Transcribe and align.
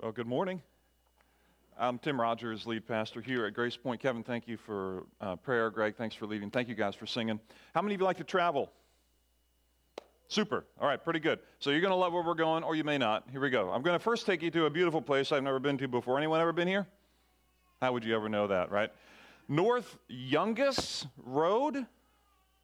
Well, 0.00 0.12
good 0.12 0.28
morning. 0.28 0.62
I'm 1.76 1.98
Tim 1.98 2.20
Rogers, 2.20 2.68
lead 2.68 2.86
pastor 2.86 3.20
here 3.20 3.46
at 3.46 3.54
Grace 3.54 3.76
Point. 3.76 4.00
Kevin, 4.00 4.22
thank 4.22 4.46
you 4.46 4.56
for 4.56 5.06
uh, 5.20 5.34
prayer. 5.34 5.70
Greg, 5.70 5.96
thanks 5.96 6.14
for 6.14 6.26
leading. 6.26 6.50
Thank 6.50 6.68
you 6.68 6.76
guys 6.76 6.94
for 6.94 7.04
singing. 7.04 7.40
How 7.74 7.82
many 7.82 7.96
of 7.96 8.00
you 8.00 8.04
like 8.04 8.18
to 8.18 8.24
travel? 8.24 8.70
Super. 10.28 10.64
All 10.80 10.86
right, 10.86 11.02
pretty 11.02 11.18
good. 11.18 11.40
So 11.58 11.70
you're 11.70 11.80
going 11.80 11.90
to 11.90 11.96
love 11.96 12.12
where 12.12 12.22
we're 12.22 12.34
going, 12.34 12.62
or 12.62 12.76
you 12.76 12.84
may 12.84 12.96
not. 12.96 13.24
Here 13.32 13.40
we 13.40 13.50
go. 13.50 13.70
I'm 13.70 13.82
going 13.82 13.98
to 13.98 14.02
first 14.02 14.24
take 14.24 14.40
you 14.40 14.52
to 14.52 14.66
a 14.66 14.70
beautiful 14.70 15.02
place 15.02 15.32
I've 15.32 15.42
never 15.42 15.58
been 15.58 15.76
to 15.78 15.88
before. 15.88 16.16
Anyone 16.16 16.40
ever 16.40 16.52
been 16.52 16.68
here? 16.68 16.86
How 17.82 17.92
would 17.92 18.04
you 18.04 18.14
ever 18.14 18.28
know 18.28 18.46
that, 18.46 18.70
right? 18.70 18.92
North 19.48 19.98
Yungas 20.08 21.08
Road. 21.24 21.86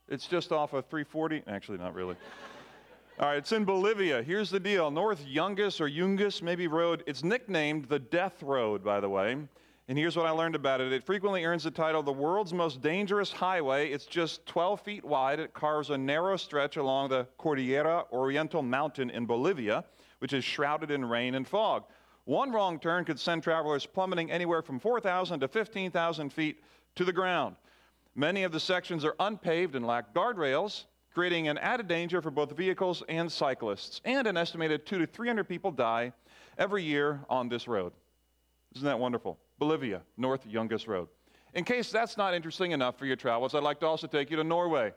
It's 0.09 0.29
just 0.29 0.53
off 0.53 0.73
of 0.73 0.87
340. 0.87 1.43
Actually, 1.49 1.79
not 1.79 1.95
really. 1.95 2.15
All 3.21 3.29
right, 3.29 3.37
it's 3.39 3.53
in 3.53 3.65
Bolivia. 3.65 4.25
Here's 4.25 4.51
the 4.51 4.59
deal 4.59 4.91
North 4.91 5.25
Yungas 5.25 5.81
or 5.81 5.89
Yungas, 5.89 6.43
maybe 6.43 6.67
road. 6.67 7.05
It's 7.07 7.23
nicknamed 7.23 7.85
the 7.85 8.01
Death 8.01 8.43
Road, 8.43 8.83
by 8.83 8.99
the 8.99 9.09
way. 9.09 9.37
And 9.87 9.97
here's 9.97 10.17
what 10.17 10.27
I 10.27 10.31
learned 10.31 10.57
about 10.57 10.81
it 10.81 10.93
it 10.93 11.05
frequently 11.05 11.45
earns 11.45 11.63
the 11.63 11.71
title 11.71 12.03
the 12.03 12.13
world's 12.13 12.53
most 12.53 12.83
dangerous 12.83 13.31
highway. 13.31 13.91
It's 13.93 14.07
just 14.07 14.45
12 14.47 14.81
feet 14.81 15.05
wide. 15.05 15.39
It 15.39 15.55
carves 15.55 15.91
a 15.91 15.97
narrow 15.99 16.37
stretch 16.37 16.77
along 16.77 17.11
the 17.11 17.29
Cordillera 17.39 18.05
Oriental 18.13 18.63
Mountain 18.63 19.11
in 19.11 19.27
Bolivia, 19.27 19.85
which 20.19 20.33
is 20.33 20.43
shrouded 20.43 20.91
in 20.91 21.05
rain 21.05 21.37
and 21.37 21.47
fog. 21.47 21.85
One 22.25 22.51
wrong 22.51 22.81
turn 22.81 23.05
could 23.05 23.21
send 23.21 23.45
travelers 23.45 23.87
plummeting 23.87 24.33
anywhere 24.33 24.61
from 24.61 24.81
4,000 24.81 25.39
to 25.39 25.47
15,000 25.47 26.33
feet 26.33 26.65
to 26.97 27.05
the 27.05 27.13
ground. 27.13 27.55
Many 28.17 28.43
of 28.43 28.51
the 28.51 28.59
sections 28.59 29.05
are 29.05 29.15
unpaved 29.21 29.77
and 29.77 29.87
lack 29.87 30.13
guardrails 30.13 30.87
creating 31.15 31.47
an 31.49 31.57
added 31.59 31.87
danger 31.87 32.21
for 32.21 32.31
both 32.31 32.51
vehicles 32.57 33.03
and 33.09 33.31
cyclists. 33.31 34.01
And 34.05 34.27
an 34.27 34.37
estimated 34.37 34.85
two 34.85 34.99
to 34.99 35.07
300 35.07 35.49
people 35.49 35.71
die 35.71 36.13
every 36.59 36.83
year 36.83 37.21
on 37.31 37.49
this 37.49 37.69
road. 37.69 37.93
Isn't 38.75 38.87
that 38.87 38.99
wonderful? 38.99 39.39
Bolivia, 39.59 40.03
North 40.17 40.47
Yungas 40.49 40.89
Road. 40.89 41.09
In 41.55 41.63
case 41.63 41.93
that's 41.93 42.17
not 42.17 42.35
interesting 42.35 42.73
enough 42.73 42.99
for 42.99 43.07
your 43.07 43.15
travels, 43.15 43.55
I'd 43.55 43.63
like 43.63 43.79
to 43.81 43.87
also 43.87 44.09
take 44.09 44.29
you 44.29 44.37
to 44.37 44.45
Norway. 44.45 44.93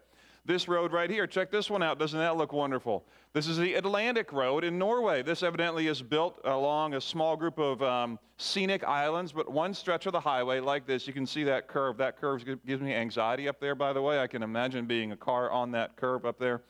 This 0.48 0.70
road 0.70 0.94
right 0.94 1.10
here, 1.10 1.28
check 1.28 1.52
this 1.52 1.70
one 1.70 1.84
out. 1.84 2.00
Doesn't 2.00 2.18
that 2.18 2.38
look 2.38 2.54
wonderful? 2.54 3.04
This 3.34 3.48
is 3.48 3.58
the 3.58 3.74
Atlantic 3.74 4.32
Road 4.32 4.64
in 4.64 4.78
Norway. 4.78 5.22
This 5.22 5.44
evidently 5.44 5.88
is 5.88 6.02
built 6.02 6.40
along 6.46 6.94
a 6.94 7.02
small 7.02 7.36
group 7.36 7.60
of 7.60 7.84
um, 7.84 8.18
scenic 8.38 8.86
islands, 8.86 9.34
but 9.34 9.52
one 9.52 9.74
stretch 9.74 10.06
of 10.06 10.14
the 10.14 10.22
highway 10.22 10.62
like 10.62 10.88
this. 10.88 11.06
You 11.06 11.12
can 11.12 11.26
see 11.26 11.44
that 11.44 11.68
curve. 11.68 11.98
That 11.98 12.16
curve 12.16 12.46
gives 12.66 12.82
me 12.82 12.94
anxiety 12.94 13.50
up 13.50 13.60
there, 13.60 13.76
by 13.76 13.92
the 13.92 14.02
way. 14.02 14.22
I 14.22 14.28
can 14.28 14.42
imagine 14.42 14.86
being 14.86 15.12
a 15.12 15.18
car 15.18 15.52
on 15.52 15.70
that 15.72 15.98
curve 15.98 16.26
up 16.26 16.40
there. 16.40 16.62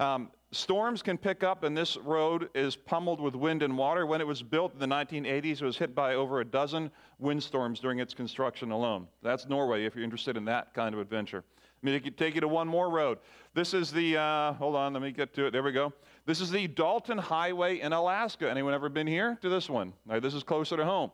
Um, 0.00 0.32
storms 0.50 1.00
can 1.00 1.16
pick 1.16 1.44
up, 1.44 1.62
and 1.62 1.76
this 1.76 1.96
road 1.98 2.48
is 2.56 2.74
pummeled 2.74 3.20
with 3.20 3.36
wind 3.36 3.62
and 3.62 3.78
water. 3.78 4.04
When 4.04 4.20
it 4.20 4.26
was 4.26 4.42
built 4.42 4.72
in 4.72 4.80
the 4.80 4.92
1980s, 4.92 5.62
it 5.62 5.64
was 5.64 5.78
hit 5.78 5.94
by 5.94 6.16
over 6.16 6.40
a 6.40 6.44
dozen 6.44 6.90
windstorms 7.20 7.78
during 7.78 8.00
its 8.00 8.14
construction 8.14 8.72
alone. 8.72 9.06
That's 9.22 9.46
Norway 9.48 9.84
if 9.84 9.94
you're 9.94 10.02
interested 10.02 10.36
in 10.36 10.44
that 10.46 10.74
kind 10.74 10.92
of 10.92 11.00
adventure. 11.00 11.44
Let 11.84 12.04
me 12.04 12.10
take 12.10 12.36
you 12.36 12.40
to 12.40 12.48
one 12.48 12.68
more 12.68 12.88
road. 12.90 13.18
This 13.54 13.74
is 13.74 13.90
the, 13.90 14.16
uh, 14.16 14.52
hold 14.52 14.76
on, 14.76 14.92
let 14.92 15.02
me 15.02 15.10
get 15.10 15.34
to 15.34 15.46
it. 15.46 15.50
There 15.50 15.64
we 15.64 15.72
go. 15.72 15.92
This 16.26 16.40
is 16.40 16.48
the 16.50 16.68
Dalton 16.68 17.18
Highway 17.18 17.80
in 17.80 17.92
Alaska. 17.92 18.48
Anyone 18.48 18.72
ever 18.72 18.88
been 18.88 19.08
here 19.08 19.36
to 19.42 19.48
this 19.48 19.68
one? 19.68 19.92
This 20.20 20.32
is 20.32 20.44
closer 20.44 20.76
to 20.76 20.84
home. 20.84 21.10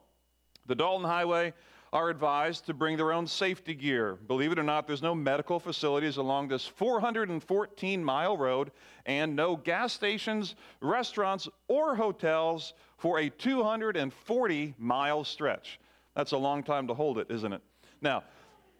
The 0.66 0.74
Dalton 0.74 1.08
Highway 1.08 1.54
are 1.90 2.10
advised 2.10 2.66
to 2.66 2.74
bring 2.74 2.98
their 2.98 3.12
own 3.12 3.26
safety 3.26 3.74
gear. 3.74 4.18
Believe 4.26 4.52
it 4.52 4.58
or 4.58 4.62
not, 4.62 4.86
there's 4.86 5.00
no 5.00 5.14
medical 5.14 5.58
facilities 5.58 6.18
along 6.18 6.48
this 6.48 6.66
414 6.66 8.04
mile 8.04 8.36
road 8.36 8.70
and 9.06 9.34
no 9.34 9.56
gas 9.56 9.94
stations, 9.94 10.54
restaurants, 10.82 11.48
or 11.68 11.96
hotels 11.96 12.74
for 12.98 13.20
a 13.20 13.30
240 13.30 14.74
mile 14.78 15.24
stretch. 15.24 15.80
That's 16.14 16.32
a 16.32 16.36
long 16.36 16.62
time 16.62 16.86
to 16.88 16.94
hold 16.94 17.16
it, 17.16 17.28
isn't 17.30 17.54
it? 17.54 17.62
Now, 18.02 18.24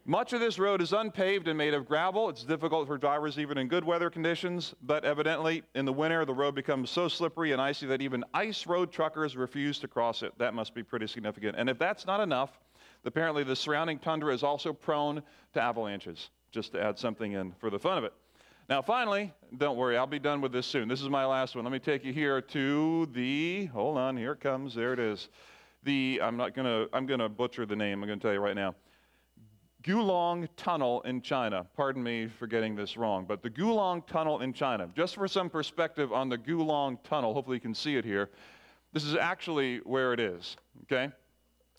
much 0.09 0.33
of 0.33 0.41
this 0.41 0.59
road 0.59 0.81
is 0.81 0.95
unpaved 0.95 1.49
and 1.49 1.59
made 1.59 1.75
of 1.75 1.87
gravel. 1.87 2.31
It's 2.31 2.43
difficult 2.43 2.87
for 2.87 2.97
drivers 2.97 3.39
even 3.39 3.59
in 3.59 3.69
good 3.69 3.85
weather 3.85 4.09
conditions, 4.09 4.75
but 4.83 5.05
evidently 5.05 5.63
in 5.75 5.85
the 5.85 5.93
winter 5.93 6.25
the 6.25 6.33
road 6.33 6.55
becomes 6.55 6.89
so 6.89 7.09
slippery 7.09 7.53
and 7.53 7.61
icy 7.61 7.87
that 7.87 8.01
even 8.01 8.25
ice 8.33 8.67
road 8.67 8.91
truckers 8.91 9.37
refuse 9.37 9.79
to 9.81 9.87
cross 9.87 10.23
it. 10.23 10.33
That 10.39 10.55
must 10.55 10.75
be 10.75 10.83
pretty 10.83 11.07
significant. 11.09 11.57
And 11.59 11.69
if 11.69 11.79
that's 11.79 12.07
not 12.07 12.21
enough, 12.21 12.59
apparently 13.05 13.45
the 13.45 13.55
surrounding 13.55 13.99
tundra 13.99 14.33
is 14.33 14.43
also 14.43 14.73
prone 14.73 15.23
to 15.53 15.61
avalanches, 15.61 16.31
just 16.51 16.73
to 16.73 16.83
add 16.83 16.99
something 16.99 17.33
in 17.33 17.53
for 17.61 17.69
the 17.69 17.79
fun 17.79 17.99
of 17.99 18.05
it. 18.05 18.15
Now, 18.71 18.81
finally, 18.81 19.31
don't 19.59 19.77
worry, 19.77 19.99
I'll 19.99 20.07
be 20.07 20.19
done 20.19 20.41
with 20.41 20.53
this 20.53 20.67
soon. 20.67 20.89
This 20.89 21.03
is 21.03 21.11
my 21.11 21.27
last 21.27 21.55
one. 21.55 21.65
Let 21.67 21.73
me 21.73 21.79
take 21.79 22.03
you 22.03 22.15
here 22.15 22.41
to 22.41 23.07
the, 23.13 23.67
hold 23.67 23.99
on, 23.99 24.17
here 24.17 24.33
it 24.33 24.41
comes, 24.41 24.75
there 24.75 24.95
it 24.95 24.99
is. 24.99 25.29
The, 25.83 26.19
I'm 26.23 26.39
not 26.39 26.55
gonna, 26.55 26.87
I'm 26.95 27.05
gonna 27.05 27.29
butcher 27.29 27.67
the 27.67 27.77
name, 27.77 28.03
I'm 28.03 28.09
gonna 28.09 28.21
tell 28.21 28.33
you 28.33 28.41
right 28.41 28.57
now. 28.57 28.75
Gulong 29.85 30.49
Tunnel 30.57 31.03
in 31.03 31.23
China. 31.23 31.65
Pardon 31.77 32.03
me 32.03 32.27
for 32.27 32.47
getting 32.47 32.75
this 32.75 32.97
wrong, 32.97 33.25
but 33.25 33.43
the 33.43 33.51
Gulong 33.51 34.05
Tunnel 34.07 34.41
in 34.41 34.53
China. 34.53 34.89
Just 34.97 35.15
for 35.15 35.29
some 35.29 35.49
perspective 35.49 36.13
on 36.13 36.29
the 36.29 36.37
Gulong 36.37 36.99
Tunnel, 37.05 37.33
hopefully 37.33 37.57
you 37.57 37.61
can 37.61 37.75
see 37.75 37.97
it 37.97 38.05
here. 38.05 38.31
This 38.93 39.05
is 39.05 39.15
actually 39.15 39.79
where 39.79 40.13
it 40.13 40.19
is, 40.19 40.57
okay? 40.85 41.13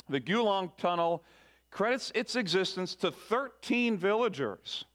The 0.07 0.21
Gulong 0.21 0.71
Tunnel 0.77 1.23
credits 1.71 2.11
its 2.15 2.35
existence 2.35 2.95
to 2.95 3.11
13 3.11 3.97
villagers, 3.97 4.85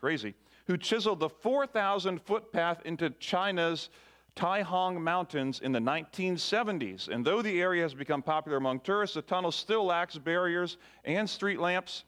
crazy, 0.00 0.34
who 0.66 0.76
chiseled 0.76 1.18
the 1.18 1.28
4,000 1.28 2.22
foot 2.22 2.52
path 2.52 2.80
into 2.84 3.10
China's 3.18 3.90
Taihong 4.36 5.00
Mountains 5.00 5.60
in 5.60 5.72
the 5.72 5.80
1970s. 5.80 7.08
And 7.08 7.24
though 7.24 7.42
the 7.42 7.60
area 7.60 7.82
has 7.82 7.94
become 7.94 8.22
popular 8.22 8.58
among 8.58 8.80
tourists, 8.80 9.14
the 9.14 9.22
tunnel 9.22 9.50
still 9.50 9.84
lacks 9.86 10.16
barriers 10.16 10.76
and 11.04 11.28
street 11.28 11.58
lamps 11.58 12.04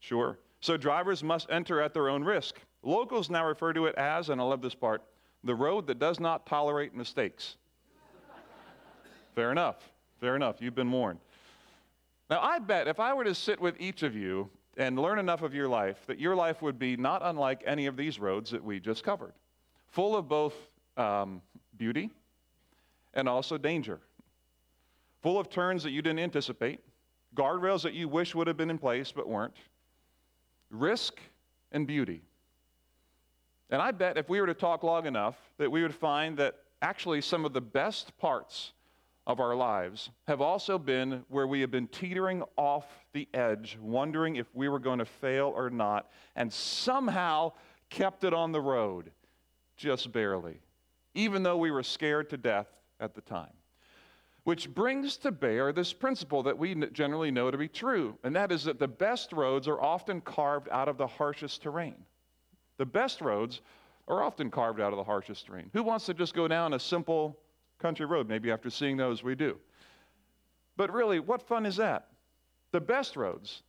Sure. 0.00 0.38
So 0.60 0.76
drivers 0.76 1.22
must 1.22 1.48
enter 1.50 1.80
at 1.80 1.94
their 1.94 2.08
own 2.08 2.24
risk. 2.24 2.56
Locals 2.82 3.30
now 3.30 3.46
refer 3.46 3.72
to 3.72 3.86
it 3.86 3.94
as, 3.96 4.30
and 4.30 4.40
I 4.40 4.44
love 4.44 4.62
this 4.62 4.74
part, 4.74 5.02
the 5.44 5.54
road 5.54 5.86
that 5.86 5.98
does 5.98 6.20
not 6.20 6.46
tolerate 6.46 6.94
mistakes. 6.94 7.56
Fair 9.34 9.52
enough. 9.52 9.76
Fair 10.20 10.34
enough. 10.34 10.56
You've 10.60 10.74
been 10.74 10.90
warned. 10.90 11.20
Now, 12.30 12.40
I 12.40 12.58
bet 12.58 12.88
if 12.88 12.98
I 12.98 13.14
were 13.14 13.24
to 13.24 13.34
sit 13.34 13.60
with 13.60 13.76
each 13.78 14.02
of 14.02 14.16
you 14.16 14.48
and 14.76 14.98
learn 14.98 15.18
enough 15.18 15.42
of 15.42 15.54
your 15.54 15.68
life, 15.68 15.98
that 16.06 16.18
your 16.18 16.34
life 16.34 16.62
would 16.62 16.78
be 16.78 16.96
not 16.96 17.22
unlike 17.24 17.62
any 17.66 17.86
of 17.86 17.96
these 17.96 18.18
roads 18.18 18.50
that 18.50 18.64
we 18.64 18.80
just 18.80 19.04
covered, 19.04 19.32
full 19.88 20.16
of 20.16 20.28
both 20.28 20.54
um, 20.96 21.40
beauty 21.76 22.10
and 23.14 23.28
also 23.28 23.56
danger, 23.58 24.00
full 25.22 25.38
of 25.38 25.48
turns 25.48 25.82
that 25.82 25.90
you 25.90 26.02
didn't 26.02 26.18
anticipate, 26.18 26.80
guardrails 27.34 27.82
that 27.82 27.94
you 27.94 28.08
wish 28.08 28.34
would 28.34 28.46
have 28.46 28.56
been 28.56 28.70
in 28.70 28.78
place 28.78 29.12
but 29.12 29.28
weren't 29.28 29.54
risk 30.70 31.20
and 31.72 31.86
beauty. 31.86 32.22
And 33.70 33.82
I 33.82 33.90
bet 33.90 34.16
if 34.16 34.28
we 34.28 34.40
were 34.40 34.46
to 34.46 34.54
talk 34.54 34.82
long 34.82 35.06
enough, 35.06 35.36
that 35.58 35.70
we 35.70 35.82
would 35.82 35.94
find 35.94 36.36
that 36.38 36.56
actually 36.82 37.20
some 37.20 37.44
of 37.44 37.52
the 37.52 37.60
best 37.60 38.16
parts 38.18 38.72
of 39.26 39.40
our 39.40 39.56
lives 39.56 40.10
have 40.28 40.40
also 40.40 40.78
been 40.78 41.24
where 41.28 41.48
we 41.48 41.60
have 41.60 41.70
been 41.70 41.88
teetering 41.88 42.44
off 42.56 42.86
the 43.12 43.28
edge, 43.34 43.76
wondering 43.80 44.36
if 44.36 44.46
we 44.54 44.68
were 44.68 44.78
going 44.78 45.00
to 45.00 45.04
fail 45.04 45.52
or 45.56 45.68
not, 45.68 46.10
and 46.36 46.52
somehow 46.52 47.52
kept 47.90 48.22
it 48.22 48.32
on 48.32 48.52
the 48.52 48.60
road, 48.60 49.10
just 49.76 50.12
barely, 50.12 50.60
even 51.14 51.42
though 51.42 51.56
we 51.56 51.72
were 51.72 51.82
scared 51.82 52.30
to 52.30 52.36
death 52.36 52.68
at 53.00 53.14
the 53.14 53.20
time 53.20 53.55
which 54.46 54.72
brings 54.72 55.16
to 55.16 55.32
bear 55.32 55.72
this 55.72 55.92
principle 55.92 56.40
that 56.40 56.56
we 56.56 56.72
generally 56.92 57.32
know 57.32 57.50
to 57.50 57.58
be 57.58 57.66
true, 57.66 58.16
and 58.22 58.36
that 58.36 58.52
is 58.52 58.62
that 58.62 58.78
the 58.78 58.86
best 58.86 59.32
roads 59.32 59.66
are 59.66 59.82
often 59.82 60.20
carved 60.20 60.68
out 60.70 60.86
of 60.86 60.96
the 60.96 61.06
harshest 61.06 61.62
terrain. 61.62 61.96
The 62.78 62.86
best 62.86 63.20
roads 63.20 63.60
are 64.06 64.22
often 64.22 64.52
carved 64.52 64.80
out 64.80 64.92
of 64.92 64.98
the 64.98 65.02
harshest 65.02 65.46
terrain. 65.46 65.68
Who 65.72 65.82
wants 65.82 66.06
to 66.06 66.14
just 66.14 66.32
go 66.32 66.46
down 66.46 66.74
a 66.74 66.78
simple 66.78 67.36
country 67.80 68.06
road? 68.06 68.28
Maybe 68.28 68.52
after 68.52 68.70
seeing 68.70 68.96
those, 68.96 69.24
we 69.24 69.34
do. 69.34 69.58
But 70.76 70.92
really, 70.92 71.18
what 71.18 71.42
fun 71.42 71.66
is 71.66 71.74
that? 71.78 72.06
The 72.70 72.80
best 72.80 73.16
roads 73.16 73.64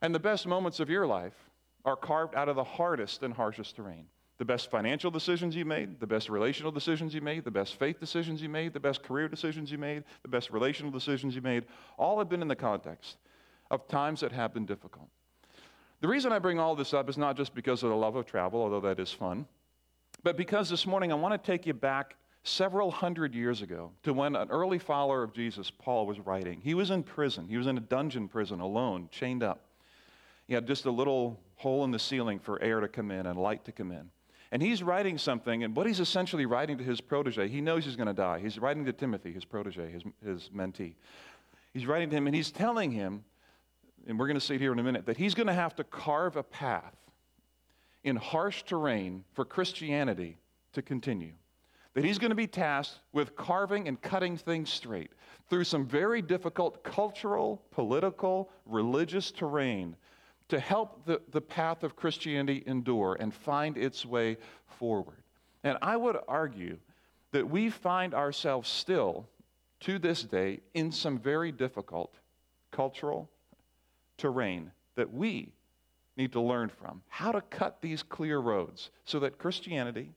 and 0.00 0.14
the 0.14 0.18
best 0.18 0.46
moments 0.46 0.80
of 0.80 0.88
your 0.88 1.06
life 1.06 1.36
are 1.84 1.96
carved 1.96 2.34
out 2.34 2.48
of 2.48 2.56
the 2.56 2.64
hardest 2.64 3.24
and 3.24 3.34
harshest 3.34 3.76
terrain 3.76 4.06
the 4.38 4.44
best 4.44 4.70
financial 4.70 5.10
decisions 5.10 5.54
you 5.54 5.64
made, 5.64 6.00
the 6.00 6.06
best 6.06 6.28
relational 6.28 6.72
decisions 6.72 7.14
you 7.14 7.20
made, 7.20 7.44
the 7.44 7.50
best 7.50 7.78
faith 7.78 8.00
decisions 8.00 8.42
you 8.42 8.48
made, 8.48 8.72
the 8.72 8.80
best 8.80 9.02
career 9.02 9.28
decisions 9.28 9.70
you 9.70 9.78
made, 9.78 10.02
the 10.22 10.28
best 10.28 10.50
relational 10.50 10.90
decisions 10.90 11.34
you 11.34 11.42
made, 11.42 11.64
all 11.98 12.18
have 12.18 12.28
been 12.28 12.42
in 12.42 12.48
the 12.48 12.56
context 12.56 13.16
of 13.70 13.86
times 13.86 14.20
that 14.20 14.32
have 14.32 14.52
been 14.52 14.66
difficult. 14.66 15.08
The 16.00 16.08
reason 16.08 16.32
I 16.32 16.38
bring 16.38 16.58
all 16.58 16.74
this 16.74 16.92
up 16.92 17.08
is 17.08 17.16
not 17.16 17.36
just 17.36 17.54
because 17.54 17.82
of 17.82 17.90
the 17.90 17.96
love 17.96 18.16
of 18.16 18.26
travel, 18.26 18.60
although 18.60 18.80
that 18.80 18.98
is 18.98 19.12
fun, 19.12 19.46
but 20.22 20.36
because 20.36 20.68
this 20.68 20.86
morning 20.86 21.12
I 21.12 21.14
want 21.14 21.40
to 21.40 21.46
take 21.46 21.66
you 21.66 21.72
back 21.72 22.16
several 22.42 22.90
hundred 22.90 23.34
years 23.34 23.62
ago 23.62 23.90
to 24.02 24.12
when 24.12 24.36
an 24.36 24.50
early 24.50 24.78
follower 24.78 25.22
of 25.22 25.32
Jesus, 25.32 25.70
Paul, 25.70 26.06
was 26.06 26.18
writing. 26.20 26.60
He 26.62 26.74
was 26.74 26.90
in 26.90 27.02
prison, 27.02 27.46
he 27.48 27.56
was 27.56 27.66
in 27.66 27.78
a 27.78 27.80
dungeon 27.80 28.28
prison 28.28 28.60
alone, 28.60 29.08
chained 29.10 29.42
up. 29.42 29.64
He 30.46 30.54
had 30.54 30.66
just 30.66 30.84
a 30.84 30.90
little 30.90 31.40
hole 31.56 31.84
in 31.84 31.90
the 31.90 31.98
ceiling 31.98 32.38
for 32.38 32.60
air 32.60 32.80
to 32.80 32.88
come 32.88 33.10
in 33.10 33.26
and 33.26 33.38
light 33.38 33.64
to 33.64 33.72
come 33.72 33.90
in. 33.90 34.10
And 34.54 34.62
he's 34.62 34.84
writing 34.84 35.18
something, 35.18 35.64
and 35.64 35.74
what 35.74 35.88
he's 35.88 35.98
essentially 35.98 36.46
writing 36.46 36.78
to 36.78 36.84
his 36.84 37.00
protege, 37.00 37.48
he 37.48 37.60
knows 37.60 37.84
he's 37.84 37.96
going 37.96 38.06
to 38.06 38.14
die. 38.14 38.38
He's 38.38 38.56
writing 38.56 38.84
to 38.84 38.92
Timothy, 38.92 39.32
his 39.32 39.44
protege, 39.44 39.90
his, 39.90 40.04
his 40.24 40.48
mentee. 40.54 40.94
He's 41.72 41.86
writing 41.86 42.08
to 42.10 42.14
him, 42.14 42.28
and 42.28 42.36
he's 42.36 42.52
telling 42.52 42.92
him, 42.92 43.24
and 44.06 44.16
we're 44.16 44.28
going 44.28 44.38
to 44.38 44.46
see 44.46 44.54
it 44.54 44.60
here 44.60 44.72
in 44.72 44.78
a 44.78 44.82
minute, 44.84 45.06
that 45.06 45.16
he's 45.16 45.34
going 45.34 45.48
to 45.48 45.52
have 45.52 45.74
to 45.74 45.82
carve 45.82 46.36
a 46.36 46.44
path 46.44 46.94
in 48.04 48.14
harsh 48.14 48.62
terrain 48.62 49.24
for 49.32 49.44
Christianity 49.44 50.38
to 50.74 50.82
continue. 50.82 51.32
That 51.94 52.04
he's 52.04 52.18
going 52.18 52.30
to 52.30 52.36
be 52.36 52.46
tasked 52.46 53.00
with 53.12 53.34
carving 53.34 53.88
and 53.88 54.00
cutting 54.00 54.36
things 54.36 54.70
straight 54.70 55.10
through 55.50 55.64
some 55.64 55.84
very 55.84 56.22
difficult 56.22 56.84
cultural, 56.84 57.60
political, 57.72 58.50
religious 58.66 59.32
terrain 59.32 59.96
to 60.48 60.60
help 60.60 61.04
the, 61.06 61.20
the 61.30 61.40
path 61.40 61.82
of 61.82 61.96
Christianity 61.96 62.62
endure 62.66 63.16
and 63.18 63.32
find 63.32 63.76
its 63.76 64.04
way 64.04 64.36
forward. 64.78 65.22
And 65.62 65.78
I 65.80 65.96
would 65.96 66.18
argue 66.28 66.78
that 67.32 67.48
we 67.48 67.70
find 67.70 68.14
ourselves 68.14 68.68
still, 68.68 69.26
to 69.80 69.98
this 69.98 70.22
day, 70.22 70.60
in 70.74 70.92
some 70.92 71.18
very 71.18 71.50
difficult 71.50 72.14
cultural 72.70 73.30
terrain 74.16 74.70
that 74.96 75.12
we 75.12 75.52
need 76.16 76.32
to 76.32 76.40
learn 76.40 76.68
from. 76.68 77.02
How 77.08 77.32
to 77.32 77.40
cut 77.40 77.80
these 77.80 78.02
clear 78.02 78.38
roads 78.38 78.90
so 79.04 79.18
that 79.20 79.38
Christianity, 79.38 80.10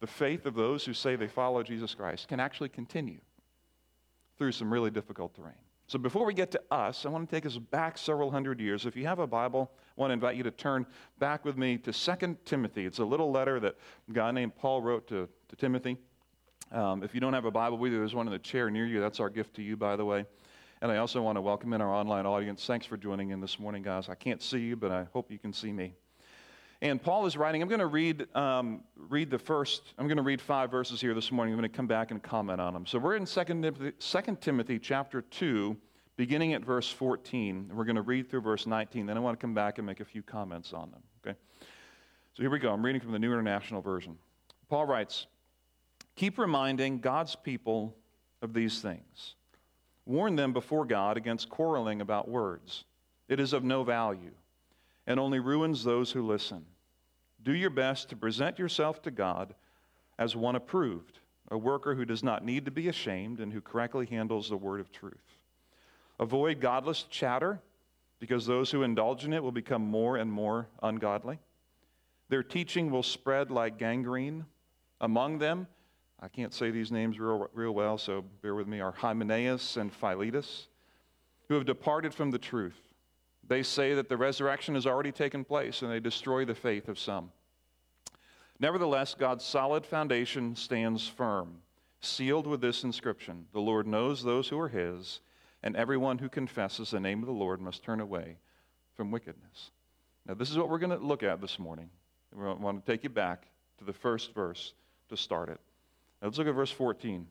the 0.00 0.06
faith 0.06 0.46
of 0.46 0.54
those 0.54 0.84
who 0.84 0.94
say 0.94 1.14
they 1.16 1.28
follow 1.28 1.62
Jesus 1.62 1.94
Christ, 1.94 2.28
can 2.28 2.40
actually 2.40 2.70
continue 2.70 3.20
through 4.38 4.52
some 4.52 4.72
really 4.72 4.90
difficult 4.90 5.34
terrain. 5.34 5.54
So 5.88 6.00
before 6.00 6.26
we 6.26 6.34
get 6.34 6.50
to 6.50 6.60
us, 6.70 7.06
I 7.06 7.10
want 7.10 7.28
to 7.28 7.36
take 7.36 7.46
us 7.46 7.58
back 7.58 7.96
several 7.96 8.30
hundred 8.30 8.60
years. 8.60 8.86
If 8.86 8.96
you 8.96 9.06
have 9.06 9.20
a 9.20 9.26
Bible, 9.26 9.70
I 9.96 10.00
want 10.00 10.10
to 10.10 10.14
invite 10.14 10.34
you 10.34 10.42
to 10.42 10.50
turn 10.50 10.84
back 11.20 11.44
with 11.44 11.56
me 11.56 11.78
to 11.78 11.92
2 11.92 12.36
Timothy. 12.44 12.86
It's 12.86 12.98
a 12.98 13.04
little 13.04 13.30
letter 13.30 13.60
that 13.60 13.76
a 14.08 14.12
guy 14.12 14.32
named 14.32 14.56
Paul 14.56 14.82
wrote 14.82 15.06
to, 15.08 15.28
to 15.48 15.56
Timothy. 15.56 15.96
Um, 16.72 17.04
if 17.04 17.14
you 17.14 17.20
don't 17.20 17.34
have 17.34 17.44
a 17.44 17.52
Bible 17.52 17.78
with 17.78 17.92
you, 17.92 17.98
there's 17.98 18.16
one 18.16 18.26
in 18.26 18.32
the 18.32 18.38
chair 18.40 18.68
near 18.68 18.84
you. 18.84 19.00
That's 19.00 19.20
our 19.20 19.30
gift 19.30 19.54
to 19.56 19.62
you, 19.62 19.76
by 19.76 19.94
the 19.94 20.04
way. 20.04 20.26
And 20.82 20.90
I 20.90 20.96
also 20.96 21.22
want 21.22 21.36
to 21.36 21.40
welcome 21.40 21.72
in 21.72 21.80
our 21.80 21.94
online 21.94 22.26
audience. 22.26 22.66
Thanks 22.66 22.84
for 22.84 22.96
joining 22.96 23.30
in 23.30 23.40
this 23.40 23.60
morning, 23.60 23.82
guys. 23.82 24.08
I 24.08 24.16
can't 24.16 24.42
see 24.42 24.58
you, 24.58 24.74
but 24.74 24.90
I 24.90 25.06
hope 25.12 25.30
you 25.30 25.38
can 25.38 25.52
see 25.52 25.72
me. 25.72 25.94
And 26.82 27.02
Paul 27.02 27.26
is 27.26 27.36
writing, 27.36 27.62
I'm 27.62 27.68
going 27.68 27.80
to 27.80 27.86
read, 27.86 28.26
um, 28.36 28.82
read 28.96 29.30
the 29.30 29.38
first, 29.38 29.94
I'm 29.96 30.06
going 30.06 30.18
to 30.18 30.22
read 30.22 30.40
five 30.40 30.70
verses 30.70 31.00
here 31.00 31.14
this 31.14 31.32
morning. 31.32 31.54
I'm 31.54 31.60
going 31.60 31.70
to 31.70 31.74
come 31.74 31.86
back 31.86 32.10
and 32.10 32.22
comment 32.22 32.60
on 32.60 32.74
them. 32.74 32.84
So 32.84 32.98
we're 32.98 33.16
in 33.16 33.24
2 33.24 33.44
Timothy, 33.44 33.92
2 33.98 34.38
Timothy 34.40 34.78
chapter 34.78 35.22
2, 35.22 35.74
beginning 36.16 36.52
at 36.52 36.62
verse 36.62 36.90
14. 36.90 37.70
We're 37.72 37.84
going 37.84 37.96
to 37.96 38.02
read 38.02 38.28
through 38.30 38.42
verse 38.42 38.66
19. 38.66 39.06
Then 39.06 39.16
I 39.16 39.20
want 39.20 39.38
to 39.38 39.42
come 39.42 39.54
back 39.54 39.78
and 39.78 39.86
make 39.86 40.00
a 40.00 40.04
few 40.04 40.22
comments 40.22 40.74
on 40.74 40.90
them. 40.90 41.02
Okay? 41.24 41.38
So 42.34 42.42
here 42.42 42.50
we 42.50 42.58
go. 42.58 42.72
I'm 42.72 42.84
reading 42.84 43.00
from 43.00 43.12
the 43.12 43.18
New 43.18 43.32
International 43.32 43.80
Version. 43.80 44.18
Paul 44.68 44.84
writes, 44.84 45.26
Keep 46.14 46.38
reminding 46.38 46.98
God's 46.98 47.36
people 47.36 47.96
of 48.42 48.52
these 48.52 48.80
things. 48.80 49.34
Warn 50.04 50.36
them 50.36 50.52
before 50.52 50.84
God 50.84 51.16
against 51.16 51.48
quarreling 51.48 52.02
about 52.02 52.28
words. 52.28 52.84
It 53.28 53.40
is 53.40 53.54
of 53.54 53.64
no 53.64 53.82
value 53.82 54.32
and 55.06 55.20
only 55.20 55.38
ruins 55.38 55.84
those 55.84 56.12
who 56.12 56.26
listen. 56.26 56.64
Do 57.42 57.52
your 57.52 57.70
best 57.70 58.08
to 58.10 58.16
present 58.16 58.58
yourself 58.58 59.02
to 59.02 59.10
God 59.10 59.54
as 60.18 60.34
one 60.34 60.56
approved, 60.56 61.20
a 61.50 61.58
worker 61.58 61.94
who 61.94 62.04
does 62.04 62.22
not 62.22 62.44
need 62.44 62.64
to 62.64 62.70
be 62.70 62.88
ashamed 62.88 63.40
and 63.40 63.52
who 63.52 63.60
correctly 63.60 64.06
handles 64.06 64.48
the 64.48 64.56
word 64.56 64.80
of 64.80 64.90
truth. 64.90 65.38
Avoid 66.18 66.60
godless 66.60 67.04
chatter, 67.04 67.60
because 68.18 68.46
those 68.46 68.70
who 68.70 68.82
indulge 68.82 69.24
in 69.24 69.32
it 69.32 69.42
will 69.42 69.52
become 69.52 69.82
more 69.82 70.16
and 70.16 70.32
more 70.32 70.66
ungodly. 70.82 71.38
Their 72.28 72.42
teaching 72.42 72.90
will 72.90 73.02
spread 73.02 73.50
like 73.50 73.78
gangrene. 73.78 74.46
Among 75.00 75.38
them, 75.38 75.68
I 76.18 76.28
can't 76.28 76.54
say 76.54 76.70
these 76.70 76.90
names 76.90 77.20
real, 77.20 77.48
real 77.52 77.72
well, 77.72 77.98
so 77.98 78.24
bear 78.40 78.54
with 78.54 78.66
me, 78.66 78.80
are 78.80 78.92
Hymenaeus 78.92 79.76
and 79.76 79.92
Philetus, 79.92 80.68
who 81.48 81.54
have 81.54 81.66
departed 81.66 82.14
from 82.14 82.30
the 82.30 82.38
truth 82.38 82.80
they 83.48 83.62
say 83.62 83.94
that 83.94 84.08
the 84.08 84.16
resurrection 84.16 84.74
has 84.74 84.86
already 84.86 85.12
taken 85.12 85.44
place 85.44 85.82
and 85.82 85.90
they 85.90 86.00
destroy 86.00 86.44
the 86.44 86.54
faith 86.54 86.88
of 86.88 86.98
some. 86.98 87.30
Nevertheless, 88.58 89.14
God's 89.14 89.44
solid 89.44 89.84
foundation 89.84 90.56
stands 90.56 91.06
firm, 91.06 91.58
sealed 92.00 92.46
with 92.46 92.60
this 92.60 92.84
inscription 92.84 93.46
The 93.52 93.60
Lord 93.60 93.86
knows 93.86 94.22
those 94.22 94.48
who 94.48 94.58
are 94.58 94.68
his, 94.68 95.20
and 95.62 95.76
everyone 95.76 96.18
who 96.18 96.28
confesses 96.28 96.90
the 96.90 97.00
name 97.00 97.20
of 97.20 97.26
the 97.26 97.32
Lord 97.32 97.60
must 97.60 97.82
turn 97.82 98.00
away 98.00 98.38
from 98.94 99.10
wickedness. 99.10 99.70
Now, 100.26 100.34
this 100.34 100.50
is 100.50 100.56
what 100.56 100.68
we're 100.68 100.78
going 100.78 100.98
to 100.98 101.04
look 101.04 101.22
at 101.22 101.40
this 101.40 101.58
morning. 101.58 101.90
We 102.34 102.42
want 102.42 102.84
to 102.84 102.92
take 102.92 103.04
you 103.04 103.10
back 103.10 103.46
to 103.78 103.84
the 103.84 103.92
first 103.92 104.34
verse 104.34 104.74
to 105.08 105.16
start 105.16 105.48
it. 105.48 105.60
Now, 106.20 106.28
let's 106.28 106.38
look 106.38 106.48
at 106.48 106.54
verse 106.54 106.70
14. 106.70 107.26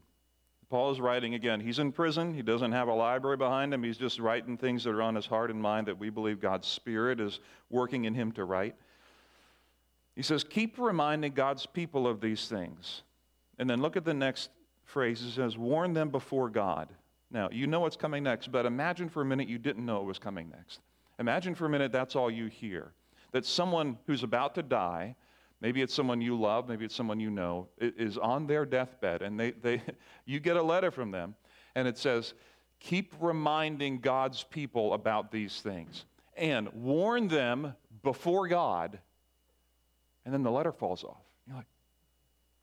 Paul 0.70 0.92
is 0.92 1.00
writing 1.00 1.36
again. 1.36 1.60
He's 1.60 1.80
in 1.80 1.92
prison. 1.92 2.34
He 2.34 2.42
doesn't 2.42 2.72
have 2.72 2.88
a 2.88 2.94
library 2.94 3.38
behind 3.38 3.74
him. 3.74 3.84
He's 3.84 3.98
just 3.98 4.20
writing 4.20 4.58
things 4.58 4.84
that 4.84 4.92
are 4.92 5.02
on 5.02 5.16
his 5.16 5.26
heart 5.26 5.52
and 5.52 5.62
mind 5.62 5.88
that 5.88 6.00
we 6.00 6.10
believe 6.10 6.40
God's 6.40 6.68
Spirit 6.68 7.20
is 7.20 7.40
working 7.70 8.06
in 8.06 8.14
him 8.14 8.32
to 8.34 8.46
write. 8.46 8.76
He 10.16 10.24
says, 10.24 10.44
Keep 10.44 10.80
reminding 10.80 11.34
God's 11.34 11.66
people 11.66 12.08
of 12.08 12.20
these 12.20 12.48
things. 12.48 13.04
And 13.60 13.70
then 13.70 13.82
look 13.82 13.96
at 13.96 14.06
the 14.06 14.14
next 14.14 14.50
phrase. 14.86 15.22
He 15.22 15.32
says, 15.32 15.58
Warn 15.58 15.94
them 15.94 16.10
before 16.10 16.50
God. 16.50 16.90
Now, 17.32 17.50
you 17.52 17.68
know 17.68 17.82
what's 17.82 17.98
coming 17.98 18.24
next, 18.24 18.52
but 18.52 18.66
imagine 18.66 19.10
for 19.10 19.22
a 19.22 19.26
minute 19.26 19.50
you 19.50 19.58
didn't 19.58 19.86
know 19.86 20.02
it 20.02 20.06
was 20.06 20.20
coming 20.20 20.50
next. 20.50 20.80
Imagine 21.20 21.56
for 21.56 21.66
a 21.66 21.70
minute 21.70 21.92
that's 21.92 22.16
all 22.16 22.32
you 22.32 22.48
hear. 22.48 22.94
That 23.32 23.46
someone 23.46 23.98
who's 24.08 24.24
about 24.24 24.56
to 24.56 24.64
die 24.64 25.16
maybe 25.62 25.82
it's 25.82 25.94
someone 25.94 26.22
you 26.22 26.40
love, 26.40 26.68
maybe 26.68 26.86
it's 26.86 26.96
someone 26.96 27.20
you 27.20 27.30
know, 27.30 27.68
is 27.78 28.18
on 28.18 28.48
their 28.48 28.66
deathbed, 28.66 29.22
and 29.22 29.40
they, 29.40 29.52
they, 29.52 29.82
you 30.26 30.40
get 30.40 30.56
a 30.56 30.64
letter 30.64 30.92
from 30.92 31.12
them, 31.12 31.36
and 31.76 31.88
it 31.88 31.98
says, 31.98 32.34
Keep 32.80 33.16
reminding 33.20 34.00
God's 34.00 34.44
people 34.44 34.94
about 34.94 35.32
these 35.32 35.62
things 35.62 36.06
and 36.36 36.72
warn 36.74 37.28
them 37.28 37.74
before 38.04 38.48
God. 38.48 39.00
And 40.26 40.34
then 40.34 40.44
the 40.44 40.52
letter 40.52 40.72
falls 40.72 41.04
off. 41.04 41.22
You're 41.48 41.56
like, 41.56 41.68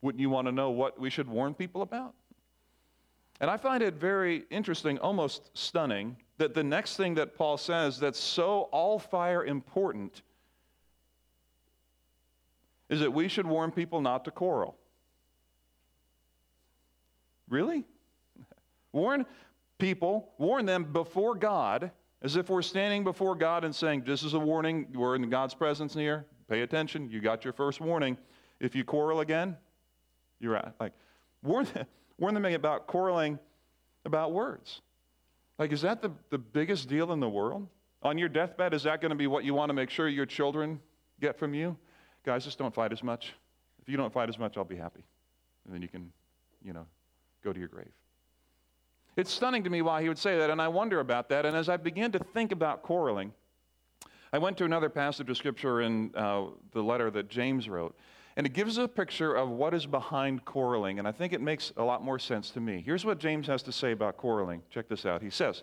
wouldn't 0.02 0.20
you 0.20 0.30
want 0.30 0.48
to 0.48 0.52
know 0.52 0.70
what 0.70 1.00
we 1.00 1.10
should 1.10 1.28
warn 1.28 1.54
people 1.54 1.82
about? 1.82 2.14
And 3.40 3.50
I 3.50 3.56
find 3.56 3.82
it 3.82 3.94
very 3.94 4.44
interesting, 4.50 4.98
almost 4.98 5.50
stunning, 5.54 6.16
that 6.38 6.54
the 6.54 6.62
next 6.62 6.96
thing 6.96 7.14
that 7.14 7.34
Paul 7.34 7.56
says 7.56 7.98
that's 7.98 8.18
so 8.18 8.68
all 8.72 8.98
fire 8.98 9.44
important 9.44 10.22
is 12.92 13.00
that 13.00 13.10
we 13.10 13.26
should 13.26 13.46
warn 13.46 13.70
people 13.72 14.02
not 14.02 14.22
to 14.26 14.30
quarrel. 14.30 14.76
Really? 17.48 17.86
Warn 18.92 19.24
people, 19.78 20.28
warn 20.36 20.66
them 20.66 20.92
before 20.92 21.34
God, 21.34 21.90
as 22.20 22.36
if 22.36 22.50
we're 22.50 22.60
standing 22.60 23.02
before 23.02 23.34
God 23.34 23.64
and 23.64 23.74
saying, 23.74 24.02
This 24.04 24.22
is 24.22 24.34
a 24.34 24.38
warning, 24.38 24.86
we're 24.92 25.16
in 25.16 25.30
God's 25.30 25.54
presence 25.54 25.96
near. 25.96 26.26
Pay 26.50 26.60
attention, 26.60 27.08
you 27.10 27.20
got 27.20 27.44
your 27.44 27.54
first 27.54 27.80
warning. 27.80 28.18
If 28.60 28.74
you 28.74 28.84
quarrel 28.84 29.20
again, 29.20 29.56
you're 30.38 30.56
out. 30.56 30.74
Like, 30.78 30.92
warn 31.42 31.64
them, 31.72 31.86
warn 32.18 32.34
them 32.34 32.44
about 32.44 32.86
quarreling 32.86 33.38
about 34.04 34.32
words. 34.32 34.82
Like, 35.58 35.72
is 35.72 35.80
that 35.80 36.02
the, 36.02 36.10
the 36.28 36.38
biggest 36.38 36.90
deal 36.90 37.10
in 37.12 37.20
the 37.20 37.28
world? 37.28 37.66
On 38.02 38.18
your 38.18 38.28
deathbed, 38.28 38.74
is 38.74 38.82
that 38.82 39.00
going 39.00 39.10
to 39.10 39.16
be 39.16 39.26
what 39.26 39.44
you 39.44 39.54
want 39.54 39.70
to 39.70 39.74
make 39.74 39.88
sure 39.88 40.08
your 40.08 40.26
children 40.26 40.78
get 41.20 41.38
from 41.38 41.54
you? 41.54 41.78
Guys, 42.24 42.44
just 42.44 42.58
don't 42.58 42.74
fight 42.74 42.92
as 42.92 43.02
much. 43.02 43.32
If 43.80 43.88
you 43.88 43.96
don't 43.96 44.12
fight 44.12 44.28
as 44.28 44.38
much, 44.38 44.56
I'll 44.56 44.64
be 44.64 44.76
happy. 44.76 45.04
And 45.64 45.74
then 45.74 45.82
you 45.82 45.88
can, 45.88 46.12
you 46.64 46.72
know, 46.72 46.86
go 47.42 47.52
to 47.52 47.58
your 47.58 47.68
grave. 47.68 47.90
It's 49.16 49.30
stunning 49.30 49.64
to 49.64 49.70
me 49.70 49.82
why 49.82 50.02
he 50.02 50.08
would 50.08 50.18
say 50.18 50.38
that, 50.38 50.48
and 50.48 50.60
I 50.60 50.68
wonder 50.68 51.00
about 51.00 51.28
that. 51.28 51.44
And 51.44 51.56
as 51.56 51.68
I 51.68 51.76
began 51.76 52.12
to 52.12 52.18
think 52.18 52.52
about 52.52 52.82
quarreling, 52.82 53.32
I 54.32 54.38
went 54.38 54.56
to 54.58 54.64
another 54.64 54.88
passage 54.88 55.28
of 55.28 55.36
scripture 55.36 55.82
in 55.82 56.12
uh, 56.14 56.46
the 56.72 56.82
letter 56.82 57.10
that 57.10 57.28
James 57.28 57.68
wrote, 57.68 57.94
and 58.36 58.46
it 58.46 58.54
gives 58.54 58.78
a 58.78 58.88
picture 58.88 59.34
of 59.34 59.50
what 59.50 59.74
is 59.74 59.84
behind 59.84 60.46
quarreling, 60.46 60.98
and 60.98 61.06
I 61.06 61.12
think 61.12 61.34
it 61.34 61.42
makes 61.42 61.72
a 61.76 61.82
lot 61.82 62.02
more 62.02 62.18
sense 62.18 62.48
to 62.50 62.60
me. 62.60 62.82
Here's 62.84 63.04
what 63.04 63.18
James 63.18 63.46
has 63.48 63.62
to 63.64 63.72
say 63.72 63.92
about 63.92 64.16
quarreling. 64.16 64.62
Check 64.70 64.88
this 64.88 65.04
out. 65.04 65.20
He 65.20 65.28
says, 65.28 65.62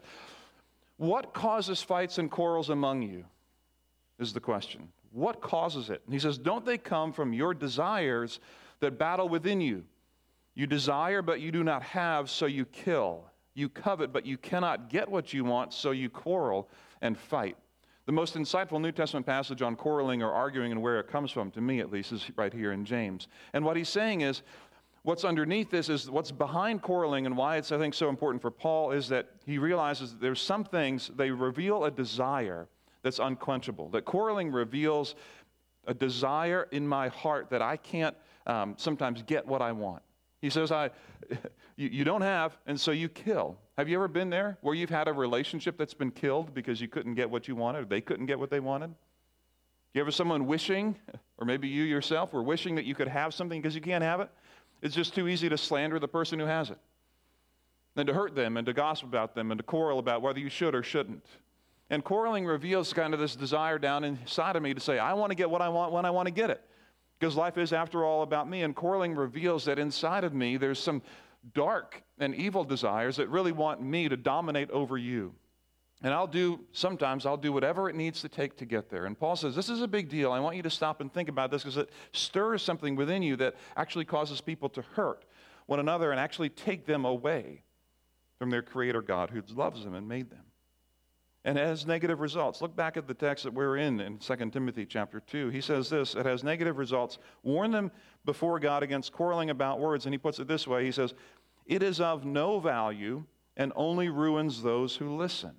What 0.98 1.34
causes 1.34 1.82
fights 1.82 2.20
and 2.20 2.30
quarrels 2.30 2.70
among 2.70 3.02
you? 3.02 3.26
Is 4.20 4.34
the 4.34 4.40
question. 4.40 4.90
What 5.12 5.42
causes 5.42 5.90
it? 5.90 6.02
And 6.06 6.14
he 6.14 6.20
says, 6.20 6.38
Don't 6.38 6.66
they 6.66 6.78
come 6.78 7.12
from 7.12 7.34
your 7.34 7.54
desires 7.54 8.40
that 8.80 8.98
battle 8.98 9.30
within 9.30 9.62
you? 9.62 9.84
You 10.56 10.68
desire, 10.68 11.22
but 11.22 11.40
you 11.40 11.52
do 11.52 11.64
not 11.64 11.84
have, 11.84 12.30
so 12.30 12.46
you 12.46 12.66
kill. 12.66 13.26
You 13.54 13.70
covet, 13.70 14.12
but 14.12 14.26
you 14.26 14.38
cannot 14.38 14.90
get 14.90 15.10
what 15.10 15.34
you 15.34 15.44
want, 15.44 15.74
so 15.74 15.92
you 15.92 16.10
quarrel 16.10 16.70
and 17.02 17.18
fight. 17.18 17.58
The 18.06 18.12
most 18.12 18.36
insightful 18.36 18.82
New 18.82 18.92
Testament 18.92 19.26
passage 19.26 19.62
on 19.62 19.76
quarreling 19.76 20.24
or 20.24 20.32
arguing 20.32 20.72
and 20.72 20.82
where 20.82 21.00
it 21.00 21.08
comes 21.08 21.32
from, 21.32 21.52
to 21.52 21.62
me 21.62 21.80
at 21.80 21.92
least, 21.92 22.12
is 22.12 22.26
right 22.36 22.52
here 22.52 22.72
in 22.72 22.84
James. 22.84 23.28
And 23.54 23.64
what 23.64 23.78
he's 23.78 23.90
saying 23.90 24.22
is, 24.22 24.42
what's 25.04 25.24
underneath 25.24 25.70
this 25.70 25.90
is 25.90 26.10
what's 26.10 26.32
behind 26.32 26.82
quarreling 26.82 27.26
and 27.26 27.38
why 27.38 27.58
it's, 27.58 27.72
I 27.72 27.78
think, 27.78 27.94
so 27.94 28.10
important 28.10 28.42
for 28.42 28.52
Paul 28.52 28.92
is 28.92 29.10
that 29.10 29.30
he 29.46 29.58
realizes 29.58 30.12
that 30.12 30.22
there's 30.22 30.42
some 30.42 30.64
things, 30.64 31.12
they 31.16 31.32
reveal 31.32 31.86
a 31.86 31.92
desire 31.92 32.68
that's 33.04 33.20
unquenchable. 33.20 33.90
That 33.90 34.06
quarreling 34.06 34.52
reveals 34.52 35.16
a 35.88 35.94
desire 35.94 36.68
in 36.72 36.88
my 36.88 37.10
heart 37.10 37.50
that 37.50 37.62
I 37.62 37.78
can't 37.78 38.16
um, 38.46 38.76
sometimes 38.78 39.24
get 39.24 39.46
what 39.48 39.62
I 39.62 39.72
want. 39.72 40.04
He 40.42 40.50
says, 40.50 40.72
I, 40.72 40.92
you, 41.76 41.90
you 41.90 42.04
don't 42.04 42.22
have, 42.22 42.58
and 42.66 42.80
so 42.80 42.92
you 42.92 43.10
kill. 43.10 43.58
Have 43.78 43.90
you 43.90 43.96
ever 43.96 44.08
been 44.08 44.30
there 44.30 44.58
where 44.62 44.76
you've 44.76 44.90
had 44.90 45.08
a 45.08 45.14
relationship 45.14 45.78
that's 45.78 45.94
been 45.94 46.12
killed 46.12 46.54
because 46.54 46.82
you 46.82 46.88
couldn't 46.88 47.16
get 47.16 47.30
what 47.30 47.48
you 47.48 47.56
wanted 47.56 47.84
or 47.84 47.86
they 47.86 48.02
couldn't 48.02 48.26
get 48.26 48.40
what 48.40 48.50
they 48.50 48.60
wanted? 48.60 48.94
You 49.94 50.02
ever 50.02 50.12
someone 50.12 50.46
wishing, 50.46 50.96
or 51.38 51.46
maybe 51.46 51.68
you 51.68 51.84
yourself 51.84 52.34
were 52.34 52.44
wishing 52.44 52.76
that 52.76 52.86
you 52.86 52.96
could 52.96 53.08
have 53.08 53.34
something 53.34 53.62
because 53.62 53.76
you 53.76 53.82
can't 53.82 54.04
have 54.04 54.20
it? 54.20 54.30
It's 54.82 54.96
just 54.96 55.14
too 55.14 55.28
easy 55.28 55.50
to 55.50 55.58
slander 55.58 56.00
the 56.00 56.08
person 56.08 56.40
who 56.40 56.46
has 56.46 56.70
it, 56.70 56.78
and 57.98 58.08
to 58.08 58.14
hurt 58.14 58.34
them, 58.34 58.56
and 58.56 58.66
to 58.66 58.72
gossip 58.72 59.08
about 59.10 59.36
them, 59.36 59.52
and 59.52 59.58
to 59.58 59.64
quarrel 59.64 60.00
about 60.00 60.22
whether 60.22 60.40
you 60.40 60.50
should 60.50 60.74
or 60.74 60.84
shouldn't. 60.84 61.26
And 61.90 62.04
quarreling 62.04 62.46
reveals 62.46 62.94
kind 62.94 63.14
of 63.14 63.20
this 63.20 63.36
desire 63.36 63.80
down 63.80 64.04
inside 64.04 64.56
of 64.56 64.62
me 64.62 64.74
to 64.74 64.80
say, 64.80 65.00
I 65.00 65.14
want 65.14 65.32
to 65.32 65.36
get 65.36 65.50
what 65.50 65.62
I 65.62 65.70
want 65.70 65.92
when 65.92 66.06
I 66.06 66.12
want 66.12 66.28
to 66.28 66.34
get 66.34 66.50
it. 66.50 66.62
Because 67.20 67.36
life 67.36 67.58
is, 67.58 67.74
after 67.74 68.06
all, 68.06 68.22
about 68.22 68.50
me. 68.50 68.62
And 68.62 68.76
quarreling 68.76 69.16
reveals 69.16 69.66
that 69.66 69.80
inside 69.80 70.24
of 70.24 70.34
me, 70.34 70.58
there's 70.58 70.80
some 70.80 71.02
dark 71.54 72.04
and 72.20 72.36
evil 72.36 72.64
desires 72.64 73.18
that 73.18 73.28
really 73.30 73.52
want 73.52 73.82
me 73.82 74.08
to 74.08 74.16
dominate 74.16 74.70
over 74.72 74.98
you. 74.98 75.34
And 76.02 76.14
I'll 76.14 76.28
do, 76.28 76.62
sometimes 76.72 77.26
I'll 77.26 77.38
do 77.38 77.52
whatever 77.52 77.90
it 77.90 77.96
needs 77.96 78.22
to 78.22 78.30
take 78.30 78.56
to 78.58 78.66
get 78.66 78.90
there. 78.90 79.06
And 79.06 79.20
Paul 79.20 79.36
says, 79.36 79.54
This 79.54 79.68
is 79.70 79.82
a 79.82 79.88
big 79.88 80.08
deal. 80.08 80.32
I 80.32 80.40
want 80.40 80.56
you 80.56 80.64
to 80.64 80.70
stop 80.70 81.02
and 81.02 81.14
think 81.14 81.28
about 81.28 81.52
this 81.52 81.64
because 81.64 81.76
it 81.76 81.90
stirs 82.14 82.62
something 82.62 82.96
within 82.96 83.22
you 83.22 83.36
that 83.38 83.56
actually 83.76 84.06
causes 84.06 84.40
people 84.40 84.70
to 84.70 84.82
hurt 84.94 85.26
one 85.66 85.80
another 85.80 86.12
and 86.12 86.20
actually 86.20 86.50
take 86.50 86.86
them 86.86 87.04
away 87.04 87.64
from 88.38 88.50
their 88.50 88.62
Creator 88.62 89.02
God 89.02 89.30
who 89.30 89.44
loves 89.54 89.84
them 89.84 89.94
and 89.94 90.08
made 90.08 90.30
them. 90.30 90.49
And 91.50 91.58
it 91.58 91.66
has 91.66 91.88
negative 91.88 92.20
results. 92.20 92.62
Look 92.62 92.76
back 92.76 92.96
at 92.96 93.08
the 93.08 93.14
text 93.16 93.44
that 93.44 93.56
we're 93.56 93.78
in 93.78 94.02
in 94.02 94.20
2 94.20 94.36
Timothy 94.52 94.86
chapter 94.86 95.20
2. 95.20 95.50
He 95.50 95.62
says 95.62 95.90
this 95.90 96.14
it 96.14 96.24
has 96.28 96.44
negative 96.44 96.78
results. 96.78 97.18
Warn 97.42 97.72
them 97.72 97.92
before 98.24 98.60
God 98.60 98.84
against 98.84 99.12
quarreling 99.14 99.50
about 99.50 99.80
words. 99.80 100.06
And 100.06 100.14
he 100.14 100.20
puts 100.20 100.38
it 100.38 100.48
this 100.48 100.68
way 100.68 100.86
He 100.86 100.92
says, 100.92 101.16
It 101.66 101.82
is 101.82 102.00
of 102.00 102.24
no 102.24 102.60
value 102.60 103.24
and 103.58 103.74
only 103.76 104.10
ruins 104.10 104.62
those 104.62 104.96
who 104.96 105.18
listen. 105.18 105.56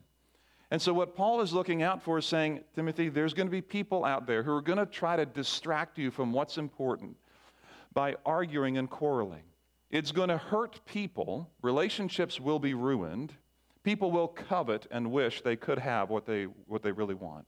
And 0.71 0.81
so, 0.81 0.95
what 0.95 1.17
Paul 1.17 1.41
is 1.41 1.53
looking 1.53 1.83
out 1.83 2.01
for 2.01 2.19
is 2.19 2.25
saying, 2.25 2.61
Timothy, 2.77 3.09
there's 3.09 3.35
going 3.35 3.49
to 3.49 3.51
be 3.51 3.61
people 3.61 4.05
out 4.05 4.29
there 4.29 4.45
who 4.45 4.53
are 4.53 4.63
going 4.63 4.79
to 4.79 4.87
try 4.87 5.17
to 5.17 5.27
distract 5.27 5.99
you 5.99 6.13
from 6.13 6.33
what's 6.33 6.57
important 6.57 7.17
by 7.95 8.15
arguing 8.25 8.79
and 8.79 8.89
quarreling. 8.89 9.43
It's 9.91 10.13
going 10.13 10.29
to 10.29 10.39
hurt 10.39 10.87
people, 10.87 11.51
relationships 11.63 12.39
will 12.39 12.61
be 12.61 12.75
ruined, 12.75 13.35
people 13.91 14.13
will 14.13 14.29
covet 14.29 14.87
and 14.93 15.11
wish 15.11 15.43
they 15.43 15.57
could 15.57 15.77
have 15.77 16.11
what 16.11 16.25
they, 16.25 16.45
what 16.45 16.81
they 16.81 16.93
really 16.93 17.17
want. 17.17 17.45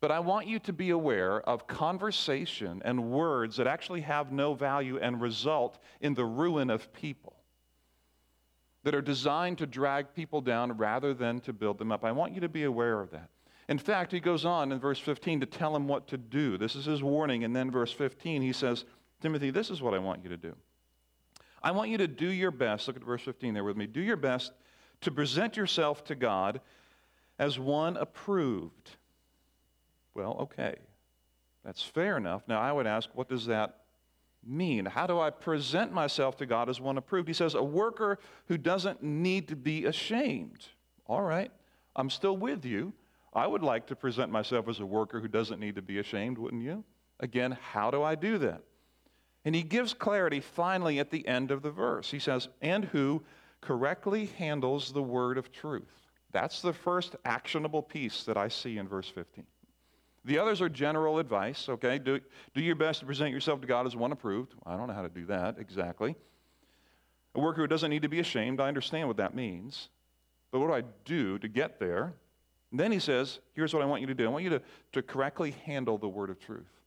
But 0.00 0.12
I 0.12 0.20
want 0.20 0.46
you 0.46 0.60
to 0.60 0.72
be 0.72 0.90
aware 0.90 1.40
of 1.40 1.66
conversation 1.66 2.80
and 2.84 3.10
words 3.10 3.56
that 3.56 3.66
actually 3.66 4.02
have 4.02 4.30
no 4.30 4.54
value 4.54 5.00
and 5.00 5.20
result 5.20 5.80
in 6.00 6.14
the 6.14 6.24
ruin 6.24 6.70
of 6.70 6.92
people 6.92 7.34
that 8.84 8.94
are 8.94 9.02
designed 9.02 9.58
to 9.58 9.66
drag 9.66 10.14
people 10.14 10.40
down 10.40 10.76
rather 10.76 11.14
than 11.14 11.40
to 11.40 11.52
build 11.52 11.78
them 11.78 11.90
up. 11.90 12.04
I 12.04 12.12
want 12.12 12.32
you 12.32 12.40
to 12.42 12.48
be 12.48 12.62
aware 12.62 13.00
of 13.00 13.10
that. 13.10 13.30
In 13.68 13.78
fact, 13.78 14.12
he 14.12 14.20
goes 14.20 14.44
on 14.44 14.70
in 14.70 14.78
verse 14.78 15.00
15 15.00 15.40
to 15.40 15.46
tell 15.46 15.74
him 15.74 15.88
what 15.88 16.06
to 16.08 16.16
do. 16.16 16.56
This 16.58 16.76
is 16.76 16.84
his 16.84 17.02
warning. 17.02 17.42
And 17.42 17.56
then 17.56 17.72
verse 17.72 17.90
15, 17.90 18.40
he 18.40 18.52
says, 18.52 18.84
Timothy, 19.20 19.50
this 19.50 19.68
is 19.68 19.82
what 19.82 19.94
I 19.94 19.98
want 19.98 20.22
you 20.22 20.28
to 20.28 20.36
do. 20.36 20.54
I 21.60 21.72
want 21.72 21.90
you 21.90 21.98
to 21.98 22.06
do 22.06 22.28
your 22.28 22.52
best. 22.52 22.86
Look 22.86 22.96
at 22.96 23.02
verse 23.02 23.22
15 23.22 23.52
there 23.52 23.64
with 23.64 23.76
me. 23.76 23.88
Do 23.88 24.00
your 24.00 24.16
best 24.16 24.52
to 25.02 25.10
present 25.10 25.56
yourself 25.56 26.04
to 26.04 26.14
God 26.14 26.60
as 27.38 27.58
one 27.58 27.96
approved. 27.96 28.96
Well, 30.14 30.36
okay. 30.40 30.76
That's 31.64 31.82
fair 31.82 32.16
enough. 32.16 32.42
Now, 32.48 32.60
I 32.60 32.72
would 32.72 32.86
ask, 32.86 33.08
what 33.14 33.28
does 33.28 33.46
that 33.46 33.78
mean? 34.44 34.84
How 34.84 35.06
do 35.06 35.20
I 35.20 35.30
present 35.30 35.92
myself 35.92 36.36
to 36.38 36.46
God 36.46 36.68
as 36.68 36.80
one 36.80 36.98
approved? 36.98 37.28
He 37.28 37.34
says, 37.34 37.54
a 37.54 37.62
worker 37.62 38.18
who 38.48 38.58
doesn't 38.58 39.02
need 39.02 39.48
to 39.48 39.56
be 39.56 39.84
ashamed. 39.84 40.66
All 41.06 41.22
right, 41.22 41.50
I'm 41.94 42.10
still 42.10 42.36
with 42.36 42.64
you. 42.64 42.92
I 43.32 43.46
would 43.46 43.62
like 43.62 43.86
to 43.86 43.96
present 43.96 44.30
myself 44.30 44.68
as 44.68 44.80
a 44.80 44.86
worker 44.86 45.20
who 45.20 45.28
doesn't 45.28 45.60
need 45.60 45.76
to 45.76 45.82
be 45.82 45.98
ashamed, 45.98 46.36
wouldn't 46.36 46.62
you? 46.62 46.84
Again, 47.20 47.56
how 47.72 47.90
do 47.90 48.02
I 48.02 48.14
do 48.14 48.38
that? 48.38 48.62
And 49.44 49.54
he 49.54 49.62
gives 49.62 49.94
clarity 49.94 50.40
finally 50.40 50.98
at 50.98 51.10
the 51.10 51.26
end 51.26 51.50
of 51.50 51.62
the 51.62 51.70
verse. 51.70 52.10
He 52.10 52.18
says, 52.18 52.48
and 52.60 52.84
who 52.86 53.22
correctly 53.62 54.26
handles 54.36 54.92
the 54.92 55.02
word 55.02 55.38
of 55.38 55.50
truth. 55.50 55.88
That's 56.32 56.60
the 56.60 56.72
first 56.72 57.16
actionable 57.24 57.82
piece 57.82 58.24
that 58.24 58.36
I 58.36 58.48
see 58.48 58.76
in 58.76 58.86
verse 58.86 59.08
15. 59.08 59.46
The 60.24 60.38
others 60.38 60.60
are 60.60 60.68
general 60.68 61.18
advice, 61.18 61.68
okay? 61.68 61.98
Do, 61.98 62.20
do 62.54 62.60
your 62.60 62.76
best 62.76 63.00
to 63.00 63.06
present 63.06 63.32
yourself 63.32 63.60
to 63.62 63.66
God 63.66 63.86
as 63.86 63.96
one 63.96 64.12
approved. 64.12 64.54
I 64.66 64.76
don't 64.76 64.88
know 64.88 64.94
how 64.94 65.02
to 65.02 65.08
do 65.08 65.26
that 65.26 65.58
exactly. 65.58 66.14
A 67.34 67.40
worker 67.40 67.62
who 67.62 67.66
doesn't 67.66 67.90
need 67.90 68.02
to 68.02 68.08
be 68.08 68.20
ashamed, 68.20 68.60
I 68.60 68.68
understand 68.68 69.08
what 69.08 69.16
that 69.16 69.34
means. 69.34 69.88
But 70.50 70.60
what 70.60 70.66
do 70.66 70.74
I 70.74 70.82
do 71.04 71.38
to 71.38 71.48
get 71.48 71.80
there? 71.80 72.14
And 72.70 72.78
then 72.78 72.92
he 72.92 72.98
says, 72.98 73.40
here's 73.54 73.72
what 73.74 73.82
I 73.82 73.86
want 73.86 74.00
you 74.00 74.06
to 74.08 74.14
do 74.14 74.26
I 74.26 74.28
want 74.28 74.44
you 74.44 74.50
to, 74.50 74.62
to 74.92 75.02
correctly 75.02 75.54
handle 75.64 75.98
the 75.98 76.08
word 76.08 76.30
of 76.30 76.38
truth. 76.38 76.81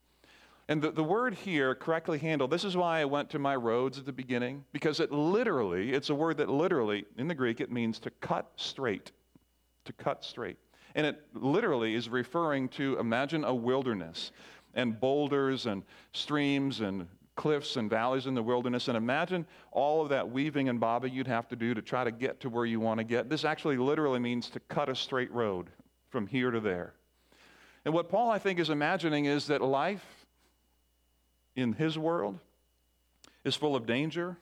And 0.68 0.82
the, 0.82 0.92
the 0.92 1.04
word 1.04 1.36
here, 1.36 1.76
correctly 1.76 2.18
handled, 2.18 2.50
this 2.50 2.64
is 2.64 2.76
why 2.76 3.00
I 3.00 3.06
went 3.06 3.30
to 3.32 3.40
my 3.40 3.56
roads 3.56 4.00
at 4.00 4.06
the 4.06 4.12
beginning, 4.12 4.66
because 4.72 5.00
it 5.00 5.12
literally, 5.12 5.94
it's 5.94 6.10
a 6.10 6.16
word 6.16 6.38
that 6.38 6.50
literally, 6.50 7.06
in 7.18 7.28
the 7.28 7.36
Greek, 7.36 7.62
it 7.62 7.72
means 7.72 8.00
to 8.00 8.10
cut 8.22 8.52
straight. 8.56 9.12
To 9.86 9.94
cut 9.94 10.24
straight. 10.24 10.58
And 10.96 11.06
it 11.06 11.22
literally 11.34 11.94
is 11.94 12.10
referring 12.10 12.70
to 12.70 12.98
imagine 12.98 13.44
a 13.44 13.54
wilderness 13.54 14.32
and 14.74 15.00
boulders 15.00 15.68
and 15.68 15.84
streams 16.14 16.82
and 16.82 17.08
cliffs 17.36 17.76
and 17.76 17.90
valleys 17.90 18.26
in 18.26 18.34
the 18.34 18.42
wilderness. 18.42 18.88
And 18.88 18.98
imagine 18.98 19.46
all 19.72 20.02
of 20.02 20.10
that 20.10 20.28
weaving 20.28 20.70
and 20.70 20.80
bobbing 20.80 21.14
you'd 21.14 21.28
have 21.28 21.48
to 21.50 21.56
do 21.56 21.74
to 21.74 21.82
try 21.82 22.04
to 22.04 22.12
get 22.12 22.40
to 22.40 22.50
where 22.50 22.66
you 22.66 22.80
want 22.80 22.98
to 23.00 23.04
get. 23.04 23.30
This 23.30 23.46
actually 23.46 23.78
literally 23.78 24.20
means 24.20 24.50
to 24.50 24.60
cut 24.62 24.90
a 24.90 24.96
straight 24.96 25.32
road 25.32 25.70
from 26.10 26.26
here 26.26 26.50
to 26.50 26.60
there. 26.60 26.94
And 27.84 27.94
what 27.94 28.10
Paul, 28.10 28.32
I 28.32 28.40
think, 28.40 28.58
is 28.58 28.70
imagining 28.70 29.26
is 29.26 29.48
that 29.48 29.62
life 29.62 30.15
in 31.56 31.74
his 31.74 31.98
world 31.98 32.40
is 33.44 33.56
full 33.56 33.76
of 33.76 33.86
danger 33.86 34.38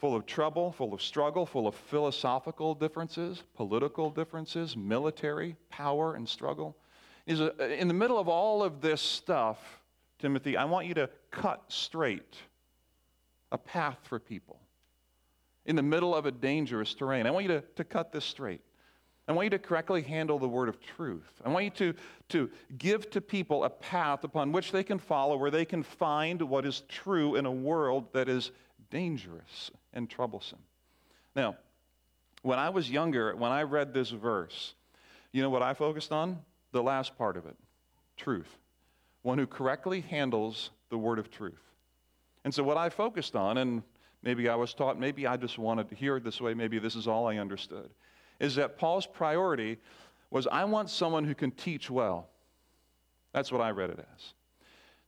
full 0.00 0.16
of 0.16 0.24
trouble, 0.24 0.72
full 0.72 0.94
of 0.94 1.02
struggle, 1.02 1.44
full 1.44 1.66
of 1.66 1.74
philosophical 1.74 2.74
differences, 2.74 3.42
political 3.54 4.10
differences, 4.10 4.74
military 4.74 5.54
power 5.68 6.14
and 6.14 6.26
struggle. 6.26 6.74
Is 7.26 7.40
in 7.40 7.86
the 7.86 7.94
middle 7.94 8.18
of 8.18 8.26
all 8.26 8.62
of 8.62 8.80
this 8.80 9.02
stuff, 9.02 9.58
Timothy, 10.18 10.56
I 10.56 10.64
want 10.64 10.86
you 10.86 10.94
to 10.94 11.10
cut 11.30 11.64
straight 11.68 12.34
a 13.52 13.58
path 13.58 13.98
for 14.04 14.18
people 14.18 14.58
in 15.66 15.76
the 15.76 15.82
middle 15.82 16.14
of 16.14 16.24
a 16.24 16.32
dangerous 16.32 16.94
terrain. 16.94 17.26
I 17.26 17.30
want 17.30 17.44
you 17.44 17.60
to, 17.60 17.60
to 17.76 17.84
cut 17.84 18.10
this 18.10 18.24
straight. 18.24 18.62
I 19.30 19.32
want 19.32 19.46
you 19.46 19.50
to 19.50 19.58
correctly 19.60 20.02
handle 20.02 20.40
the 20.40 20.48
word 20.48 20.68
of 20.68 20.80
truth. 20.80 21.40
I 21.44 21.50
want 21.50 21.64
you 21.64 21.70
to, 21.70 21.94
to 22.30 22.50
give 22.78 23.10
to 23.10 23.20
people 23.20 23.62
a 23.62 23.70
path 23.70 24.24
upon 24.24 24.50
which 24.50 24.72
they 24.72 24.82
can 24.82 24.98
follow, 24.98 25.36
where 25.36 25.52
they 25.52 25.64
can 25.64 25.84
find 25.84 26.42
what 26.42 26.66
is 26.66 26.82
true 26.88 27.36
in 27.36 27.46
a 27.46 27.50
world 27.50 28.12
that 28.12 28.28
is 28.28 28.50
dangerous 28.90 29.70
and 29.92 30.10
troublesome. 30.10 30.58
Now, 31.36 31.56
when 32.42 32.58
I 32.58 32.70
was 32.70 32.90
younger, 32.90 33.36
when 33.36 33.52
I 33.52 33.62
read 33.62 33.94
this 33.94 34.10
verse, 34.10 34.74
you 35.30 35.42
know 35.42 35.50
what 35.50 35.62
I 35.62 35.74
focused 35.74 36.10
on? 36.10 36.40
The 36.72 36.82
last 36.82 37.16
part 37.16 37.36
of 37.36 37.46
it 37.46 37.56
truth. 38.16 38.58
One 39.22 39.38
who 39.38 39.46
correctly 39.46 40.00
handles 40.00 40.70
the 40.90 40.98
word 40.98 41.18
of 41.18 41.30
truth. 41.30 41.62
And 42.44 42.52
so, 42.52 42.64
what 42.64 42.76
I 42.76 42.88
focused 42.88 43.36
on, 43.36 43.58
and 43.58 43.82
maybe 44.22 44.48
I 44.48 44.56
was 44.56 44.74
taught, 44.74 44.98
maybe 44.98 45.26
I 45.26 45.36
just 45.36 45.56
wanted 45.56 45.88
to 45.90 45.94
hear 45.94 46.16
it 46.16 46.24
this 46.24 46.40
way, 46.40 46.52
maybe 46.52 46.78
this 46.78 46.96
is 46.96 47.06
all 47.06 47.28
I 47.28 47.36
understood, 47.36 47.90
is 48.40 48.56
that 48.56 48.78
Paul's 48.78 49.06
priority 49.06 49.78
was 50.30 50.46
I 50.46 50.64
want 50.64 50.90
someone 50.90 51.24
who 51.24 51.34
can 51.34 51.50
teach 51.50 51.90
well. 51.90 52.28
That's 53.32 53.52
what 53.52 53.60
I 53.60 53.70
read 53.70 53.90
it 53.90 53.98
as. 53.98 54.34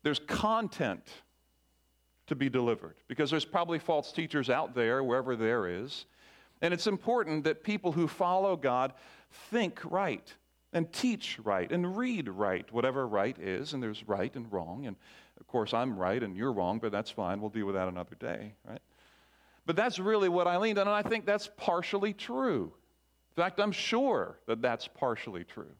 There's 0.02 0.20
content 0.20 1.08
to 2.26 2.36
be 2.36 2.48
delivered 2.48 2.96
because 3.08 3.30
there's 3.30 3.44
probably 3.44 3.78
false 3.78 4.12
teachers 4.12 4.50
out 4.50 4.74
there, 4.74 5.02
wherever 5.02 5.34
there 5.34 5.66
is. 5.66 6.06
And 6.60 6.72
it's 6.72 6.86
important 6.86 7.44
that 7.44 7.64
people 7.64 7.90
who 7.90 8.06
follow 8.06 8.54
God 8.56 8.92
think 9.50 9.80
right 9.84 10.32
and 10.72 10.90
teach 10.92 11.38
right 11.42 11.70
and 11.70 11.96
read 11.96 12.28
right, 12.28 12.70
whatever 12.72 13.06
right 13.06 13.36
is. 13.38 13.72
And 13.72 13.82
there's 13.82 14.06
right 14.06 14.34
and 14.36 14.52
wrong. 14.52 14.86
And 14.86 14.96
of 15.40 15.46
course, 15.46 15.74
I'm 15.74 15.96
right 15.96 16.22
and 16.22 16.36
you're 16.36 16.52
wrong, 16.52 16.78
but 16.78 16.92
that's 16.92 17.10
fine. 17.10 17.40
We'll 17.40 17.50
deal 17.50 17.66
with 17.66 17.74
that 17.74 17.88
another 17.88 18.16
day, 18.18 18.54
right? 18.68 18.80
But 19.66 19.76
that's 19.76 19.98
really 19.98 20.28
what 20.28 20.46
I 20.46 20.56
leaned 20.56 20.78
on, 20.78 20.88
and 20.88 20.96
I 20.96 21.02
think 21.02 21.24
that's 21.24 21.48
partially 21.56 22.12
true. 22.12 22.72
In 23.36 23.42
fact, 23.42 23.60
I'm 23.60 23.72
sure 23.72 24.38
that 24.46 24.60
that's 24.60 24.86
partially 24.88 25.44
true. 25.44 25.74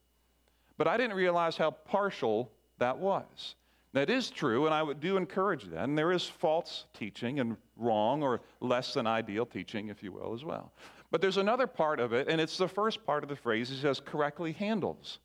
But 0.79 0.89
I 0.89 0.97
didn't 0.97 1.17
realize 1.17 1.57
how 1.57 1.71
partial 1.71 2.51
that 2.79 2.99
was. 2.99 3.57
That 3.93 4.09
is 4.09 4.31
true, 4.31 4.65
and 4.65 4.75
I 4.75 4.91
do 4.95 5.19
encourage 5.19 5.65
that. 5.65 5.85
And 5.85 5.99
there 5.99 6.13
is 6.13 6.27
false 6.27 6.87
teaching 6.95 7.41
and 7.41 7.57
wrong 7.77 8.23
or 8.23 8.41
less 8.61 8.95
than 8.95 9.07
ideal 9.07 9.45
teaching, 9.45 9.89
if 9.89 10.03
you 10.03 10.13
will, 10.13 10.33
as 10.33 10.45
well. 10.45 10.73
But 11.11 11.21
there's 11.21 11.37
another 11.37 11.67
part 11.67 12.01
of 12.01 12.15
it, 12.15 12.29
and 12.29 12.41
it's 12.41 12.57
the 12.57 12.69
first 12.69 13.05
part 13.05 13.23
of 13.23 13.29
the 13.29 13.37
phrase. 13.37 13.69
He 13.69 13.77
says, 13.77 14.01
correctly 14.01 14.53
handles 14.53 15.19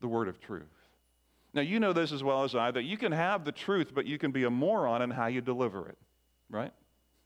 the 0.00 0.08
word 0.08 0.28
of 0.28 0.38
truth. 0.38 0.66
Now, 1.54 1.62
you 1.62 1.80
know 1.80 1.94
this 1.94 2.12
as 2.12 2.22
well 2.22 2.44
as 2.44 2.54
I 2.54 2.70
that 2.70 2.82
you 2.82 2.98
can 2.98 3.10
have 3.10 3.44
the 3.46 3.52
truth, 3.52 3.92
but 3.94 4.04
you 4.04 4.18
can 4.18 4.32
be 4.32 4.44
a 4.44 4.50
moron 4.50 5.00
in 5.00 5.10
how 5.10 5.26
you 5.26 5.40
deliver 5.40 5.88
it, 5.88 5.96
right? 6.50 6.72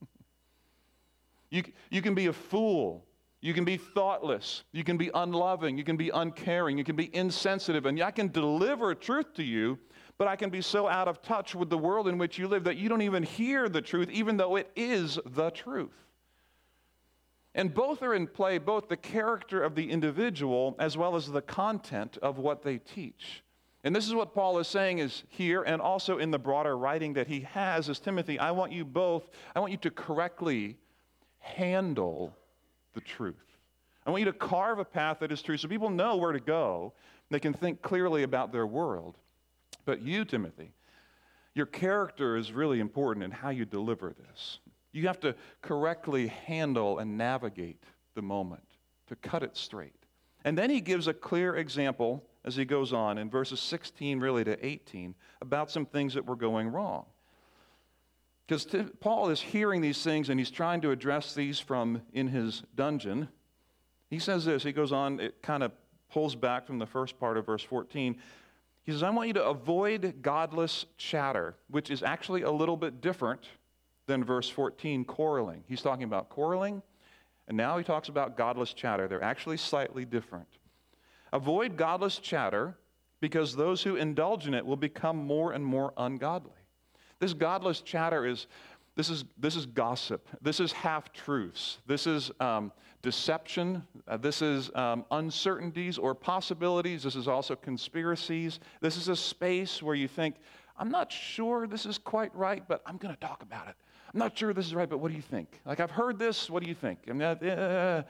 you, 1.51 1.65
you 1.91 2.01
can 2.03 2.15
be 2.15 2.27
a 2.27 2.33
fool. 2.33 3.05
You 3.43 3.53
can 3.53 3.65
be 3.65 3.77
thoughtless. 3.77 4.63
You 4.71 4.85
can 4.85 4.97
be 4.97 5.11
unloving. 5.13 5.77
You 5.77 5.83
can 5.83 5.97
be 5.97 6.11
uncaring. 6.11 6.79
You 6.79 6.85
can 6.85 6.95
be 6.95 7.15
insensitive. 7.15 7.87
And 7.87 8.01
I 8.01 8.13
can 8.13 8.29
deliver 8.29 8.95
truth 8.95 9.35
to 9.35 9.43
you, 9.43 9.81
but 10.17 10.29
I 10.29 10.37
can 10.37 10.49
be 10.49 10.63
so 10.63 10.87
out 10.87 11.09
of 11.09 11.21
touch 11.23 11.53
with 11.53 11.69
the 11.69 11.77
world 11.77 12.07
in 12.07 12.19
which 12.19 12.39
you 12.39 12.47
live 12.47 12.63
that 12.65 12.77
you 12.77 12.89
don't 12.89 13.03
even 13.03 13.25
hear 13.25 13.69
the 13.69 13.83
truth, 13.83 14.09
even 14.11 14.37
though 14.37 14.55
it 14.55 14.71
is 14.77 15.19
the 15.27 15.51
truth. 15.51 16.07
And 17.57 17.75
both 17.75 18.01
are 18.01 18.15
in 18.15 18.29
play, 18.29 18.59
both 18.59 18.89
the 18.89 18.97
character 18.97 19.61
of 19.61 19.75
the 19.75 19.91
individual 19.91 20.77
as 20.79 20.97
well 20.97 21.17
as 21.17 21.27
the 21.27 21.43
content 21.43 22.19
of 22.23 22.39
what 22.39 22.63
they 22.63 22.79
teach. 22.79 23.43
And 23.83 23.95
this 23.95 24.07
is 24.07 24.15
what 24.15 24.33
Paul 24.33 24.61
is 24.61 24.69
saying 24.69 25.01
is 25.01 25.25
here 25.29 25.65
and 25.65 25.83
also 25.83 26.19
in 26.19 26.31
the 26.31 26.39
broader 26.39 26.79
writing 26.79 27.15
that 27.15 27.27
he 27.27 27.41
has 27.41 27.89
is 27.89 27.99
Timothy, 27.99 28.39
I 28.39 28.53
want 28.53 28.71
you 28.71 28.85
both, 28.85 29.29
I 29.57 29.59
want 29.59 29.73
you 29.73 29.79
to 29.79 29.91
correctly 29.91 30.77
handle 31.41 32.37
the 32.95 33.01
truth. 33.01 33.37
I 34.07 34.11
want 34.11 34.21
you 34.21 34.33
to 34.33 34.33
carve 34.33 34.79
a 34.79 34.85
path 34.85 35.19
that 35.21 35.31
is 35.31 35.43
true 35.43 35.57
so 35.57 35.69
people 35.69 35.91
know 35.91 36.17
where 36.17 36.33
to 36.33 36.41
go. 36.41 36.93
They 37.31 37.41
can 37.41 37.53
think 37.53 37.83
clearly 37.83 38.25
about 38.25 38.53
their 38.53 38.67
world. 38.67 39.17
But 39.85 40.03
you, 40.03 40.25
Timothy, 40.25 40.73
your 41.55 41.67
character 41.67 42.37
is 42.37 42.53
really 42.53 42.81
important 42.81 43.25
in 43.25 43.31
how 43.31 43.51
you 43.51 43.65
deliver 43.65 44.13
this. 44.13 44.59
You 44.93 45.07
have 45.07 45.21
to 45.21 45.35
correctly 45.63 46.29
handle 46.29 46.99
and 46.99 47.17
navigate 47.17 47.83
the 48.15 48.23
moment 48.23 48.63
to 49.09 49.17
cut 49.17 49.43
it 49.43 49.57
straight. 49.57 49.95
And 50.45 50.59
then 50.59 50.71
he 50.71 50.81
gives 50.81 51.07
a 51.07 51.15
clear 51.15 51.57
example 51.57 52.25
as 52.45 52.57
he 52.57 52.65
goes 52.65 52.93
on 52.93 53.19
in 53.19 53.31
verses 53.31 53.61
16 53.61 54.19
really 54.19 54.45
to 54.45 54.65
18 54.65 55.15
about 55.41 55.71
some 55.71 55.87
things 55.87 56.15
that 56.15 56.27
were 56.27 56.37
going 56.37 56.69
wrong. 56.69 57.07
Because 58.53 58.67
Paul 59.01 59.31
is 59.31 59.41
hearing 59.41 59.81
these 59.81 60.05
things 60.05 60.29
and 60.29 60.39
he's 60.39 60.51
trying 60.51 60.83
to 60.83 60.91
address 60.91 61.35
these 61.35 61.59
from 61.59 62.03
in 62.13 62.29
his 62.29 62.63
dungeon. 62.75 63.29
He 64.11 64.19
says 64.19 64.45
this, 64.45 64.63
he 64.63 64.73
goes 64.73 64.93
on, 64.93 65.21
it 65.21 65.41
kind 65.41 65.63
of 65.63 65.73
pulls 66.11 66.35
back 66.35 66.67
from 66.67 66.79
the 66.79 66.85
first 66.85 67.19
part 67.19 67.39
of 67.39 67.47
verse 67.47 67.63
14. 67.63 68.15
He 68.83 68.93
says, 68.93 69.03
I 69.03 69.09
want 69.09 69.29
you 69.29 69.33
to 69.35 69.45
avoid 69.47 70.17
godless 70.21 70.85
chatter, 70.99 71.55
which 71.71 71.91
is 71.91 72.03
actually 72.03 72.43
a 72.43 72.51
little 72.51 72.77
bit 72.77 73.01
different 73.01 73.49
than 74.07 74.23
verse 74.23 74.51
14, 74.51 75.07
quarreling. 75.07 75.65
He's 75.67 75.81
talking 75.81 76.05
about 76.05 76.29
quarreling, 76.29 76.83
and 77.49 77.57
now 77.57 77.79
he 77.79 77.85
talks 77.85 78.11
about 78.11 78.37
godless 78.37 78.75
chatter. 78.75 79.09
They're 79.09 79.25
actually 79.25 79.57
slightly 79.57 80.05
different. 80.05 80.49
Avoid 81.33 81.79
godless 81.79 82.19
chatter 82.19 82.77
because 83.19 83.57
those 83.57 83.83
who 83.83 83.97
indulge 83.97 84.47
in 84.47 84.53
it 84.53 84.67
will 84.67 84.77
become 84.77 85.17
more 85.17 85.53
and 85.53 85.65
more 85.65 85.95
ungodly. 85.97 86.62
This 87.23 87.35
godless 87.35 87.83
chatter 87.83 88.27
is 88.27 88.49
this 88.97 89.09
is, 89.09 89.25
this 89.39 89.55
is 89.55 89.65
gossip. 89.65 90.29
This 90.41 90.59
is 90.59 90.73
half 90.73 91.13
truths. 91.13 91.79
This 91.87 92.09
is 92.09 92.33
um, 92.41 92.73
deception. 93.01 93.87
Uh, 94.09 94.17
this 94.17 94.43
is 94.43 94.73
um, 94.75 95.05
uncertainties 95.13 95.99
or 95.99 96.17
possibilities. 96.17 97.05
This 97.05 97.15
is 97.15 97.29
also 97.29 97.55
conspiracies. 97.55 98.59
This 98.81 98.97
is 98.97 99.07
a 99.07 99.15
space 99.15 99.81
where 99.81 99.95
you 99.95 100.09
think, 100.09 100.35
I'm 100.77 100.91
not 100.91 101.13
sure 101.13 101.69
this 101.69 101.87
is 101.87 101.97
quite 101.97 102.35
right, 102.35 102.67
but 102.67 102.83
I'm 102.87 102.97
going 102.97 103.15
to 103.15 103.21
talk 103.21 103.41
about 103.41 103.69
it. 103.69 103.77
I'm 104.13 104.19
not 104.19 104.37
sure 104.37 104.53
this 104.53 104.67
is 104.67 104.75
right, 104.75 104.91
but 104.91 104.99
what 104.99 105.13
do 105.13 105.15
you 105.15 105.23
think? 105.23 105.61
Like, 105.65 105.79
I've 105.79 105.93
heard 105.93 106.19
this, 106.19 106.51
what 106.51 106.61
do 106.61 106.69
you 106.69 106.75
think? 106.75 106.99
I 107.09 107.13
mean, 107.13 107.23
uh, 107.23 108.03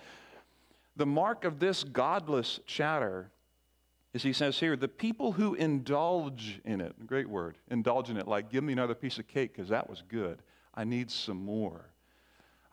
the 0.96 1.06
mark 1.06 1.44
of 1.44 1.58
this 1.58 1.84
godless 1.84 2.60
chatter 2.64 3.30
is 4.14 4.22
he 4.22 4.32
says 4.32 4.58
here, 4.58 4.76
the 4.76 4.88
people 4.88 5.32
who 5.32 5.54
indulge 5.54 6.60
in 6.64 6.80
it, 6.80 7.06
great 7.06 7.28
word, 7.28 7.56
indulge 7.70 8.10
in 8.10 8.16
it, 8.16 8.28
like 8.28 8.50
give 8.50 8.62
me 8.62 8.72
another 8.72 8.94
piece 8.94 9.18
of 9.18 9.26
cake 9.26 9.54
because 9.54 9.70
that 9.70 9.88
was 9.88 10.02
good. 10.08 10.42
I 10.74 10.84
need 10.84 11.10
some 11.10 11.42
more. 11.42 11.86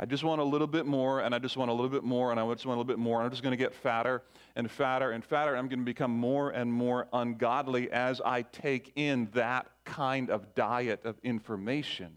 I 0.02 0.06
just 0.06 0.24
want 0.24 0.40
a 0.40 0.46
little 0.46 0.68
bit 0.68 0.86
more, 0.86 1.20
and 1.20 1.36
I 1.36 1.40
just 1.40 1.58
want 1.58 1.70
a 1.70 1.74
little 1.74 1.90
bit 1.90 2.04
more, 2.06 2.32
and 2.32 2.40
I 2.40 2.54
just 2.54 2.66
want 2.66 2.78
a 2.78 2.80
little 2.80 2.86
bit 2.86 3.00
more. 3.00 3.22
I'm 3.22 3.30
just 3.30 3.44
going 3.44 3.52
to 3.52 3.58
get 3.58 3.74
fatter 3.74 4.24
and 4.56 4.72
fatter 4.72 5.12
and 5.12 5.24
fatter. 5.24 5.58
I'm 5.58 5.68
going 5.68 5.80
to 5.80 5.86
become 5.86 6.12
more 6.12 6.52
and 6.52 6.72
more 6.72 7.08
ungodly 7.12 7.92
as 7.92 8.22
I 8.22 8.44
take 8.44 8.94
in 8.96 9.28
that 9.34 9.68
kind 9.84 10.30
of 10.30 10.56
diet 10.56 11.04
of 11.04 11.18
information. 11.22 12.16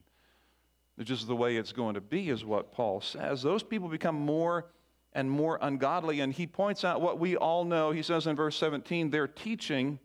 It's 0.97 1.09
just 1.09 1.27
the 1.27 1.35
way 1.35 1.57
it's 1.57 1.73
going 1.73 1.95
to 1.95 2.01
be, 2.01 2.29
is 2.29 2.45
what 2.45 2.71
Paul 2.71 3.01
says. 3.01 3.43
Those 3.43 3.65
people 3.65 3.89
become 3.89 4.15
more 4.15 4.67
and 5.15 5.31
more 5.31 5.59
ungodly. 5.61 6.21
And 6.21 6.33
he 6.33 6.47
points 6.47 6.85
out 6.85 7.01
what 7.01 7.19
we 7.19 7.37
all 7.37 7.65
know. 7.65 7.91
He 7.91 8.03
says 8.03 8.27
in 8.27 8.37
verse 8.37 8.57
17, 8.57 9.11
their 9.11 9.27
teaching 9.27 9.99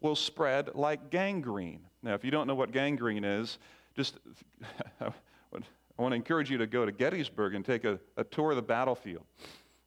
will 0.00 0.16
spread 0.16 0.74
like 0.74 1.10
gangrene. 1.10 1.80
Now, 2.02 2.14
if 2.14 2.24
you 2.24 2.30
don't 2.30 2.46
know 2.46 2.54
what 2.54 2.72
gangrene 2.72 3.24
is, 3.24 3.58
just 3.94 4.18
I 5.00 6.02
want 6.02 6.12
to 6.12 6.16
encourage 6.16 6.50
you 6.50 6.58
to 6.58 6.66
go 6.66 6.84
to 6.84 6.92
Gettysburg 6.92 7.54
and 7.54 7.64
take 7.64 7.84
a, 7.84 7.98
a 8.16 8.24
tour 8.24 8.50
of 8.50 8.56
the 8.56 8.62
battlefield 8.62 9.24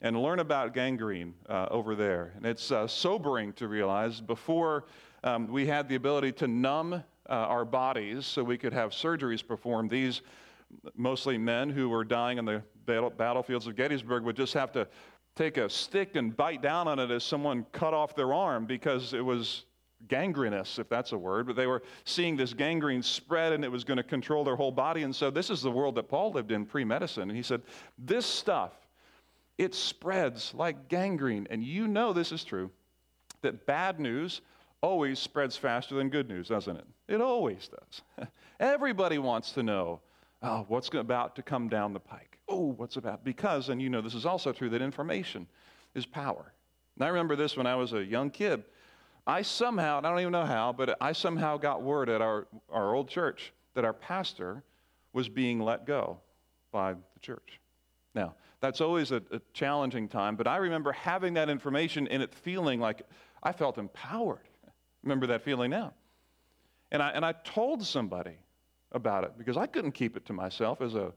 and 0.01 0.21
learn 0.21 0.39
about 0.39 0.73
gangrene 0.73 1.35
uh, 1.47 1.67
over 1.69 1.95
there. 1.95 2.33
And 2.35 2.45
it's 2.45 2.71
uh, 2.71 2.87
sobering 2.87 3.53
to 3.53 3.67
realize 3.67 4.21
before 4.21 4.85
um, 5.23 5.47
we 5.47 5.67
had 5.67 5.87
the 5.87 5.95
ability 5.95 6.31
to 6.33 6.47
numb 6.47 6.93
uh, 6.93 7.03
our 7.27 7.65
bodies 7.65 8.25
so 8.25 8.43
we 8.43 8.57
could 8.57 8.73
have 8.73 8.91
surgeries 8.91 9.45
performed, 9.45 9.91
these 9.91 10.21
mostly 10.95 11.37
men 11.37 11.69
who 11.69 11.89
were 11.89 12.03
dying 12.03 12.39
on 12.39 12.45
the 12.45 12.63
battlefields 13.17 13.67
of 13.67 13.75
Gettysburg 13.75 14.23
would 14.23 14.35
just 14.35 14.53
have 14.53 14.71
to 14.73 14.87
take 15.35 15.57
a 15.57 15.69
stick 15.69 16.15
and 16.15 16.35
bite 16.35 16.61
down 16.61 16.87
on 16.87 16.99
it 16.99 17.11
as 17.11 17.23
someone 17.23 17.65
cut 17.71 17.93
off 17.93 18.15
their 18.15 18.33
arm 18.33 18.65
because 18.65 19.13
it 19.13 19.23
was 19.23 19.65
gangrenous, 20.07 20.79
if 20.79 20.87
that's 20.89 21.11
a 21.11 21.17
word, 21.17 21.47
but 21.47 21.55
they 21.55 21.67
were 21.67 21.83
seeing 22.05 22.35
this 22.35 22.53
gangrene 22.53 23.01
spread 23.01 23.53
and 23.53 23.63
it 23.63 23.71
was 23.71 23.83
going 23.83 23.97
to 23.97 24.03
control 24.03 24.43
their 24.43 24.55
whole 24.55 24.71
body. 24.71 25.03
And 25.03 25.15
so 25.15 25.29
this 25.29 25.49
is 25.49 25.61
the 25.61 25.71
world 25.71 25.95
that 25.95 26.07
Paul 26.07 26.31
lived 26.31 26.51
in 26.51 26.65
pre 26.65 26.83
medicine. 26.83 27.23
And 27.23 27.35
he 27.35 27.43
said, 27.43 27.61
This 27.97 28.25
stuff, 28.25 28.73
it 29.57 29.75
spreads 29.75 30.53
like 30.53 30.87
gangrene. 30.87 31.47
And 31.49 31.63
you 31.63 31.87
know 31.87 32.13
this 32.13 32.31
is 32.31 32.43
true, 32.43 32.71
that 33.41 33.65
bad 33.65 33.99
news 33.99 34.41
always 34.81 35.19
spreads 35.19 35.57
faster 35.57 35.95
than 35.95 36.09
good 36.09 36.29
news, 36.29 36.47
doesn't 36.47 36.77
it? 36.77 36.85
It 37.07 37.21
always 37.21 37.69
does. 37.69 38.27
Everybody 38.59 39.17
wants 39.17 39.51
to 39.53 39.63
know 39.63 40.01
oh, 40.41 40.65
what's 40.69 40.89
about 40.93 41.35
to 41.35 41.41
come 41.41 41.67
down 41.67 41.93
the 41.93 41.99
pike. 41.99 42.38
What's 42.59 42.97
about? 42.97 43.23
Because, 43.23 43.69
and 43.69 43.81
you 43.81 43.89
know 43.89 44.01
this 44.01 44.15
is 44.15 44.25
also 44.25 44.51
true, 44.51 44.69
that 44.69 44.81
information 44.81 45.47
is 45.95 46.05
power. 46.05 46.53
And 46.95 47.05
I 47.05 47.07
remember 47.07 47.35
this 47.35 47.55
when 47.55 47.65
I 47.65 47.75
was 47.75 47.93
a 47.93 48.03
young 48.03 48.29
kid. 48.29 48.63
I 49.25 49.41
somehow, 49.41 49.99
I 49.99 50.01
don't 50.01 50.19
even 50.19 50.31
know 50.31 50.45
how, 50.45 50.73
but 50.73 50.97
I 51.01 51.11
somehow 51.11 51.57
got 51.57 51.81
word 51.81 52.09
at 52.09 52.21
our, 52.21 52.47
our 52.69 52.95
old 52.95 53.09
church 53.09 53.53
that 53.75 53.85
our 53.85 53.93
pastor 53.93 54.63
was 55.13 55.29
being 55.29 55.59
let 55.59 55.85
go 55.85 56.19
by 56.71 56.93
the 56.93 57.19
church. 57.21 57.59
Now, 58.15 58.35
that's 58.59 58.81
always 58.81 59.11
a, 59.11 59.21
a 59.31 59.39
challenging 59.53 60.07
time, 60.07 60.35
but 60.35 60.47
I 60.47 60.57
remember 60.57 60.91
having 60.91 61.35
that 61.35 61.49
information 61.49 62.07
and 62.07 62.21
it 62.21 62.33
feeling 62.33 62.79
like 62.79 63.03
I 63.41 63.51
felt 63.51 63.77
empowered. 63.77 64.47
Remember 65.03 65.27
that 65.27 65.43
feeling 65.43 65.71
now. 65.71 65.93
And 66.91 67.01
I, 67.01 67.09
and 67.09 67.23
I 67.23 67.33
told 67.43 67.85
somebody 67.85 68.37
about 68.91 69.23
it 69.23 69.33
because 69.37 69.57
I 69.57 69.67
couldn't 69.67 69.91
keep 69.91 70.17
it 70.17 70.25
to 70.25 70.33
myself 70.33 70.81
as 70.81 70.95
a 70.95 71.13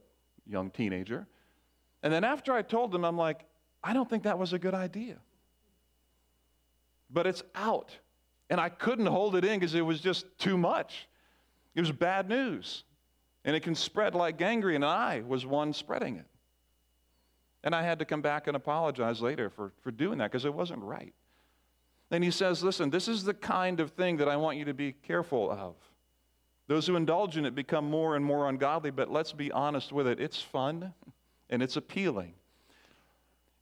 young 0.47 0.71
teenager. 0.71 1.27
And 2.03 2.13
then 2.13 2.25
after 2.25 2.53
I 2.53 2.63
told 2.63 2.93
them, 2.93 3.05
I'm 3.05 3.17
like, 3.17 3.45
I 3.83 3.93
don't 3.93 4.09
think 4.09 4.25
that 4.25 4.39
was 4.39 4.53
a 4.53 4.59
good 4.59 4.75
idea 4.75 5.19
but 7.13 7.27
it's 7.27 7.43
out. 7.55 7.97
And 8.51 8.61
I 8.61 8.69
couldn't 8.69 9.07
hold 9.07 9.37
it 9.37 9.45
in 9.45 9.59
because 9.59 9.75
it 9.75 9.83
was 9.83 10.01
just 10.01 10.27
too 10.39 10.57
much. 10.57 11.09
It 11.75 11.81
was 11.81 11.93
bad 11.93 12.29
news. 12.29 12.85
And 13.45 13.57
it 13.57 13.61
can 13.61 13.75
spread 13.75 14.15
like 14.15 14.39
gangrene, 14.39 14.77
and 14.77 14.85
I 14.85 15.23
was 15.27 15.45
one 15.45 15.73
spreading 15.73 16.17
it. 16.17 16.27
And 17.65 17.75
I 17.75 17.83
had 17.83 17.99
to 18.01 18.05
come 18.05 18.23
back 18.23 18.47
and 18.47 18.57
apologize 18.57 19.21
later 19.21 19.49
for, 19.51 19.73
for 19.83 19.91
doing 19.91 20.19
that 20.19 20.31
because 20.31 20.45
it 20.45 20.55
wasn't 20.55 20.83
right. 20.83 21.15
And 22.11 22.23
he 22.23 22.31
says, 22.31 22.63
Listen, 22.63 22.91
this 22.91 23.09
is 23.09 23.25
the 23.25 23.35
kind 23.35 23.81
of 23.81 23.93
thing 23.93 24.19
that 24.19 24.29
I 24.29 24.37
want 24.37 24.59
you 24.59 24.65
to 24.67 24.75
be 24.75 24.93
careful 24.93 25.51
of. 25.51 25.75
Those 26.73 26.87
who 26.87 26.97
indulge 26.97 27.37
in 27.37 27.45
it 27.45 27.55
become 27.55 27.91
more 27.91 28.17
and 28.17 28.25
more 28.25 28.49
ungodly, 28.49 28.91
but 28.91 29.13
let's 29.13 29.35
be 29.35 29.53
honest 29.53 29.93
with 29.93 30.07
it. 30.07 30.19
It's 30.19 30.41
fun 30.41 30.95
and 31.51 31.63
it's 31.63 31.77
appealing. 31.77 32.33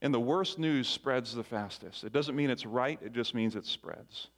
And 0.01 0.15
the 0.15 0.21
worst 0.21 0.61
news 0.61 0.89
spreads 0.89 1.35
the 1.35 1.43
fastest. 1.43 2.05
It 2.05 2.13
doesn't 2.13 2.37
mean 2.37 2.51
it's 2.51 2.65
right, 2.65 3.01
it 3.03 3.13
just 3.13 3.35
means 3.35 3.57
it 3.57 3.67
spreads. 3.67 4.29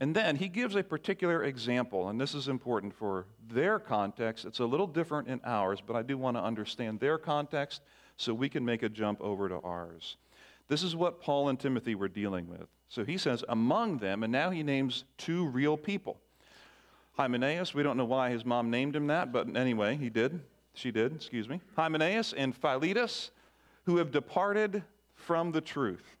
And 0.00 0.16
then 0.16 0.36
he 0.36 0.48
gives 0.48 0.74
a 0.74 0.82
particular 0.82 1.44
example, 1.44 2.08
and 2.08 2.18
this 2.18 2.34
is 2.34 2.48
important 2.48 2.94
for 2.94 3.26
their 3.46 3.78
context. 3.78 4.46
It's 4.46 4.60
a 4.60 4.64
little 4.64 4.86
different 4.86 5.28
in 5.28 5.42
ours, 5.44 5.82
but 5.86 5.96
I 5.96 6.00
do 6.00 6.16
want 6.16 6.38
to 6.38 6.42
understand 6.42 6.98
their 6.98 7.18
context 7.18 7.82
so 8.16 8.32
we 8.32 8.48
can 8.48 8.64
make 8.64 8.82
a 8.82 8.88
jump 8.88 9.20
over 9.20 9.50
to 9.50 9.56
ours. 9.56 10.16
This 10.68 10.82
is 10.82 10.96
what 10.96 11.20
Paul 11.20 11.50
and 11.50 11.60
Timothy 11.60 11.94
were 11.94 12.08
dealing 12.08 12.48
with. 12.48 12.68
So 12.88 13.04
he 13.04 13.18
says, 13.18 13.44
among 13.50 13.98
them, 13.98 14.22
and 14.22 14.32
now 14.32 14.48
he 14.48 14.62
names 14.62 15.04
two 15.18 15.44
real 15.46 15.76
people. 15.76 16.22
Hymenaeus, 17.12 17.74
we 17.74 17.82
don't 17.82 17.96
know 17.96 18.04
why 18.04 18.30
his 18.30 18.44
mom 18.44 18.70
named 18.70 18.96
him 18.96 19.08
that, 19.08 19.32
but 19.32 19.56
anyway, 19.56 19.96
he 19.96 20.08
did. 20.08 20.40
She 20.74 20.90
did, 20.90 21.14
excuse 21.14 21.48
me. 21.48 21.60
Hymenaeus 21.76 22.32
and 22.32 22.56
Philetus 22.56 23.30
who 23.84 23.96
have 23.96 24.10
departed 24.10 24.82
from 25.14 25.52
the 25.52 25.60
truth. 25.60 26.16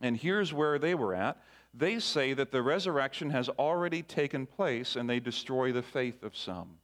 And 0.00 0.16
here's 0.16 0.52
where 0.52 0.78
they 0.78 0.94
were 0.94 1.14
at. 1.14 1.38
they 1.72 2.00
say 2.00 2.32
that 2.32 2.50
the 2.50 2.62
resurrection 2.62 3.30
has 3.30 3.48
already 3.50 4.02
taken 4.02 4.44
place 4.44 4.96
and 4.96 5.08
they 5.08 5.20
destroy 5.20 5.72
the 5.72 5.82
faith 5.82 6.22
of 6.22 6.36
some. 6.36 6.78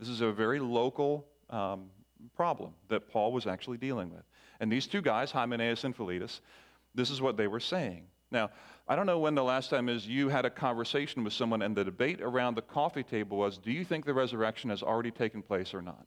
This 0.00 0.08
is 0.08 0.20
a 0.20 0.32
very 0.32 0.58
local 0.58 1.26
um, 1.50 1.90
problem 2.34 2.72
that 2.88 3.08
Paul 3.08 3.32
was 3.32 3.46
actually 3.46 3.76
dealing 3.76 4.10
with. 4.10 4.24
And 4.58 4.70
these 4.70 4.86
two 4.86 5.00
guys, 5.00 5.30
Hymenaeus 5.30 5.84
and 5.84 5.94
Philetus, 5.94 6.40
this 6.94 7.10
is 7.10 7.20
what 7.20 7.36
they 7.36 7.46
were 7.46 7.60
saying. 7.60 8.04
Now, 8.30 8.50
I 8.88 8.96
don't 8.96 9.06
know 9.06 9.18
when 9.18 9.34
the 9.34 9.44
last 9.44 9.70
time 9.70 9.88
is 9.88 10.06
you 10.06 10.28
had 10.28 10.44
a 10.44 10.50
conversation 10.50 11.22
with 11.24 11.32
someone 11.32 11.62
and 11.62 11.76
the 11.76 11.84
debate 11.84 12.20
around 12.20 12.56
the 12.56 12.62
coffee 12.62 13.04
table 13.04 13.38
was 13.38 13.58
do 13.58 13.70
you 13.70 13.84
think 13.84 14.04
the 14.04 14.14
resurrection 14.14 14.70
has 14.70 14.82
already 14.82 15.10
taken 15.10 15.42
place 15.42 15.72
or 15.72 15.82
not? 15.82 16.06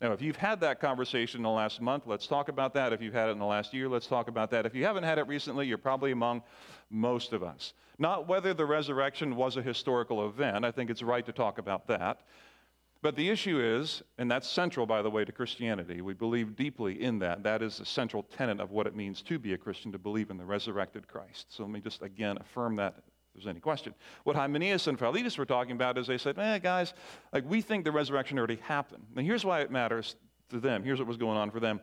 Now, 0.00 0.12
if 0.12 0.22
you've 0.22 0.36
had 0.36 0.60
that 0.60 0.80
conversation 0.80 1.40
in 1.40 1.42
the 1.42 1.50
last 1.50 1.80
month, 1.80 2.04
let's 2.06 2.26
talk 2.26 2.48
about 2.48 2.72
that. 2.74 2.94
If 2.94 3.02
you've 3.02 3.12
had 3.12 3.28
it 3.28 3.32
in 3.32 3.38
the 3.38 3.44
last 3.44 3.74
year, 3.74 3.86
let's 3.86 4.06
talk 4.06 4.28
about 4.28 4.50
that. 4.50 4.64
If 4.64 4.74
you 4.74 4.84
haven't 4.84 5.04
had 5.04 5.18
it 5.18 5.28
recently, 5.28 5.66
you're 5.66 5.76
probably 5.76 6.10
among 6.10 6.42
most 6.88 7.34
of 7.34 7.42
us. 7.42 7.74
Not 7.98 8.26
whether 8.26 8.54
the 8.54 8.64
resurrection 8.64 9.36
was 9.36 9.58
a 9.58 9.62
historical 9.62 10.26
event, 10.26 10.64
I 10.64 10.70
think 10.70 10.88
it's 10.88 11.02
right 11.02 11.24
to 11.26 11.32
talk 11.32 11.58
about 11.58 11.86
that. 11.88 12.22
But 13.02 13.16
the 13.16 13.30
issue 13.30 13.60
is, 13.60 14.02
and 14.18 14.30
that's 14.30 14.48
central, 14.48 14.84
by 14.84 15.00
the 15.00 15.08
way, 15.08 15.24
to 15.24 15.32
Christianity. 15.32 16.02
We 16.02 16.12
believe 16.12 16.54
deeply 16.54 17.02
in 17.02 17.18
that. 17.20 17.42
That 17.42 17.62
is 17.62 17.80
a 17.80 17.86
central 17.86 18.24
tenet 18.24 18.60
of 18.60 18.72
what 18.72 18.86
it 18.86 18.94
means 18.94 19.22
to 19.22 19.38
be 19.38 19.54
a 19.54 19.58
Christian, 19.58 19.90
to 19.92 19.98
believe 19.98 20.30
in 20.30 20.36
the 20.36 20.44
resurrected 20.44 21.08
Christ. 21.08 21.46
So 21.48 21.62
let 21.62 21.72
me 21.72 21.80
just 21.80 22.02
again 22.02 22.36
affirm 22.38 22.76
that 22.76 22.94
if 22.98 23.04
there's 23.34 23.46
any 23.46 23.60
question. 23.60 23.94
What 24.24 24.36
Hymenaeus 24.36 24.86
and 24.86 24.98
Philetus 24.98 25.38
were 25.38 25.46
talking 25.46 25.72
about 25.72 25.96
is 25.96 26.06
they 26.06 26.18
said, 26.18 26.38
eh, 26.38 26.58
guys, 26.58 26.92
like 27.32 27.48
we 27.48 27.62
think 27.62 27.84
the 27.84 27.92
resurrection 27.92 28.36
already 28.36 28.56
happened. 28.56 29.04
Now 29.14 29.22
here's 29.22 29.46
why 29.46 29.60
it 29.60 29.70
matters 29.70 30.16
to 30.50 30.60
them. 30.60 30.84
Here's 30.84 30.98
what 30.98 31.08
was 31.08 31.16
going 31.16 31.38
on 31.38 31.50
for 31.50 31.60
them. 31.60 31.80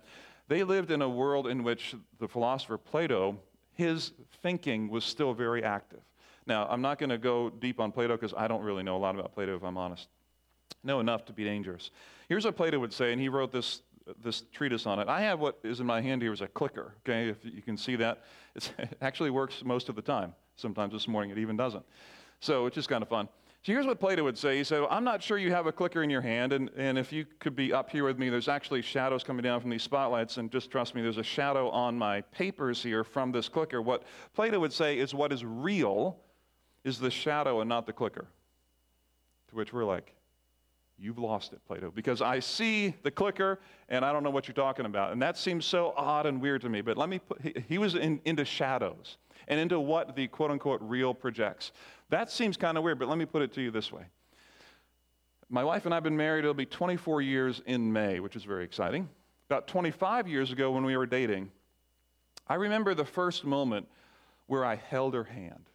They 0.47 0.63
lived 0.63 0.91
in 0.91 1.01
a 1.01 1.09
world 1.09 1.47
in 1.47 1.63
which 1.63 1.95
the 2.19 2.27
philosopher 2.27 2.77
Plato, 2.77 3.39
his 3.73 4.11
thinking 4.43 4.87
was 4.87 5.03
still 5.03 5.33
very 5.33 5.63
active. 5.63 6.01
Now, 6.45 6.67
I'm 6.69 6.81
not 6.81 6.99
going 6.99 7.09
to 7.09 7.17
go 7.17 7.49
deep 7.49 7.79
on 7.79 7.91
Plato 7.91 8.15
because 8.15 8.33
I 8.37 8.47
don't 8.47 8.61
really 8.61 8.83
know 8.83 8.95
a 8.95 8.99
lot 8.99 9.15
about 9.15 9.33
Plato, 9.33 9.55
if 9.55 9.63
I'm 9.63 9.77
honest 9.77 10.07
know 10.87 10.99
enough 10.99 11.25
to 11.25 11.33
be 11.33 11.43
dangerous. 11.43 11.91
Here's 12.27 12.45
what 12.45 12.55
Plato 12.55 12.79
would 12.79 12.93
say, 12.93 13.11
and 13.11 13.21
he 13.21 13.29
wrote 13.29 13.51
this, 13.51 13.81
this 14.23 14.43
treatise 14.51 14.87
on 14.87 14.97
it. 14.99 15.07
I 15.07 15.21
have 15.21 15.39
what 15.39 15.59
is 15.63 15.79
in 15.79 15.85
my 15.85 16.01
hand 16.01 16.23
here 16.23 16.33
is 16.33 16.41
a 16.41 16.47
clicker, 16.47 16.95
okay, 17.07 17.29
if 17.29 17.37
you 17.43 17.61
can 17.61 17.77
see 17.77 17.95
that. 17.97 18.23
It's, 18.55 18.71
it 18.79 18.97
actually 19.01 19.29
works 19.29 19.61
most 19.63 19.89
of 19.89 19.95
the 19.95 20.01
time. 20.01 20.33
Sometimes 20.55 20.93
this 20.93 21.07
morning 21.07 21.29
it 21.29 21.37
even 21.37 21.55
doesn't. 21.55 21.85
So 22.39 22.65
it's 22.65 22.75
just 22.75 22.89
kind 22.89 23.03
of 23.03 23.09
fun. 23.09 23.29
So 23.63 23.73
here's 23.73 23.85
what 23.85 23.99
Plato 23.99 24.23
would 24.23 24.37
say. 24.37 24.57
He 24.57 24.63
said, 24.63 24.79
well, 24.79 24.89
I'm 24.89 25.03
not 25.03 25.21
sure 25.21 25.37
you 25.37 25.51
have 25.51 25.67
a 25.67 25.71
clicker 25.71 26.01
in 26.03 26.09
your 26.09 26.21
hand, 26.21 26.53
and, 26.53 26.69
and 26.77 26.97
if 26.97 27.11
you 27.11 27.25
could 27.39 27.55
be 27.55 27.73
up 27.73 27.89
here 27.89 28.05
with 28.05 28.17
me, 28.17 28.29
there's 28.29 28.47
actually 28.47 28.81
shadows 28.81 29.23
coming 29.23 29.43
down 29.43 29.59
from 29.59 29.69
these 29.69 29.83
spotlights, 29.83 30.37
and 30.37 30.49
just 30.51 30.71
trust 30.71 30.95
me, 30.95 31.01
there's 31.01 31.17
a 31.17 31.23
shadow 31.23 31.69
on 31.69 31.97
my 31.97 32.21
papers 32.21 32.81
here 32.81 33.03
from 33.03 33.31
this 33.31 33.49
clicker. 33.49 33.81
What 33.81 34.03
Plato 34.33 34.59
would 34.59 34.71
say 34.71 34.97
is 34.97 35.13
what 35.13 35.33
is 35.33 35.43
real 35.43 36.17
is 36.83 36.99
the 36.99 37.11
shadow 37.11 37.59
and 37.59 37.67
not 37.67 37.85
the 37.85 37.93
clicker. 37.93 38.27
To 39.49 39.55
which 39.55 39.73
we're 39.73 39.83
like, 39.83 40.13
You've 40.99 41.19
lost 41.19 41.53
it, 41.53 41.59
Plato, 41.67 41.91
because 41.93 42.21
I 42.21 42.39
see 42.39 42.95
the 43.03 43.11
clicker 43.11 43.59
and 43.87 44.03
I 44.03 44.11
don't 44.11 44.23
know 44.23 44.31
what 44.31 44.47
you're 44.47 44.55
talking 44.55 44.85
about. 44.85 45.11
And 45.11 45.21
that 45.21 45.37
seems 45.37 45.65
so 45.65 45.93
odd 45.95 46.25
and 46.25 46.41
weird 46.41 46.61
to 46.61 46.69
me. 46.69 46.81
But 46.81 46.97
let 46.97 47.07
me 47.07 47.19
put, 47.19 47.39
he, 47.41 47.53
he 47.69 47.77
was 47.77 47.93
in, 47.93 48.19
into 48.25 48.43
shadows 48.43 49.17
and 49.47 49.59
into 49.59 49.79
what 49.79 50.15
the 50.15 50.27
quote 50.27 50.49
unquote 50.49 50.81
real 50.81 51.13
projects. 51.13 51.71
That 52.09 52.31
seems 52.31 52.57
kind 52.57 52.77
of 52.77 52.83
weird, 52.83 52.97
but 52.97 53.07
let 53.07 53.17
me 53.17 53.25
put 53.25 53.43
it 53.43 53.53
to 53.53 53.61
you 53.61 53.69
this 53.69 53.91
way. 53.91 54.03
My 55.49 55.63
wife 55.63 55.85
and 55.85 55.93
I 55.93 55.97
have 55.97 56.03
been 56.03 56.17
married, 56.17 56.39
it'll 56.39 56.53
be 56.53 56.65
24 56.65 57.21
years 57.21 57.61
in 57.67 57.93
May, 57.93 58.19
which 58.19 58.35
is 58.35 58.43
very 58.43 58.63
exciting. 58.63 59.07
About 59.49 59.67
25 59.67 60.27
years 60.27 60.51
ago, 60.51 60.71
when 60.71 60.83
we 60.83 60.97
were 60.97 61.05
dating, 61.05 61.51
I 62.47 62.55
remember 62.55 62.93
the 62.93 63.05
first 63.05 63.45
moment 63.45 63.87
where 64.47 64.65
I 64.65 64.75
held 64.75 65.13
her 65.13 65.23
hand. 65.23 65.69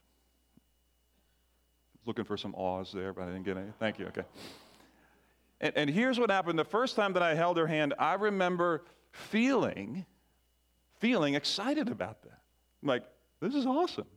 Looking 2.05 2.25
for 2.25 2.37
some 2.37 2.55
awes 2.55 2.93
there, 2.93 3.13
but 3.13 3.23
I 3.23 3.27
didn't 3.27 3.45
get 3.45 3.57
any. 3.57 3.71
Thank 3.79 3.99
you. 3.99 4.07
Okay. 4.07 4.25
And, 5.63 5.73
and 5.77 5.89
here's 5.89 6.19
what 6.19 6.31
happened 6.31 6.59
the 6.59 6.65
first 6.65 6.97
time 6.97 7.13
that 7.15 7.23
I 7.23 7.35
held 7.35 7.57
her 7.57 7.67
hand, 7.67 7.95
I 7.99 8.15
remember 8.15 8.85
feeling, 9.13 10.05
feeling 10.99 11.35
excited 11.35 11.89
about 11.89 12.23
that. 12.23 12.41
I'm 12.83 12.89
like, 12.89 13.05
this 13.41 13.55
is 13.55 13.65
awesome. 13.65 14.09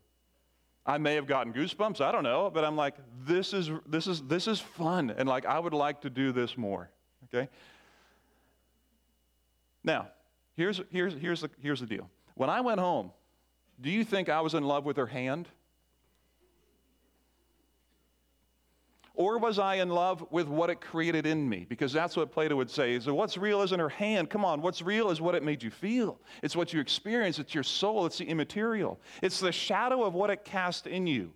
I 0.87 0.97
may 0.97 1.15
have 1.15 1.27
gotten 1.27 1.53
goosebumps, 1.53 2.01
I 2.01 2.11
don't 2.11 2.23
know, 2.23 2.51
but 2.51 2.63
I'm 2.63 2.75
like, 2.75 2.95
this 3.25 3.53
is 3.53 3.71
this 3.87 4.05
is 4.05 4.21
this 4.23 4.47
is 4.47 4.59
fun. 4.59 5.09
And 5.09 5.27
like 5.27 5.45
I 5.45 5.57
would 5.57 5.73
like 5.73 6.01
to 6.01 6.11
do 6.11 6.31
this 6.31 6.57
more. 6.57 6.91
Okay? 7.25 7.49
Now, 9.83 10.09
here's 10.55 10.81
here's 10.91 11.13
here's 11.15 11.41
the 11.41 11.49
here's 11.59 11.79
the 11.79 11.87
deal. 11.87 12.09
When 12.35 12.51
I 12.51 12.61
went 12.61 12.79
home, 12.79 13.11
do 13.81 13.89
you 13.89 14.03
think 14.03 14.29
I 14.29 14.41
was 14.41 14.53
in 14.53 14.63
love 14.63 14.85
with 14.85 14.97
her 14.97 15.07
hand? 15.07 15.47
Or 19.15 19.37
was 19.37 19.59
I 19.59 19.75
in 19.75 19.89
love 19.89 20.25
with 20.29 20.47
what 20.47 20.69
it 20.69 20.81
created 20.81 21.25
in 21.25 21.47
me? 21.47 21.65
Because 21.67 21.93
that's 21.93 22.17
what 22.17 22.31
Plato 22.31 22.55
would 22.55 22.69
say. 22.69 22.99
So 22.99 23.13
what's 23.13 23.37
real 23.37 23.61
isn't 23.61 23.79
her 23.79 23.89
hand. 23.89 24.29
Come 24.29 24.43
on, 24.43 24.61
what's 24.61 24.81
real 24.81 25.09
is 25.09 25.21
what 25.21 25.35
it 25.35 25.43
made 25.43 25.63
you 25.63 25.71
feel. 25.71 26.19
It's 26.43 26.55
what 26.55 26.73
you 26.73 26.79
experience. 26.79 27.39
It's 27.39 27.53
your 27.53 27.63
soul. 27.63 28.05
It's 28.05 28.17
the 28.17 28.25
immaterial. 28.25 28.99
It's 29.21 29.39
the 29.39 29.51
shadow 29.51 30.03
of 30.03 30.13
what 30.13 30.29
it 30.29 30.43
cast 30.43 30.85
in 30.85 31.07
you. 31.07 31.31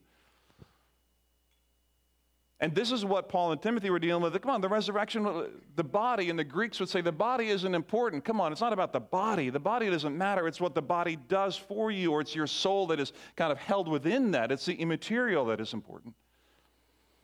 And 2.61 2.75
this 2.75 2.91
is 2.91 3.05
what 3.05 3.29
Paul 3.29 3.53
and 3.53 3.61
Timothy 3.61 3.89
were 3.89 3.99
dealing 3.99 4.21
with. 4.21 4.39
Come 4.41 4.51
on, 4.51 4.59
the 4.59 4.67
resurrection, 4.67 5.49
the 5.77 5.83
body, 5.83 6.29
and 6.29 6.37
the 6.37 6.43
Greeks 6.43 6.81
would 6.81 6.89
say 6.89 6.99
the 6.99 7.09
body 7.09 7.47
isn't 7.47 7.73
important. 7.73 8.25
Come 8.25 8.41
on, 8.41 8.51
it's 8.51 8.59
not 8.59 8.73
about 8.73 8.91
the 8.91 8.99
body. 8.99 9.49
The 9.49 9.61
body 9.61 9.89
doesn't 9.89 10.17
matter. 10.17 10.45
It's 10.45 10.59
what 10.59 10.75
the 10.75 10.81
body 10.81 11.15
does 11.29 11.55
for 11.55 11.89
you, 11.89 12.11
or 12.11 12.19
it's 12.19 12.35
your 12.35 12.47
soul 12.47 12.87
that 12.87 12.99
is 12.99 13.13
kind 13.37 13.53
of 13.53 13.57
held 13.57 13.87
within 13.87 14.31
that. 14.31 14.51
It's 14.51 14.65
the 14.65 14.75
immaterial 14.75 15.45
that 15.45 15.61
is 15.61 15.71
important. 15.71 16.13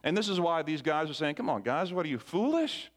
And 0.05 0.15
this 0.15 0.29
is 0.29 0.39
why 0.39 0.61
these 0.61 0.83
guys 0.83 1.09
are 1.09 1.15
saying, 1.15 1.35
come 1.35 1.49
on, 1.49 1.63
guys, 1.63 1.91
what 1.91 2.05
are 2.05 2.09
you, 2.09 2.19
foolish? 2.19 2.91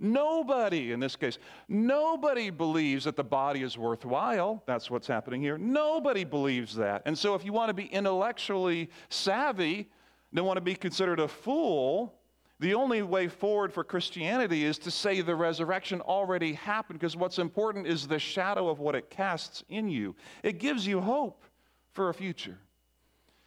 Nobody, 0.00 0.92
in 0.92 1.00
this 1.00 1.14
case, 1.14 1.38
nobody 1.68 2.50
believes 2.50 3.04
that 3.04 3.14
the 3.14 3.24
body 3.24 3.62
is 3.62 3.78
worthwhile. 3.78 4.62
That's 4.66 4.90
what's 4.90 5.06
happening 5.06 5.40
here. 5.40 5.58
Nobody 5.58 6.24
believes 6.24 6.74
that. 6.76 7.02
And 7.06 7.16
so, 7.16 7.34
if 7.34 7.44
you 7.44 7.52
want 7.52 7.68
to 7.68 7.74
be 7.74 7.86
intellectually 7.86 8.90
savvy, 9.08 9.88
don't 10.34 10.46
want 10.46 10.58
to 10.58 10.62
be 10.62 10.74
considered 10.74 11.20
a 11.20 11.28
fool, 11.28 12.14
the 12.58 12.74
only 12.74 13.02
way 13.02 13.28
forward 13.28 13.72
for 13.72 13.84
Christianity 13.84 14.64
is 14.64 14.78
to 14.80 14.90
say 14.90 15.20
the 15.20 15.34
resurrection 15.34 16.00
already 16.02 16.54
happened 16.54 16.98
because 16.98 17.16
what's 17.16 17.38
important 17.38 17.86
is 17.86 18.06
the 18.06 18.18
shadow 18.18 18.68
of 18.68 18.78
what 18.78 18.94
it 18.94 19.08
casts 19.10 19.62
in 19.68 19.88
you. 19.88 20.14
It 20.42 20.58
gives 20.58 20.86
you 20.86 21.00
hope 21.00 21.44
for 21.92 22.10
a 22.10 22.14
future, 22.14 22.58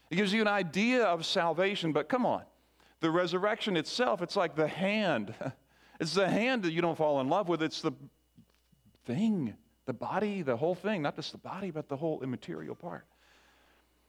it 0.09 0.15
gives 0.15 0.33
you 0.33 0.41
an 0.41 0.47
idea 0.47 1.03
of 1.03 1.25
salvation, 1.25 1.91
but 1.91 2.09
come 2.09 2.25
on. 2.25 2.41
The 3.01 3.11
resurrection 3.11 3.77
itself, 3.77 4.21
it's 4.21 4.35
like 4.35 4.55
the 4.55 4.67
hand. 4.67 5.33
It's 6.01 6.13
the 6.13 6.29
hand 6.29 6.63
that 6.63 6.71
you 6.71 6.81
don't 6.81 6.97
fall 6.97 7.19
in 7.19 7.27
love 7.27 7.49
with, 7.49 7.61
it's 7.61 7.81
the 7.81 7.91
thing, 9.05 9.53
the 9.85 9.91
body, 9.91 10.43
the 10.43 10.55
whole 10.55 10.73
thing, 10.73 11.01
not 11.01 11.17
just 11.17 11.33
the 11.33 11.37
body, 11.37 11.71
but 11.71 11.89
the 11.89 11.97
whole 11.97 12.21
immaterial 12.23 12.73
part. 12.73 13.05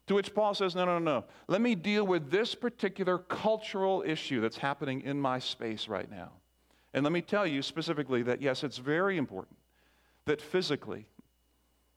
To 0.07 0.15
which 0.15 0.35
Paul 0.35 0.55
says, 0.55 0.75
No, 0.75 0.85
no, 0.85 0.99
no. 0.99 1.21
No. 1.21 1.25
Let 1.49 1.61
me 1.61 1.75
deal 1.75 2.07
with 2.07 2.31
this 2.31 2.55
particular 2.55 3.19
cultural 3.19 4.05
issue 4.07 4.41
that's 4.41 4.57
happening 4.57 5.03
in 5.03 5.21
my 5.21 5.39
space 5.39 5.89
right 5.89 6.11
now. 6.11 6.31
And 6.93 7.05
let 7.05 7.13
me 7.13 7.23
tell 7.23 7.47
you 7.47 7.63
specifically 7.63 8.23
that, 8.25 8.43
yes, 8.43 8.65
it's 8.65 8.79
very 8.79 9.17
important 9.17 9.57
that 10.27 10.41
physically 10.41 11.07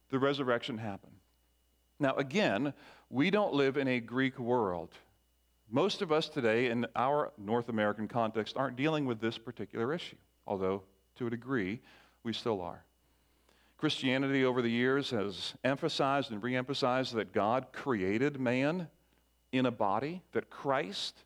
the 0.10 0.19
resurrection 0.19 0.77
happened. 0.77 1.15
Now, 1.99 2.13
again, 2.15 2.73
we 3.10 3.32
don't 3.32 3.53
live 3.53 3.77
in 3.77 3.88
a 3.88 3.99
Greek 3.99 4.38
world. 4.39 4.89
Most 5.69 6.02
of 6.02 6.12
us 6.12 6.30
today, 6.30 6.69
in 6.69 6.86
our 6.95 7.32
North 7.38 7.69
American 7.69 8.08
context, 8.08 8.58
aren't 8.58 8.76
dealing 8.76 9.06
with 9.06 9.19
this 9.19 9.38
particular 9.38 9.93
issue, 9.93 10.17
although 10.45 10.84
to 11.15 11.28
a 11.28 11.30
degree 11.30 11.82
we 12.23 12.34
still 12.34 12.62
are. 12.62 12.84
Christianity 13.78 14.45
over 14.45 14.62
the 14.62 14.69
years 14.69 15.10
has 15.10 15.56
emphasized 15.63 16.32
and 16.32 16.41
re 16.41 16.56
emphasized 16.56 17.13
that 17.15 17.34
God 17.34 17.67
created 17.73 18.39
man 18.39 18.88
in 19.52 19.65
a 19.65 19.71
body, 19.71 20.21
that 20.32 20.49
Christ 20.49 21.17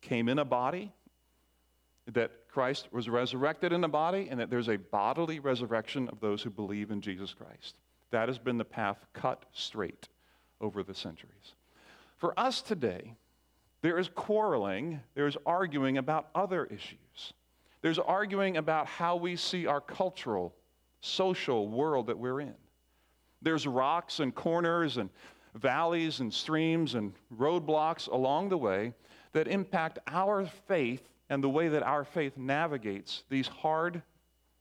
came 0.00 0.28
in 0.28 0.38
a 0.38 0.44
body, 0.44 0.92
that 2.12 2.30
Christ 2.48 2.88
was 2.90 3.08
resurrected 3.08 3.72
in 3.72 3.84
a 3.84 3.88
body, 3.88 4.28
and 4.30 4.40
that 4.40 4.48
there's 4.48 4.68
a 4.68 4.78
bodily 4.78 5.40
resurrection 5.40 6.08
of 6.08 6.20
those 6.20 6.42
who 6.42 6.50
believe 6.50 6.90
in 6.90 7.00
Jesus 7.00 7.34
Christ. 7.34 7.76
That 8.12 8.28
has 8.28 8.38
been 8.38 8.56
the 8.56 8.64
path 8.64 9.04
cut 9.12 9.44
straight 9.52 10.08
over 10.60 10.82
the 10.82 10.94
centuries. 10.94 11.54
For 12.16 12.38
us 12.38 12.62
today, 12.62 13.14
there 13.82 13.98
is 13.98 14.08
quarreling, 14.14 15.00
there's 15.14 15.36
arguing 15.46 15.98
about 15.98 16.28
other 16.34 16.64
issues. 16.66 17.32
There's 17.82 17.98
arguing 17.98 18.56
about 18.56 18.86
how 18.86 19.16
we 19.16 19.36
see 19.36 19.66
our 19.66 19.80
cultural, 19.80 20.54
social 21.00 21.68
world 21.68 22.08
that 22.08 22.18
we're 22.18 22.40
in. 22.40 22.54
There's 23.42 23.66
rocks 23.66 24.20
and 24.20 24.34
corners 24.34 24.96
and 24.96 25.10
valleys 25.54 26.20
and 26.20 26.32
streams 26.32 26.94
and 26.94 27.12
roadblocks 27.36 28.08
along 28.08 28.48
the 28.48 28.58
way 28.58 28.92
that 29.32 29.48
impact 29.48 29.98
our 30.08 30.46
faith 30.66 31.02
and 31.28 31.42
the 31.42 31.48
way 31.48 31.68
that 31.68 31.82
our 31.82 32.04
faith 32.04 32.36
navigates 32.36 33.24
these 33.28 33.48
hard 33.48 34.02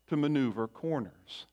to 0.07 0.17
maneuver 0.17 0.67
corners. 0.67 1.47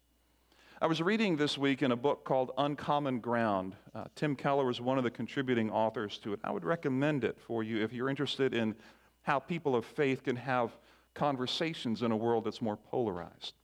I 0.83 0.87
was 0.87 1.01
reading 1.01 1.37
this 1.37 1.57
week 1.57 1.83
in 1.83 1.93
a 1.93 1.97
book 1.97 2.25
called 2.25 2.51
Uncommon 2.59 3.21
Ground. 3.21 3.77
Uh, 3.95 4.07
Tim 4.17 4.35
Keller 4.35 4.65
was 4.65 4.81
one 4.81 4.99
of 4.99 5.05
the 5.05 5.13
contributing 5.13 5.71
authors 5.71 6.19
to 6.25 6.33
it. 6.33 6.41
I 6.43 6.51
would 6.51 6.65
recommend 6.65 7.23
it 7.23 7.39
for 7.39 7.63
you 7.63 7.85
if 7.85 7.93
you're 7.93 8.09
interested 8.09 8.53
in 8.53 8.75
how 9.23 9.39
people 9.39 9.77
of 9.77 9.85
faith 9.85 10.25
can 10.25 10.35
have 10.35 10.77
conversations 11.15 12.03
in 12.03 12.11
a 12.11 12.17
world 12.17 12.43
that's 12.43 12.61
more 12.61 12.77
polarized. 12.77 13.55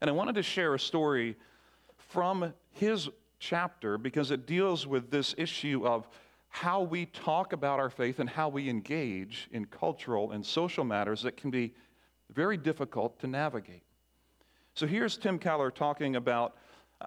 And 0.00 0.10
I 0.10 0.12
wanted 0.12 0.34
to 0.34 0.42
share 0.42 0.74
a 0.74 0.80
story 0.80 1.36
from 1.96 2.52
his 2.72 3.08
chapter 3.38 3.96
because 3.96 4.32
it 4.32 4.44
deals 4.44 4.84
with 4.84 5.12
this 5.12 5.36
issue 5.38 5.86
of 5.86 6.08
how 6.48 6.82
we 6.82 7.06
talk 7.06 7.52
about 7.52 7.78
our 7.78 7.88
faith 7.88 8.18
and 8.18 8.28
how 8.28 8.48
we 8.48 8.68
engage 8.68 9.48
in 9.52 9.64
cultural 9.66 10.32
and 10.32 10.44
social 10.44 10.82
matters 10.82 11.22
that 11.22 11.36
can 11.36 11.52
be 11.52 11.72
very 12.34 12.56
difficult 12.56 13.20
to 13.20 13.28
navigate. 13.28 13.84
So 14.74 14.86
here's 14.86 15.18
Tim 15.18 15.38
Keller 15.38 15.70
talking 15.70 16.16
about 16.16 16.56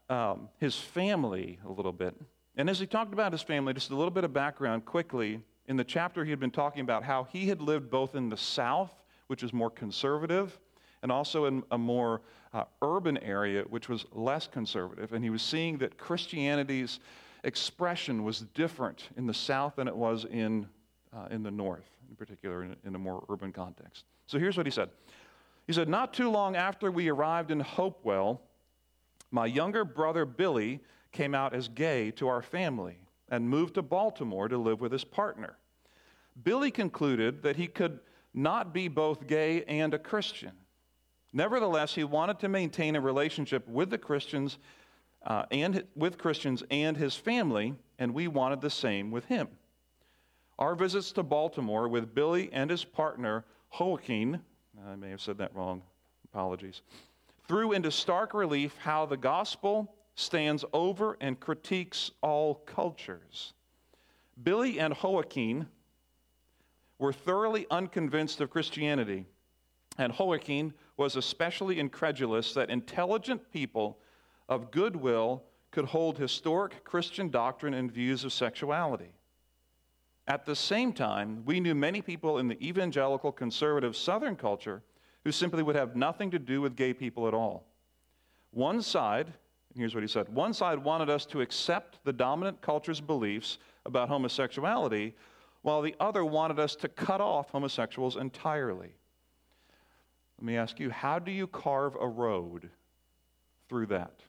um, 0.08 0.50
his 0.60 0.76
family 0.76 1.58
a 1.66 1.72
little 1.72 1.92
bit. 1.92 2.16
And 2.58 2.70
as 2.70 2.80
he 2.80 2.86
talked 2.86 3.12
about 3.12 3.32
his 3.32 3.42
family, 3.42 3.74
just 3.74 3.90
a 3.90 3.96
little 3.96 4.12
bit 4.12 4.24
of 4.24 4.32
background 4.34 4.86
quickly. 4.86 5.42
In 5.68 5.76
the 5.76 5.84
chapter, 5.84 6.24
he 6.24 6.30
had 6.30 6.40
been 6.40 6.52
talking 6.52 6.82
about 6.82 7.04
how 7.04 7.24
he 7.24 7.48
had 7.48 7.62
lived 7.62 7.90
both 7.90 8.14
in 8.14 8.30
the 8.30 8.38
South, 8.38 8.94
which 9.28 9.42
is 9.42 9.52
more 9.52 9.72
conservative, 9.72 10.60
and 11.02 11.12
also 11.12 11.46
in 11.46 11.64
a 11.72 11.78
more 11.78 12.22
uh, 12.54 12.66
urban 12.84 13.18
area, 13.18 13.64
which 13.64 13.90
was 13.90 14.06
less 14.12 14.48
conservative. 14.48 15.14
And 15.14 15.24
he 15.24 15.32
was 15.32 15.42
seeing 15.42 15.80
that 15.80 15.98
Christianity's 15.98 17.00
expression 17.44 18.24
was 18.24 18.42
different 18.54 19.10
in 19.18 19.26
the 19.26 19.34
South 19.34 19.78
than 19.78 19.88
it 19.88 19.96
was 19.96 20.26
in, 20.26 20.68
uh, 21.16 21.26
in 21.32 21.42
the 21.42 21.52
North, 21.52 21.90
in 22.10 22.16
particular, 22.16 22.64
in, 22.64 22.76
in 22.86 22.94
a 22.94 23.00
more 23.00 23.26
urban 23.28 23.52
context. 23.52 24.06
So 24.28 24.38
here's 24.38 24.56
what 24.56 24.68
he 24.68 24.72
said 24.72 24.90
he 25.68 25.74
said, 25.74 25.90
Not 25.90 26.14
too 26.14 26.30
long 26.30 26.56
after 26.56 26.92
we 26.92 27.10
arrived 27.10 27.52
in 27.52 27.60
Hopewell, 27.60 28.42
my 29.32 29.46
younger 29.46 29.84
brother 29.84 30.26
Billy 30.26 30.82
came 31.12 31.34
out 31.34 31.54
as 31.54 31.68
gay 31.68 32.12
to 32.12 32.28
our 32.28 32.42
family 32.42 32.98
and 33.30 33.50
moved 33.50 33.76
to 33.76 33.82
Baltimore 33.82 34.48
to 34.48 34.58
live 34.58 34.82
with 34.82 34.92
his 34.92 35.04
partner. 35.04 35.58
Billy 36.44 36.70
concluded 36.70 37.42
that 37.44 37.56
he 37.56 37.68
could 37.68 38.00
not 38.34 38.74
be 38.74 38.88
both 38.88 39.28
gay 39.28 39.64
and 39.64 39.94
a 39.94 40.00
Christian. 40.00 40.52
Nevertheless, 41.34 41.96
he 41.96 42.04
wanted 42.04 42.40
to 42.40 42.50
maintain 42.50 42.96
a 42.96 43.02
relationship 43.02 43.68
with 43.68 43.90
the 43.90 43.98
Christians 43.98 44.58
uh, 45.26 45.46
and 45.52 45.84
with 45.96 46.18
Christians 46.18 46.64
and 46.70 46.96
his 46.96 47.16
family, 47.16 47.74
and 47.98 48.14
we 48.14 48.28
wanted 48.28 48.62
the 48.62 48.70
same 48.70 49.10
with 49.10 49.26
him. 49.26 49.48
Our 50.60 50.76
visits 50.76 51.12
to 51.14 51.24
Baltimore 51.24 51.88
with 51.88 52.14
Billy 52.14 52.50
and 52.54 52.70
his 52.70 52.86
partner, 52.86 53.44
Joaquin, 53.78 54.42
I 54.88 54.96
may 54.96 55.10
have 55.10 55.22
said 55.22 55.38
that 55.38 55.56
wrong. 55.56 55.82
Apologies. 56.26 56.82
Threw 57.48 57.72
into 57.72 57.92
stark 57.92 58.34
relief 58.34 58.76
how 58.78 59.06
the 59.06 59.18
gospel 59.18 59.94
stands 60.16 60.66
over 60.74 61.18
and 61.22 61.40
critiques 61.40 62.12
all 62.22 62.56
cultures. 62.66 63.54
Billy 64.42 64.80
and 64.80 64.96
Joaquin 65.02 65.68
were 66.98 67.14
thoroughly 67.14 67.68
unconvinced 67.70 68.42
of 68.42 68.50
Christianity, 68.50 69.26
and 69.98 70.18
Joaquin 70.18 70.74
was 70.98 71.16
especially 71.16 71.80
incredulous 71.80 72.54
that 72.54 72.70
intelligent 72.70 73.52
people 73.52 74.00
of 74.48 74.72
goodwill 74.72 75.44
could 75.72 75.86
hold 75.86 76.18
historic 76.18 76.84
Christian 76.84 77.30
doctrine 77.30 77.74
and 77.74 77.92
views 77.92 78.24
of 78.24 78.32
sexuality. 78.32 79.12
At 80.28 80.46
the 80.46 80.56
same 80.56 80.92
time, 80.92 81.44
we 81.46 81.60
knew 81.60 81.76
many 81.76 82.02
people 82.02 82.40
in 82.40 82.48
the 82.48 82.62
evangelical 82.66 83.32
conservative 83.32 83.96
Southern 83.96 84.36
culture 84.36 84.82
who 85.24 85.32
simply 85.32 85.62
would 85.62 85.76
have 85.76 85.96
nothing 85.96 86.32
to 86.32 86.40
do 86.40 86.62
with 86.62 86.76
gay 86.76 86.94
people 86.94 87.28
at 87.28 87.34
all. 87.34 87.66
One 88.52 88.82
side, 88.82 89.28
and 89.28 89.36
here's 89.76 89.94
what 89.94 90.04
he 90.04 90.08
said 90.08 90.30
one 90.30 90.54
side 90.54 90.80
wanted 90.80 91.10
us 91.10 91.26
to 91.28 91.42
accept 91.42 92.00
the 92.06 92.14
dominant 92.14 92.62
culture's 92.62 93.02
beliefs 93.02 93.60
about 93.86 94.10
homosexuality, 94.10 95.14
while 95.62 95.82
the 95.82 95.96
other 96.00 96.26
wanted 96.26 96.60
us 96.60 96.76
to 96.78 96.88
cut 96.88 97.22
off 97.22 97.50
homosexuals 97.50 98.16
entirely. 98.16 98.94
Let 100.40 100.46
me 100.46 100.58
ask 100.58 100.80
you 100.80 100.90
how 100.90 101.20
do 101.20 101.32
you 101.32 101.48
carve 101.48 101.96
a 102.00 102.08
road 102.08 102.70
through 103.70 103.88
that? 103.88 104.22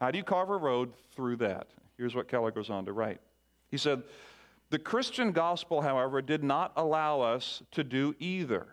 How 0.00 0.10
do 0.10 0.18
you 0.18 0.24
carve 0.24 0.50
a 0.50 0.56
road 0.56 0.92
through 1.14 1.36
that? 1.36 1.68
Here's 1.96 2.14
what 2.14 2.28
Keller 2.28 2.50
goes 2.50 2.70
on 2.70 2.86
to 2.86 2.92
write. 2.92 3.20
He 3.70 3.76
said, 3.76 4.02
The 4.70 4.78
Christian 4.78 5.32
gospel, 5.32 5.82
however, 5.82 6.22
did 6.22 6.42
not 6.42 6.72
allow 6.76 7.20
us 7.20 7.62
to 7.72 7.84
do 7.84 8.14
either. 8.18 8.66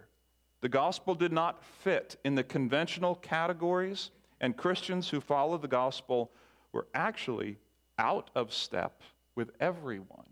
The 0.62 0.70
gospel 0.70 1.14
did 1.16 1.32
not 1.32 1.64
fit 1.64 2.20
in 2.24 2.36
the 2.36 2.44
conventional 2.44 3.16
categories, 3.16 4.12
and 4.42 4.58
Christians 4.58 5.10
who 5.10 5.22
followed 5.22 5.62
the 5.62 5.68
gospel 5.68 6.32
were 6.72 6.88
actually 6.94 7.58
out 8.00 8.30
of 8.36 8.54
step 8.54 9.02
with 9.36 9.52
everyone. 9.60 10.26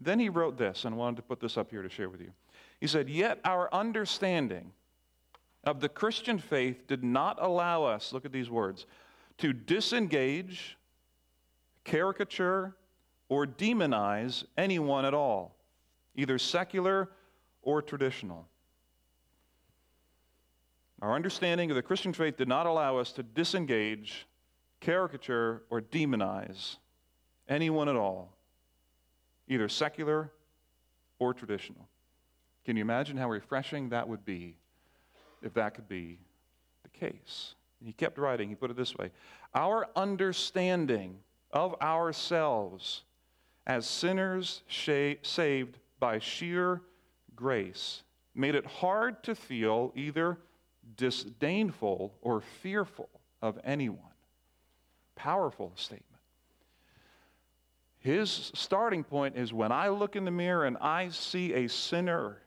Then 0.00 0.18
he 0.18 0.28
wrote 0.28 0.56
this, 0.56 0.84
and 0.84 0.94
I 0.94 0.98
wanted 0.98 1.16
to 1.16 1.22
put 1.22 1.40
this 1.40 1.58
up 1.58 1.70
here 1.70 1.82
to 1.82 1.88
share 1.88 2.08
with 2.08 2.20
you. 2.20 2.32
He 2.80 2.86
said, 2.86 3.10
Yet 3.10 3.38
our 3.44 3.72
understanding 3.74 4.72
of 5.64 5.80
the 5.80 5.88
Christian 5.88 6.38
faith 6.38 6.86
did 6.86 7.04
not 7.04 7.36
allow 7.40 7.84
us, 7.84 8.12
look 8.12 8.24
at 8.24 8.32
these 8.32 8.48
words, 8.48 8.86
to 9.38 9.52
disengage, 9.52 10.78
caricature, 11.84 12.74
or 13.30 13.46
demonize 13.46 14.44
anyone 14.58 15.06
at 15.06 15.14
all, 15.14 15.54
either 16.16 16.36
secular 16.36 17.08
or 17.62 17.80
traditional. 17.80 18.46
Our 21.00 21.14
understanding 21.14 21.70
of 21.70 21.76
the 21.76 21.82
Christian 21.82 22.12
faith 22.12 22.36
did 22.36 22.48
not 22.48 22.66
allow 22.66 22.98
us 22.98 23.12
to 23.12 23.22
disengage, 23.22 24.26
caricature, 24.80 25.62
or 25.70 25.80
demonize 25.80 26.76
anyone 27.48 27.88
at 27.88 27.96
all, 27.96 28.34
either 29.48 29.68
secular 29.68 30.32
or 31.20 31.32
traditional. 31.32 31.88
Can 32.64 32.76
you 32.76 32.82
imagine 32.82 33.16
how 33.16 33.30
refreshing 33.30 33.90
that 33.90 34.08
would 34.08 34.24
be 34.24 34.56
if 35.40 35.54
that 35.54 35.74
could 35.74 35.88
be 35.88 36.18
the 36.82 36.88
case? 36.88 37.54
He 37.82 37.92
kept 37.92 38.18
writing, 38.18 38.48
he 38.48 38.56
put 38.56 38.72
it 38.72 38.76
this 38.76 38.96
way 38.96 39.10
Our 39.54 39.86
understanding 39.94 41.16
of 41.52 41.80
ourselves 41.80 43.04
as 43.66 43.86
sinners 43.86 44.62
saved 44.68 45.78
by 45.98 46.18
sheer 46.18 46.82
grace 47.36 48.02
made 48.34 48.54
it 48.54 48.66
hard 48.66 49.22
to 49.22 49.34
feel 49.34 49.92
either 49.94 50.38
disdainful 50.96 52.14
or 52.22 52.40
fearful 52.40 53.08
of 53.42 53.58
anyone. 53.64 53.98
Powerful 55.14 55.72
statement. 55.74 56.06
His 57.98 58.50
starting 58.54 59.04
point 59.04 59.36
is 59.36 59.52
when 59.52 59.72
I 59.72 59.88
look 59.88 60.16
in 60.16 60.24
the 60.24 60.30
mirror 60.30 60.64
and 60.64 60.78
I 60.78 61.10
see 61.10 61.52
a 61.52 61.68
sinner 61.68 62.38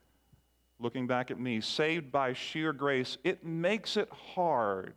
looking 0.80 1.08
back 1.08 1.32
at 1.32 1.40
me, 1.40 1.62
saved 1.62 2.12
by 2.12 2.34
sheer 2.34 2.74
grace, 2.74 3.18
it 3.24 3.46
makes 3.46 3.96
it 3.98 4.10
hard 4.12 4.96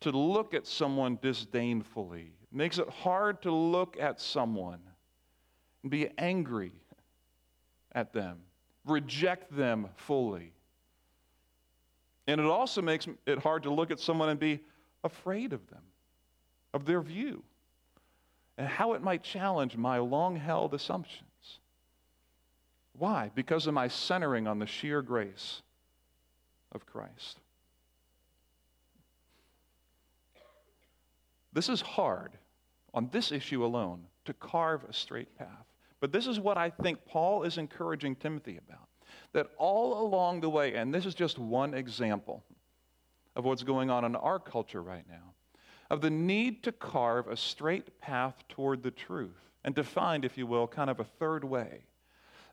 to 0.00 0.10
look 0.10 0.54
at 0.54 0.66
someone 0.66 1.18
disdainfully 1.20 2.32
makes 2.54 2.78
it 2.78 2.88
hard 2.88 3.42
to 3.42 3.50
look 3.50 3.96
at 3.98 4.20
someone 4.20 4.80
and 5.82 5.90
be 5.90 6.08
angry 6.18 6.72
at 7.92 8.12
them, 8.12 8.38
reject 8.86 9.54
them 9.54 9.88
fully. 9.96 10.52
And 12.26 12.40
it 12.40 12.46
also 12.46 12.82
makes 12.82 13.06
it 13.26 13.38
hard 13.38 13.64
to 13.64 13.70
look 13.70 13.90
at 13.90 13.98
someone 13.98 14.28
and 14.28 14.38
be 14.38 14.60
afraid 15.02 15.52
of 15.52 15.66
them, 15.68 15.82
of 16.72 16.84
their 16.84 17.00
view, 17.00 17.42
and 18.58 18.68
how 18.68 18.92
it 18.92 19.02
might 19.02 19.22
challenge 19.22 19.76
my 19.76 19.98
long 19.98 20.36
held 20.36 20.74
assumptions. 20.74 21.28
Why? 22.96 23.30
Because 23.34 23.66
of 23.66 23.74
my 23.74 23.88
centering 23.88 24.46
on 24.46 24.58
the 24.58 24.66
sheer 24.66 25.02
grace 25.02 25.62
of 26.70 26.86
Christ. 26.86 27.38
This 31.52 31.68
is 31.68 31.80
hard 31.80 32.32
on 32.94 33.08
this 33.12 33.32
issue 33.32 33.64
alone 33.64 34.04
to 34.24 34.32
carve 34.34 34.84
a 34.84 34.92
straight 34.92 35.36
path. 35.38 35.66
But 36.00 36.12
this 36.12 36.26
is 36.26 36.40
what 36.40 36.58
I 36.58 36.70
think 36.70 37.04
Paul 37.06 37.44
is 37.44 37.58
encouraging 37.58 38.16
Timothy 38.16 38.58
about. 38.58 38.88
That 39.32 39.50
all 39.56 40.04
along 40.06 40.40
the 40.40 40.50
way, 40.50 40.74
and 40.74 40.92
this 40.92 41.06
is 41.06 41.14
just 41.14 41.38
one 41.38 41.74
example 41.74 42.42
of 43.36 43.44
what's 43.44 43.62
going 43.62 43.90
on 43.90 44.04
in 44.04 44.16
our 44.16 44.38
culture 44.38 44.82
right 44.82 45.04
now, 45.08 45.34
of 45.90 46.00
the 46.00 46.10
need 46.10 46.62
to 46.64 46.72
carve 46.72 47.28
a 47.28 47.36
straight 47.36 48.00
path 48.00 48.34
toward 48.48 48.82
the 48.82 48.90
truth 48.90 49.50
and 49.64 49.76
to 49.76 49.84
find, 49.84 50.24
if 50.24 50.36
you 50.36 50.46
will, 50.46 50.66
kind 50.66 50.90
of 50.90 51.00
a 51.00 51.04
third 51.04 51.44
way 51.44 51.84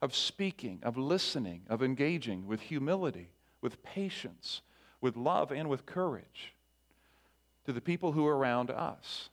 of 0.01 0.15
speaking, 0.15 0.79
of 0.83 0.97
listening, 0.97 1.63
of 1.69 1.83
engaging 1.83 2.47
with 2.47 2.61
humility, 2.61 3.29
with 3.61 3.83
patience, 3.83 4.61
with 5.01 5.17
love, 5.17 5.51
and 5.51 5.69
with 5.69 5.85
courage 5.85 6.53
to 7.65 7.73
the 7.73 7.81
people 7.81 8.11
who 8.11 8.25
are 8.25 8.37
around 8.37 8.71
us. 8.71 9.29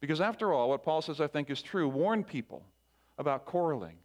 Because 0.00 0.20
after 0.20 0.52
all, 0.52 0.68
what 0.68 0.84
Paul 0.84 1.02
says 1.02 1.20
I 1.20 1.26
think 1.26 1.50
is 1.50 1.60
true 1.60 1.88
warn 1.88 2.22
people 2.22 2.64
about 3.18 3.44
quarreling 3.44 3.96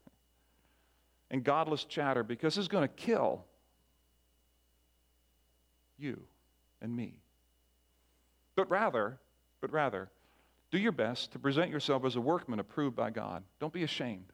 and 1.29 1.43
godless 1.43 1.83
chatter 1.83 2.23
because 2.23 2.57
it's 2.57 2.67
going 2.67 2.87
to 2.87 2.93
kill 2.93 3.45
you 5.97 6.19
and 6.81 6.95
me. 6.95 7.19
But 8.55 8.69
rather, 8.69 9.19
but 9.61 9.71
rather, 9.71 10.09
do 10.71 10.77
your 10.77 10.91
best 10.91 11.31
to 11.31 11.39
present 11.39 11.69
yourself 11.69 12.05
as 12.05 12.15
a 12.15 12.21
workman 12.21 12.59
approved 12.59 12.95
by 12.95 13.11
God. 13.11 13.43
Don't 13.59 13.73
be 13.73 13.83
ashamed, 13.83 14.31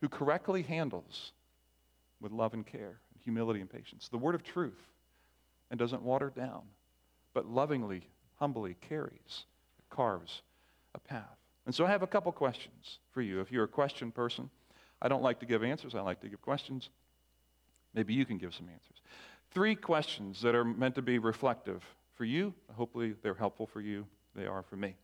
who 0.00 0.08
correctly 0.08 0.62
handles 0.62 1.32
with 2.20 2.32
love 2.32 2.54
and 2.54 2.66
care, 2.66 3.00
and 3.12 3.22
humility 3.24 3.60
and 3.60 3.70
patience 3.70 4.08
the 4.08 4.18
word 4.18 4.34
of 4.34 4.42
truth 4.42 4.80
and 5.70 5.78
doesn't 5.78 6.02
water 6.02 6.32
down, 6.34 6.62
but 7.34 7.46
lovingly, 7.46 8.08
humbly 8.38 8.76
carries, 8.80 9.44
carves 9.88 10.42
a 10.94 10.98
path. 10.98 11.38
And 11.66 11.74
so 11.74 11.86
I 11.86 11.90
have 11.90 12.02
a 12.02 12.06
couple 12.06 12.32
questions 12.32 12.98
for 13.10 13.22
you. 13.22 13.40
If 13.40 13.52
you're 13.52 13.64
a 13.64 13.68
question 13.68 14.10
person, 14.10 14.50
I 15.02 15.08
don't 15.08 15.22
like 15.22 15.40
to 15.40 15.46
give 15.46 15.62
answers, 15.62 15.94
I 15.94 16.00
like 16.00 16.20
to 16.20 16.28
give 16.28 16.40
questions. 16.42 16.90
Maybe 17.94 18.14
you 18.14 18.24
can 18.24 18.38
give 18.38 18.54
some 18.54 18.68
answers. 18.68 19.02
Three 19.52 19.74
questions 19.74 20.40
that 20.42 20.54
are 20.54 20.64
meant 20.64 20.94
to 20.94 21.02
be 21.02 21.18
reflective 21.18 21.84
for 22.14 22.24
you. 22.24 22.54
Hopefully, 22.74 23.14
they're 23.22 23.34
helpful 23.34 23.66
for 23.66 23.80
you. 23.80 24.06
They 24.34 24.46
are 24.46 24.62
for 24.62 24.76
me. 24.76 24.94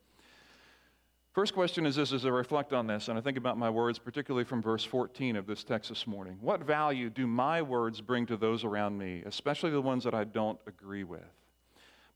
First 1.33 1.53
question 1.53 1.85
is 1.85 1.97
this 1.97 2.13
as 2.13 2.25
I 2.25 2.31
reflect 2.31 2.73
on 2.73 2.87
this, 2.87 3.09
and 3.09 3.19
I 3.19 3.21
think 3.21 3.37
about 3.37 3.59
my 3.59 3.69
words, 3.69 3.99
particularly 3.99 4.45
from 4.45 4.63
verse 4.63 4.85
14 4.85 5.37
of 5.37 5.47
this 5.47 5.65
text 5.65 5.91
this 5.91 6.07
morning. 6.07 6.39
What 6.41 6.63
value 6.63 7.11
do 7.11 7.27
my 7.27 7.61
words 7.61 8.01
bring 8.01 8.25
to 8.27 8.39
those 8.39 8.65
around 8.65 8.97
me, 8.97 9.23
especially 9.27 9.71
the 9.71 9.83
ones 9.83 10.05
that 10.05 10.15
I 10.15 10.25
don't 10.25 10.59
agree 10.67 11.05
with? 11.05 11.21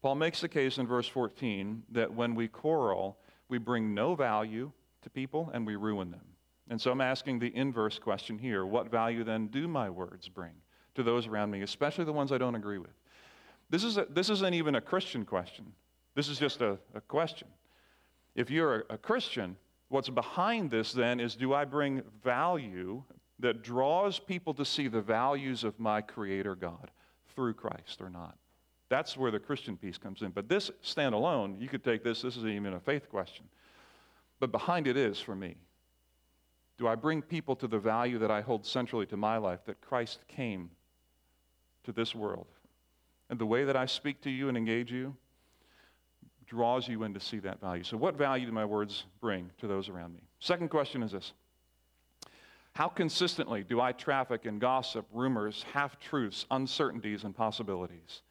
Paul 0.01 0.15
makes 0.15 0.41
the 0.41 0.49
case 0.49 0.79
in 0.79 0.87
verse 0.87 1.07
14 1.07 1.83
that 1.93 2.15
when 2.15 2.35
we 2.35 2.49
quarrel, 2.49 3.19
we 3.51 3.59
bring 3.59 3.95
no 3.95 4.15
value 4.15 4.71
to 5.03 5.11
people 5.11 5.51
and 5.53 5.67
we 5.67 5.77
ruin 5.77 6.11
them. 6.11 6.25
And 6.69 6.81
so 6.81 6.93
I'm 6.93 7.01
asking 7.01 7.39
the 7.39 7.55
inverse 7.55 7.99
question 7.99 8.39
here 8.39 8.65
what 8.65 8.91
value 8.91 9.25
then 9.25 9.49
do 9.49 9.67
my 9.67 9.91
words 9.91 10.29
bring 10.29 10.53
to 10.95 11.03
those 11.03 11.27
around 11.27 11.51
me, 11.51 11.63
especially 11.63 12.05
the 12.05 12.13
ones 12.13 12.33
I 12.33 12.39
don't 12.39 12.55
agree 12.55 12.79
with? 12.79 12.93
This, 13.71 13.85
is 13.85 13.97
a, 13.97 14.07
this 14.11 14.31
isn't 14.31 14.55
even 14.55 14.77
a 14.77 14.81
Christian 14.81 15.25
question, 15.25 15.73
this 16.15 16.29
is 16.29 16.39
just 16.39 16.61
a, 16.61 16.79
a 16.95 17.01
question. 17.01 17.49
If 18.35 18.51
you're 18.51 18.81
a, 18.81 18.95
a 18.95 18.99
Christian, 18.99 19.57
what's 19.89 20.09
behind 20.09 20.71
this 20.71 20.93
then 20.93 21.21
is 21.21 21.35
do 21.35 21.53
I 21.53 21.65
bring 21.65 22.03
value 22.23 23.03
that 23.41 23.63
draws 23.63 24.19
people 24.19 24.55
to 24.55 24.65
see 24.65 24.87
the 24.87 25.01
values 25.01 25.65
of 25.65 25.79
my 25.81 26.01
Creator 26.01 26.55
God 26.57 26.91
through 27.35 27.55
Christ 27.55 28.01
or 28.01 28.11
not? 28.11 28.37
That's 28.91 29.17
where 29.17 29.31
the 29.31 29.39
Christian 29.39 29.77
piece 29.77 29.97
comes 29.97 30.21
in. 30.21 30.33
But 30.33 30.49
this 30.49 30.71
standalone, 30.85 31.61
you 31.61 31.69
could 31.69 31.85
take 31.85 32.03
this, 32.03 32.23
this 32.23 32.37
isn't 32.37 32.51
even 32.51 32.75
a 32.75 32.81
faith 32.81 33.09
question. 33.09 33.47
But 34.41 34.51
behind 34.51 34.89
it 34.89 34.97
is 34.97 35.21
for 35.21 35.37
me. 35.37 35.55
Do 36.77 36.89
I 36.89 36.97
bring 36.97 37.23
people 37.23 37.55
to 37.57 37.69
the 37.69 37.79
value 37.79 38.19
that 38.19 38.31
I 38.31 38.41
hold 38.41 38.67
centrally 38.67 39.07
to 39.07 39.17
my 39.17 39.37
life 39.37 39.61
that 39.67 39.81
Christ 39.81 40.21
came 40.27 40.71
to 41.85 41.93
this 41.93 42.15
world? 42.15 42.49
And 43.29 43.39
the 43.39 43.47
way 43.47 43.65
that 43.65 43.77
I 43.77 43.87
speak 43.87 44.23
to 44.23 44.31
you 44.31 44.49
and 44.49 44.57
engage 44.57 44.91
you 44.91 45.15
draws 46.47 46.89
you 46.89 47.05
in 47.05 47.15
to 47.15 47.21
see 47.21 47.39
that 47.39 47.61
value. 47.61 47.85
So, 47.85 47.97
what 47.97 48.17
value 48.17 48.47
do 48.47 48.51
my 48.51 48.65
words 48.65 49.05
bring 49.21 49.51
to 49.59 49.69
those 49.69 49.89
around 49.89 50.15
me? 50.15 50.23
Second 50.41 50.69
question 50.69 51.05
is 51.05 51.13
this 51.13 51.33
How 52.73 52.89
consistently 52.89 53.63
do 53.63 53.81
I 53.81 53.93
traffic 53.93 54.47
in 54.47 54.59
gossip, 54.59 55.07
rumors, 55.13 55.65
half 55.73 56.01
truths, 56.01 56.45
uncertainties, 56.51 57.23
and 57.23 57.37
possibilities? 57.37 58.23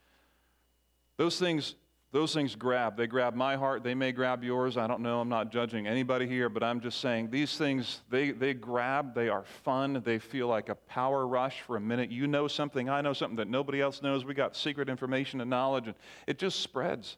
Those 1.20 1.38
things 1.38 1.76
those 2.12 2.34
things 2.34 2.56
grab. 2.56 2.98
They 2.98 3.06
grab 3.06 3.36
my 3.36 3.56
heart. 3.56 3.84
They 3.84 3.94
may 3.94 4.12
grab 4.12 4.44
yours. 4.44 4.78
I 4.78 4.88
don't 4.88 5.02
know. 5.02 5.20
I'm 5.20 5.30
not 5.30 5.52
judging 5.52 5.86
anybody 5.86 6.26
here, 6.28 6.50
but 6.50 6.64
I'm 6.64 6.80
just 6.80 7.02
saying 7.02 7.30
these 7.30 7.56
things, 7.56 8.02
they, 8.10 8.32
they 8.32 8.56
grab. 8.56 9.14
They 9.14 9.30
are 9.30 9.44
fun. 9.44 10.02
They 10.04 10.18
feel 10.18 10.48
like 10.48 10.70
a 10.70 10.76
power 10.76 11.28
rush 11.28 11.62
for 11.62 11.76
a 11.76 11.80
minute. 11.80 12.10
You 12.10 12.26
know 12.26 12.48
something. 12.48 12.90
I 12.90 13.02
know 13.02 13.14
something 13.14 13.36
that 13.36 13.48
nobody 13.48 13.80
else 13.80 14.02
knows. 14.02 14.26
We 14.26 14.34
got 14.34 14.56
secret 14.56 14.90
information 14.90 15.40
and 15.40 15.52
knowledge, 15.52 15.86
and 15.86 15.96
it 16.26 16.40
just 16.40 16.62
spreads. 16.62 17.18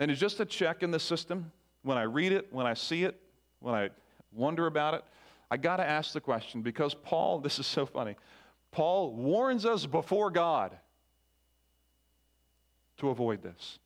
And 0.00 0.10
it's 0.10 0.18
just 0.18 0.40
a 0.40 0.44
check 0.44 0.82
in 0.82 0.90
the 0.90 0.98
system. 0.98 1.52
When 1.82 1.98
I 1.98 2.02
read 2.02 2.32
it, 2.32 2.48
when 2.50 2.66
I 2.66 2.74
see 2.74 3.04
it, 3.04 3.20
when 3.60 3.76
I 3.76 3.90
wonder 4.32 4.66
about 4.66 4.94
it, 4.94 5.04
I 5.48 5.58
got 5.58 5.76
to 5.76 5.86
ask 5.86 6.12
the 6.12 6.20
question 6.20 6.60
because 6.60 6.92
Paul, 6.92 7.38
this 7.44 7.60
is 7.60 7.68
so 7.68 7.86
funny. 7.86 8.16
Paul 8.72 9.14
warns 9.14 9.64
us 9.64 9.86
before 9.86 10.32
God 10.32 10.76
to 12.98 13.10
avoid 13.10 13.42
this. 13.42 13.78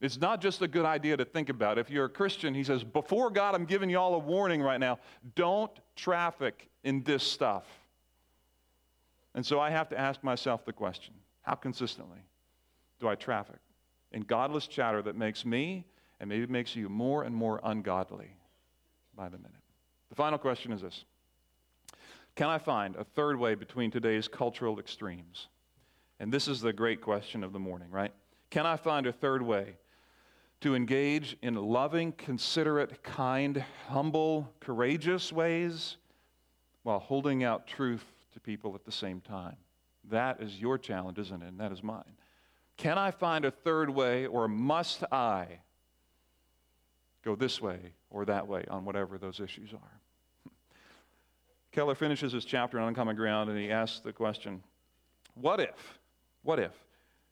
It's 0.00 0.20
not 0.20 0.42
just 0.42 0.60
a 0.60 0.68
good 0.68 0.84
idea 0.84 1.16
to 1.16 1.24
think 1.24 1.48
about. 1.48 1.78
If 1.78 1.88
you're 1.88 2.04
a 2.04 2.10
Christian, 2.10 2.52
he 2.52 2.62
says, 2.62 2.84
Before 2.84 3.30
God, 3.30 3.54
I'm 3.54 3.64
giving 3.64 3.88
you 3.88 3.98
all 3.98 4.14
a 4.14 4.18
warning 4.18 4.60
right 4.60 4.78
now. 4.78 4.98
Don't 5.34 5.70
traffic 5.96 6.68
in 6.82 7.02
this 7.04 7.22
stuff. 7.22 7.64
And 9.34 9.44
so 9.44 9.58
I 9.58 9.70
have 9.70 9.88
to 9.88 9.98
ask 9.98 10.22
myself 10.22 10.64
the 10.64 10.72
question 10.72 11.14
how 11.42 11.54
consistently 11.54 12.20
do 13.00 13.08
I 13.08 13.14
traffic 13.14 13.58
in 14.12 14.22
godless 14.22 14.66
chatter 14.66 15.02
that 15.02 15.16
makes 15.16 15.44
me 15.44 15.86
and 16.20 16.28
maybe 16.28 16.46
makes 16.46 16.76
you 16.76 16.88
more 16.88 17.24
and 17.24 17.34
more 17.34 17.60
ungodly 17.64 18.30
by 19.16 19.28
the 19.28 19.38
minute? 19.38 19.52
The 20.10 20.16
final 20.16 20.38
question 20.38 20.70
is 20.70 20.82
this 20.82 21.04
Can 22.34 22.48
I 22.48 22.58
find 22.58 22.94
a 22.96 23.04
third 23.04 23.38
way 23.38 23.54
between 23.54 23.90
today's 23.90 24.28
cultural 24.28 24.78
extremes? 24.78 25.48
And 26.20 26.32
this 26.32 26.48
is 26.48 26.60
the 26.60 26.72
great 26.72 27.00
question 27.00 27.42
of 27.42 27.52
the 27.52 27.58
morning, 27.58 27.90
right? 27.90 28.12
Can 28.50 28.66
I 28.66 28.76
find 28.76 29.06
a 29.06 29.12
third 29.12 29.42
way 29.42 29.76
to 30.60 30.74
engage 30.74 31.36
in 31.42 31.54
loving, 31.54 32.12
considerate, 32.12 33.02
kind, 33.02 33.64
humble, 33.88 34.52
courageous 34.60 35.32
ways 35.32 35.96
while 36.82 36.98
holding 36.98 37.42
out 37.42 37.66
truth 37.66 38.04
to 38.32 38.40
people 38.40 38.74
at 38.74 38.84
the 38.84 38.92
same 38.92 39.20
time? 39.20 39.56
That 40.10 40.40
is 40.40 40.60
your 40.60 40.78
challenge, 40.78 41.18
isn't 41.18 41.42
it? 41.42 41.48
And 41.48 41.60
that 41.60 41.72
is 41.72 41.82
mine. 41.82 42.16
Can 42.76 42.98
I 42.98 43.10
find 43.10 43.44
a 43.44 43.50
third 43.50 43.90
way, 43.90 44.26
or 44.26 44.48
must 44.48 45.04
I 45.12 45.60
go 47.24 47.34
this 47.34 47.60
way 47.60 47.92
or 48.10 48.24
that 48.26 48.46
way 48.46 48.64
on 48.68 48.84
whatever 48.84 49.18
those 49.18 49.40
issues 49.40 49.72
are? 49.72 50.50
Keller 51.72 51.94
finishes 51.94 52.32
his 52.32 52.44
chapter 52.44 52.78
on 52.78 52.88
uncommon 52.88 53.16
ground 53.16 53.50
and 53.50 53.58
he 53.58 53.70
asks 53.70 54.00
the 54.00 54.12
question 54.12 54.62
what 55.34 55.58
if? 55.58 55.98
What 56.44 56.60
if 56.60 56.72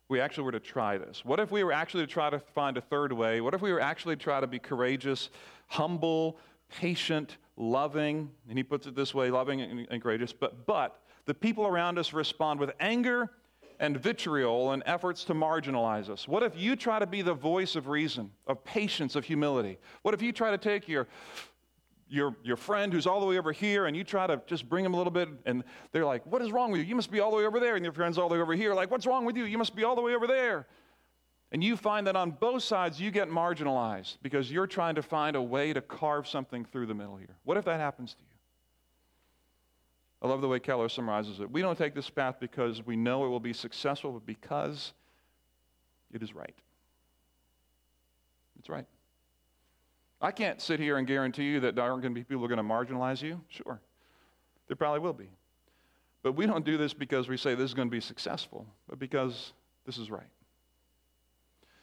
we 0.09 0.20
actually 0.20 0.44
were 0.44 0.53
to 0.53 0.61
try 0.61 0.98
this? 0.98 1.25
What 1.25 1.38
if 1.38 1.51
we 1.51 1.62
were 1.62 1.72
actually 1.72 2.05
to 2.05 2.12
try 2.12 2.29
to 2.31 2.40
find 2.40 2.77
a 2.77 2.81
third 2.81 3.12
way? 3.12 3.40
What 3.40 3.55
if 3.55 3.62
we 3.62 3.72
were 3.72 3.81
actually 3.81 4.16
to 4.16 4.22
try 4.22 4.40
to 4.40 4.46
be 4.46 4.59
courageous, 4.59 5.31
humble, 5.68 6.38
patient, 6.68 7.37
loving? 7.57 8.31
And 8.48 8.59
he 8.59 8.64
puts 8.64 8.87
it 8.87 8.96
this 8.96 9.14
way 9.14 9.31
loving 9.31 9.61
and, 9.61 9.87
and 9.90 10.03
courageous, 10.03 10.33
but, 10.33 10.66
but 10.66 11.01
the 11.27 11.35
people 11.35 11.66
around 11.66 11.98
us 11.98 12.12
respond 12.12 12.59
with 12.59 12.72
anger 12.81 13.31
and 13.79 13.96
vitriol 13.96 14.72
and 14.72 14.83
efforts 14.87 15.25
to 15.25 15.35
marginalize 15.35 16.09
us? 16.09 16.27
What 16.29 16.42
if 16.42 16.57
you 16.57 16.77
try 16.77 16.98
to 16.98 17.07
be 17.07 17.20
the 17.20 17.35
voice 17.35 17.77
of 17.77 17.88
reason, 17.88 18.31
of 18.46 18.64
patience, 18.64 19.16
of 19.16 19.25
humility? 19.25 19.79
What 20.03 20.14
if 20.14 20.22
you 20.22 20.33
try 20.33 20.51
to 20.53 20.59
take 20.59 20.88
your 20.88 21.09
your, 22.12 22.37
your 22.44 22.57
friend 22.57 22.92
who's 22.92 23.07
all 23.07 23.20
the 23.20 23.27
way 23.27 23.38
over 23.38 23.53
here 23.53 23.87
and 23.87 23.96
you 23.96 24.05
try 24.05 24.27
to 24.27 24.40
just 24.46 24.68
bring 24.68 24.85
him 24.85 24.92
a 24.92 24.96
little 24.96 25.11
bit 25.11 25.31
and 25.46 25.64
they're 25.92 26.05
like, 26.05 26.25
What 26.27 26.42
is 26.42 26.53
wrong 26.53 26.70
with 26.70 26.83
you? 26.83 26.87
You 26.87 26.94
must 26.94 27.11
be 27.11 27.20
all 27.20 27.31
the 27.31 27.38
way 27.38 27.46
over 27.46 27.59
there. 27.59 27.75
And 27.75 27.85
your 27.85 27.92
friend's 27.92 28.18
all 28.18 28.29
the 28.29 28.35
way 28.35 28.40
over 28.40 28.55
here, 28.55 28.75
like, 28.75 28.90
What's 28.90 29.07
wrong 29.07 29.25
with 29.25 29.37
you? 29.37 29.44
You 29.44 29.57
must 29.57 29.75
be 29.75 29.83
all 29.83 29.96
the 29.96 30.03
way 30.03 30.14
over 30.14 30.27
there. 30.27 30.66
And 31.53 31.64
you 31.64 31.77
find 31.77 32.07
that 32.07 32.16
on 32.16 32.33
both 32.33 32.62
sides 32.62 33.01
you 33.01 33.11
get 33.11 33.31
marginalized 33.31 34.18
because 34.22 34.51
you're 34.51 34.66
trying 34.66 34.94
to 34.94 35.03
find 35.03 35.37
a 35.37 35.42
way 35.42 35.72
to 35.72 35.81
carve 35.81 36.29
something 36.29 36.66
through 36.66 36.87
the 36.87 36.94
middle 36.94 37.16
here. 37.16 37.37
What 37.44 37.57
if 37.57 37.64
that 37.64 37.81
happens 37.81 38.14
to 38.14 38.20
you? 38.20 38.27
I 40.20 40.29
love 40.29 40.40
the 40.40 40.48
way 40.48 40.61
Keller 40.61 40.88
summarizes 40.88 41.40
it. 41.40 41.51
We 41.51 41.62
don't 41.62 41.77
take 41.77 41.94
this 41.94 42.09
path 42.09 42.37
because 42.40 42.85
we 42.87 42.94
know 42.94 43.25
it 43.25 43.29
will 43.29 43.40
be 43.40 43.53
successful, 43.53 44.12
but 44.12 44.25
because 44.25 44.92
it 46.12 46.22
is 46.22 46.35
right. 46.35 46.55
It's 48.59 48.68
right. 48.68 48.87
I 50.22 50.30
can't 50.30 50.61
sit 50.61 50.78
here 50.78 50.98
and 50.98 51.06
guarantee 51.06 51.44
you 51.44 51.61
that 51.61 51.74
there 51.74 51.85
aren't 51.85 52.02
going 52.02 52.14
to 52.14 52.20
be 52.20 52.22
people 52.22 52.38
who 52.38 52.44
are 52.44 52.56
going 52.56 52.56
to 52.56 52.62
marginalize 52.94 53.20
you. 53.20 53.40
Sure, 53.48 53.80
there 54.68 54.76
probably 54.76 55.00
will 55.00 55.12
be. 55.12 55.28
But 56.22 56.32
we 56.32 56.46
don't 56.46 56.64
do 56.64 56.78
this 56.78 56.94
because 56.94 57.28
we 57.28 57.37
say 57.37 57.54
this 57.56 57.70
is 57.70 57.74
going 57.74 57.88
to 57.88 57.92
be 57.92 58.00
successful, 58.00 58.66
but 58.88 59.00
because 59.00 59.52
this 59.85 59.98
is 59.98 60.11
right. 60.11 60.30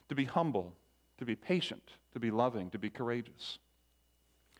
To 0.07 0.15
be 0.15 0.23
humble, 0.23 0.73
to 1.17 1.25
be 1.25 1.35
patient, 1.35 1.83
to 2.13 2.19
be 2.19 2.31
loving, 2.31 2.69
to 2.71 2.79
be 2.79 2.89
courageous. 2.89 3.59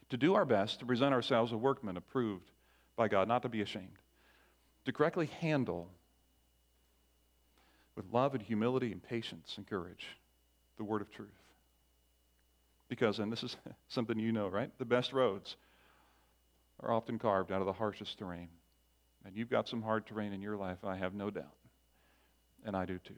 To 0.09 0.17
do 0.17 0.35
our 0.35 0.45
best 0.45 0.79
to 0.79 0.85
present 0.85 1.13
ourselves 1.13 1.53
a 1.53 1.57
workman 1.57 1.95
approved 1.95 2.51
by 2.97 3.07
God, 3.07 3.27
not 3.27 3.43
to 3.43 3.49
be 3.49 3.61
ashamed. 3.61 3.97
To 4.85 4.91
correctly 4.91 5.29
handle 5.39 5.89
with 7.95 8.05
love 8.11 8.33
and 8.33 8.43
humility 8.43 8.91
and 8.91 9.01
patience 9.01 9.53
and 9.57 9.65
courage 9.65 10.17
the 10.77 10.83
word 10.83 11.01
of 11.01 11.09
truth. 11.11 11.29
Because, 12.89 13.19
and 13.19 13.31
this 13.31 13.43
is 13.43 13.55
something 13.87 14.19
you 14.19 14.31
know, 14.31 14.47
right? 14.47 14.71
The 14.77 14.85
best 14.85 15.13
roads 15.13 15.55
are 16.81 16.91
often 16.91 17.19
carved 17.19 17.51
out 17.51 17.61
of 17.61 17.67
the 17.67 17.73
harshest 17.73 18.17
terrain. 18.17 18.49
And 19.25 19.35
you've 19.35 19.49
got 19.49 19.67
some 19.67 19.81
hard 19.81 20.05
terrain 20.05 20.33
in 20.33 20.41
your 20.41 20.57
life, 20.57 20.77
I 20.83 20.95
have 20.95 21.13
no 21.13 21.29
doubt. 21.29 21.55
And 22.65 22.75
I 22.75 22.85
do 22.85 22.99
too. 22.99 23.13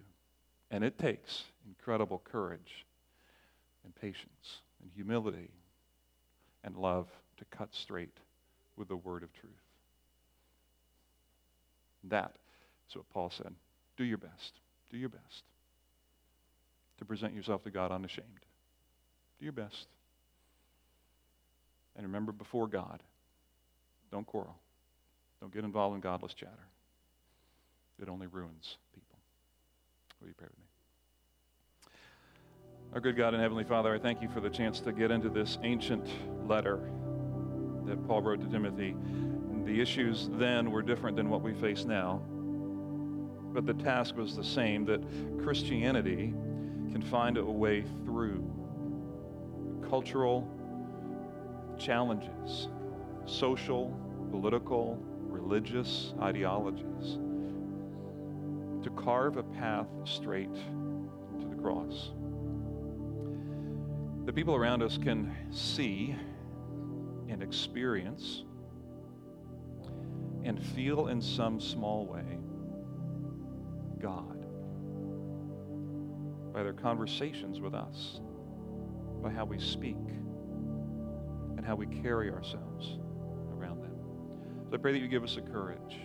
And 0.69 0.83
it 0.83 0.97
takes 0.97 1.43
incredible 1.67 2.21
courage 2.23 2.85
and 3.83 3.93
patience 3.95 4.61
and 4.81 4.91
humility 4.93 5.49
and 6.63 6.75
love 6.75 7.07
to 7.37 7.45
cut 7.45 7.69
straight 7.73 8.17
with 8.77 8.87
the 8.87 8.95
word 8.95 9.23
of 9.23 9.33
truth. 9.33 9.51
That 12.05 12.35
is 12.89 12.95
what 12.95 13.09
Paul 13.09 13.29
said. 13.29 13.53
Do 13.97 14.03
your 14.03 14.17
best. 14.17 14.53
Do 14.89 14.97
your 14.97 15.09
best 15.09 15.43
to 17.01 17.05
present 17.05 17.33
yourself 17.33 17.63
to 17.63 17.71
God 17.71 17.91
unashamed. 17.91 18.45
Do 19.41 19.45
your 19.45 19.53
best. 19.53 19.87
And 21.95 22.05
remember 22.05 22.31
before 22.31 22.67
God, 22.67 23.01
don't 24.11 24.27
quarrel. 24.27 24.55
Don't 25.41 25.51
get 25.51 25.63
involved 25.63 25.95
in 25.95 26.01
godless 26.01 26.35
chatter. 26.35 26.67
It 27.99 28.07
only 28.07 28.27
ruins 28.27 28.77
people. 28.93 29.17
Will 30.21 30.27
you 30.27 30.35
pray 30.37 30.47
with 30.47 30.59
me? 30.59 30.65
Our 32.93 32.99
good 32.99 33.17
God 33.17 33.33
and 33.33 33.41
Heavenly 33.41 33.63
Father, 33.63 33.95
I 33.95 33.97
thank 33.97 34.21
you 34.21 34.29
for 34.29 34.41
the 34.41 34.49
chance 34.49 34.79
to 34.81 34.91
get 34.91 35.09
into 35.09 35.29
this 35.29 35.57
ancient 35.63 36.07
letter 36.47 36.91
that 37.85 38.07
Paul 38.07 38.21
wrote 38.21 38.41
to 38.41 38.47
Timothy. 38.47 38.95
The 39.65 39.81
issues 39.81 40.29
then 40.33 40.69
were 40.69 40.83
different 40.83 41.17
than 41.17 41.31
what 41.31 41.41
we 41.41 41.55
face 41.55 41.83
now, 41.83 42.21
but 43.53 43.65
the 43.65 43.73
task 43.73 44.15
was 44.15 44.35
the 44.35 44.43
same 44.43 44.85
that 44.85 45.01
Christianity 45.41 46.31
can 46.91 47.01
find 47.01 47.37
a 47.37 47.43
way 47.43 47.83
through 48.05 48.60
cultural 49.91 50.47
challenges, 51.77 52.69
social, 53.25 53.93
political, 54.31 54.97
religious 55.19 56.13
ideologies, 56.21 57.19
to 58.81 58.89
carve 58.95 59.35
a 59.35 59.43
path 59.43 59.87
straight 60.05 60.55
to 60.55 61.45
the 61.45 61.61
cross. 61.61 62.11
The 64.25 64.31
people 64.31 64.55
around 64.55 64.81
us 64.81 64.97
can 64.97 65.35
see 65.51 66.15
and 67.27 67.43
experience 67.43 68.45
and 70.45 70.63
feel 70.67 71.09
in 71.09 71.21
some 71.21 71.59
small 71.59 72.05
way 72.05 72.37
God 73.99 74.45
by 76.53 76.63
their 76.63 76.71
conversations 76.71 77.59
with 77.59 77.73
us, 77.73 78.21
by 79.21 79.29
how 79.29 79.45
we 79.45 79.59
speak, 79.59 79.97
and 81.57 81.65
how 81.65 81.75
we 81.75 81.85
carry 81.85 82.31
ourselves 82.31 82.97
around 83.51 83.81
them. 83.81 83.93
So 84.69 84.75
I 84.75 84.77
pray 84.77 84.93
that 84.93 84.99
you 84.99 85.07
give 85.07 85.23
us 85.23 85.35
the 85.35 85.41
courage 85.41 85.99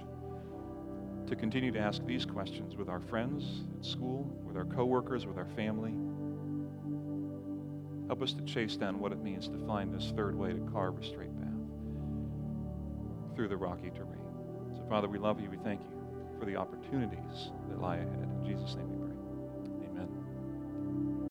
to 1.27 1.35
continue 1.35 1.73
to 1.73 1.79
ask 1.79 2.05
these 2.05 2.25
questions 2.25 2.77
with 2.77 2.89
our 2.89 3.01
friends 3.01 3.64
at 3.79 3.85
school, 3.85 4.31
with 4.45 4.57
our 4.57 4.64
coworkers, 4.64 5.27
with 5.27 5.39
our 5.39 5.49
family. 5.57 5.95
Help 8.07 8.23
us 8.23 8.33
to 8.35 8.43
chase 8.45 8.77
down 8.77 9.01
what 9.01 9.11
it 9.12 9.23
means 9.23 9.49
to 9.49 9.59
find 9.67 9.93
this 9.93 10.12
third 10.14 10.37
way 10.37 10.53
to 10.53 10.61
carve 10.73 10.99
a 10.99 11.05
straight 11.05 11.37
path 11.41 11.47
through 13.35 13.49
the 13.49 13.57
rocky 13.57 13.91
terrain. 13.91 14.21
So, 14.77 14.85
Father, 14.89 15.09
we 15.09 15.19
love 15.19 15.41
you. 15.41 15.51
We 15.51 15.59
thank 15.59 15.81
you 15.81 15.97
for 16.39 16.45
the 16.47 16.57
opportunities 16.57 17.51
that 17.69 17.81
lie 17.81 17.97
ahead. 17.97 18.29
In 18.41 18.45
Jesus' 18.47 18.77
name. 18.77 18.95